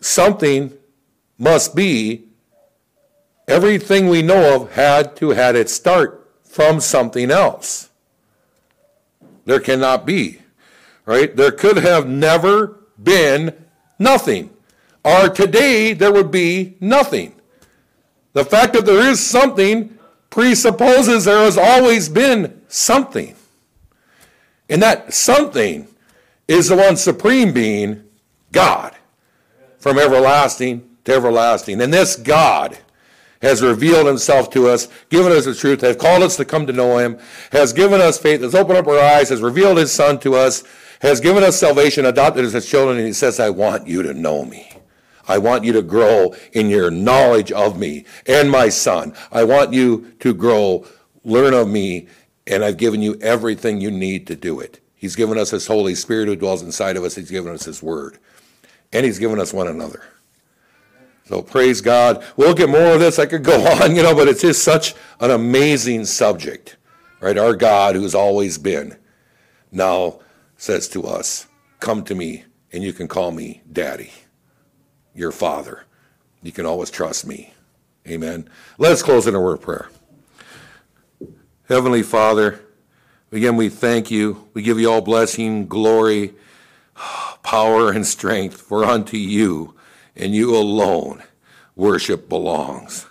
Something 0.00 0.72
must 1.38 1.76
be, 1.76 2.24
everything 3.46 4.08
we 4.08 4.22
know 4.22 4.56
of 4.56 4.72
had 4.72 5.14
to 5.16 5.30
had 5.30 5.54
its 5.54 5.72
start 5.72 6.28
from 6.42 6.80
something 6.80 7.30
else. 7.30 7.90
There 9.44 9.60
cannot 9.60 10.04
be, 10.04 10.40
right? 11.06 11.34
There 11.34 11.52
could 11.52 11.78
have 11.78 12.08
never 12.08 12.78
been 13.00 13.54
nothing. 13.98 14.50
Or 15.04 15.28
today 15.28 15.92
there 15.94 16.12
would 16.12 16.30
be 16.30 16.76
nothing. 16.80 17.34
The 18.32 18.44
fact 18.44 18.72
that 18.72 18.86
there 18.86 19.10
is 19.10 19.24
something 19.24 19.98
presupposes 20.30 21.24
there 21.24 21.44
has 21.44 21.58
always 21.58 22.08
been 22.08 22.62
something. 22.68 23.34
And 24.68 24.82
that 24.82 25.12
something 25.12 25.86
is 26.48 26.68
the 26.68 26.76
one 26.76 26.96
supreme 26.96 27.52
being, 27.52 28.04
God, 28.50 28.94
from 29.78 29.98
everlasting 29.98 30.88
to 31.04 31.12
everlasting. 31.12 31.80
And 31.80 31.92
this 31.92 32.16
God 32.16 32.78
has 33.42 33.60
revealed 33.60 34.06
himself 34.06 34.50
to 34.50 34.68
us, 34.68 34.88
given 35.10 35.32
us 35.32 35.44
the 35.44 35.54
truth, 35.54 35.80
has 35.80 35.96
called 35.96 36.22
us 36.22 36.36
to 36.36 36.44
come 36.44 36.66
to 36.66 36.72
know 36.72 36.96
him, 36.96 37.18
has 37.50 37.72
given 37.72 38.00
us 38.00 38.16
faith, 38.16 38.40
has 38.40 38.54
opened 38.54 38.78
up 38.78 38.86
our 38.86 38.98
eyes, 38.98 39.28
has 39.28 39.42
revealed 39.42 39.76
his 39.76 39.92
son 39.92 40.18
to 40.20 40.34
us, 40.34 40.62
has 41.00 41.20
given 41.20 41.42
us 41.42 41.58
salvation, 41.58 42.06
adopted 42.06 42.44
us 42.44 42.54
as 42.54 42.64
children, 42.64 42.98
and 42.98 43.06
he 43.06 43.12
says, 43.12 43.40
I 43.40 43.50
want 43.50 43.88
you 43.88 44.02
to 44.04 44.14
know 44.14 44.44
me. 44.44 44.70
I 45.32 45.38
want 45.38 45.64
you 45.64 45.72
to 45.72 45.80
grow 45.80 46.34
in 46.52 46.68
your 46.68 46.90
knowledge 46.90 47.50
of 47.52 47.78
me 47.78 48.04
and 48.26 48.50
my 48.50 48.68
son. 48.68 49.14
I 49.32 49.44
want 49.44 49.72
you 49.72 50.12
to 50.20 50.34
grow, 50.34 50.84
learn 51.24 51.54
of 51.54 51.68
me, 51.68 52.08
and 52.46 52.62
I've 52.62 52.76
given 52.76 53.00
you 53.00 53.16
everything 53.22 53.80
you 53.80 53.90
need 53.90 54.26
to 54.26 54.36
do 54.36 54.60
it. 54.60 54.80
He's 54.94 55.16
given 55.16 55.38
us 55.38 55.48
His 55.48 55.66
Holy 55.66 55.94
Spirit 55.94 56.28
who 56.28 56.36
dwells 56.36 56.60
inside 56.60 56.98
of 56.98 57.04
us. 57.04 57.14
He's 57.14 57.30
given 57.30 57.54
us 57.54 57.64
His 57.64 57.82
Word. 57.82 58.18
And 58.92 59.06
He's 59.06 59.18
given 59.18 59.40
us 59.40 59.54
one 59.54 59.68
another. 59.68 60.02
So 61.24 61.40
praise 61.40 61.80
God. 61.80 62.22
We'll 62.36 62.52
get 62.52 62.68
more 62.68 62.92
of 62.92 63.00
this. 63.00 63.18
I 63.18 63.24
could 63.24 63.42
go 63.42 63.66
on, 63.82 63.96
you 63.96 64.02
know, 64.02 64.14
but 64.14 64.28
it's 64.28 64.42
just 64.42 64.62
such 64.62 64.94
an 65.18 65.30
amazing 65.30 66.04
subject, 66.04 66.76
right? 67.20 67.38
Our 67.38 67.56
God, 67.56 67.96
who's 67.96 68.14
always 68.14 68.58
been, 68.58 68.98
now 69.70 70.20
says 70.58 70.88
to 70.88 71.04
us, 71.04 71.46
Come 71.80 72.04
to 72.04 72.14
me, 72.14 72.44
and 72.70 72.82
you 72.82 72.92
can 72.92 73.08
call 73.08 73.30
me 73.30 73.62
Daddy 73.72 74.12
your 75.14 75.32
Father. 75.32 75.84
You 76.42 76.52
can 76.52 76.66
always 76.66 76.90
trust 76.90 77.26
me. 77.26 77.54
Amen. 78.06 78.48
Let 78.78 78.92
us 78.92 79.02
close 79.02 79.26
in 79.26 79.34
a 79.34 79.40
word 79.40 79.54
of 79.54 79.60
prayer. 79.62 79.88
Heavenly 81.68 82.02
Father, 82.02 82.60
again, 83.30 83.56
we 83.56 83.68
thank 83.68 84.10
you. 84.10 84.48
We 84.52 84.62
give 84.62 84.80
you 84.80 84.90
all 84.90 85.00
blessing, 85.00 85.66
glory, 85.68 86.34
power, 87.42 87.90
and 87.90 88.06
strength, 88.06 88.60
for 88.60 88.84
unto 88.84 89.16
you 89.16 89.74
and 90.16 90.34
you 90.34 90.56
alone 90.56 91.22
worship 91.76 92.28
belongs. 92.28 93.06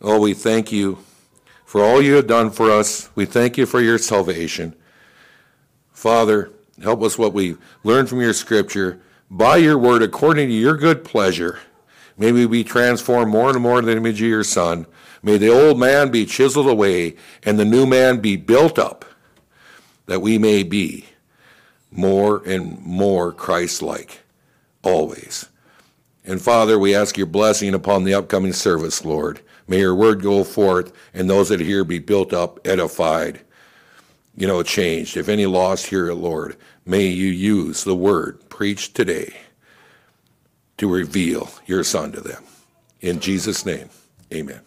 Oh, 0.00 0.20
we 0.20 0.34
thank 0.34 0.70
you 0.70 0.98
for 1.64 1.82
all 1.82 2.00
you 2.00 2.14
have 2.14 2.26
done 2.26 2.50
for 2.50 2.70
us. 2.70 3.08
We 3.14 3.24
thank 3.24 3.56
you 3.56 3.66
for 3.66 3.80
your 3.80 3.98
salvation. 3.98 4.76
Father, 5.92 6.50
help 6.82 7.02
us 7.02 7.18
what 7.18 7.32
we 7.32 7.56
learned 7.82 8.08
from 8.08 8.20
your 8.20 8.34
scripture 8.34 9.00
by 9.34 9.56
your 9.56 9.76
word 9.76 10.00
according 10.00 10.46
to 10.46 10.54
your 10.54 10.76
good 10.76 11.02
pleasure. 11.02 11.58
May 12.16 12.30
we 12.30 12.46
be 12.46 12.62
transformed 12.62 13.32
more 13.32 13.50
and 13.50 13.60
more 13.60 13.80
in 13.80 13.84
the 13.84 13.96
image 13.96 14.22
of 14.22 14.28
your 14.28 14.44
Son. 14.44 14.86
May 15.24 15.38
the 15.38 15.48
old 15.48 15.76
man 15.76 16.12
be 16.12 16.24
chiseled 16.24 16.68
away 16.68 17.16
and 17.42 17.58
the 17.58 17.64
new 17.64 17.84
man 17.84 18.20
be 18.20 18.36
built 18.36 18.78
up, 18.78 19.04
that 20.06 20.22
we 20.22 20.38
may 20.38 20.62
be 20.62 21.06
more 21.90 22.44
and 22.46 22.78
more 22.78 23.32
Christ 23.32 23.82
like 23.82 24.20
always. 24.84 25.48
And 26.24 26.40
Father, 26.40 26.78
we 26.78 26.94
ask 26.94 27.16
your 27.16 27.26
blessing 27.26 27.74
upon 27.74 28.04
the 28.04 28.14
upcoming 28.14 28.52
service, 28.52 29.04
Lord. 29.04 29.40
May 29.66 29.80
your 29.80 29.96
word 29.96 30.22
go 30.22 30.44
forth 30.44 30.92
and 31.12 31.28
those 31.28 31.48
that 31.48 31.58
hear 31.58 31.82
be 31.82 31.98
built 31.98 32.32
up, 32.32 32.64
edified, 32.64 33.40
you 34.36 34.46
know, 34.46 34.62
changed. 34.62 35.16
If 35.16 35.28
any 35.28 35.46
lost 35.46 35.86
here, 35.86 36.12
Lord, 36.12 36.56
may 36.86 37.06
you 37.06 37.26
use 37.26 37.82
the 37.82 37.96
word 37.96 38.38
preached 38.54 38.94
today 38.94 39.34
to 40.76 40.88
reveal 40.88 41.50
your 41.66 41.82
Son 41.82 42.12
to 42.12 42.20
them. 42.20 42.44
In 43.00 43.18
Jesus' 43.18 43.66
name, 43.66 43.90
amen. 44.32 44.60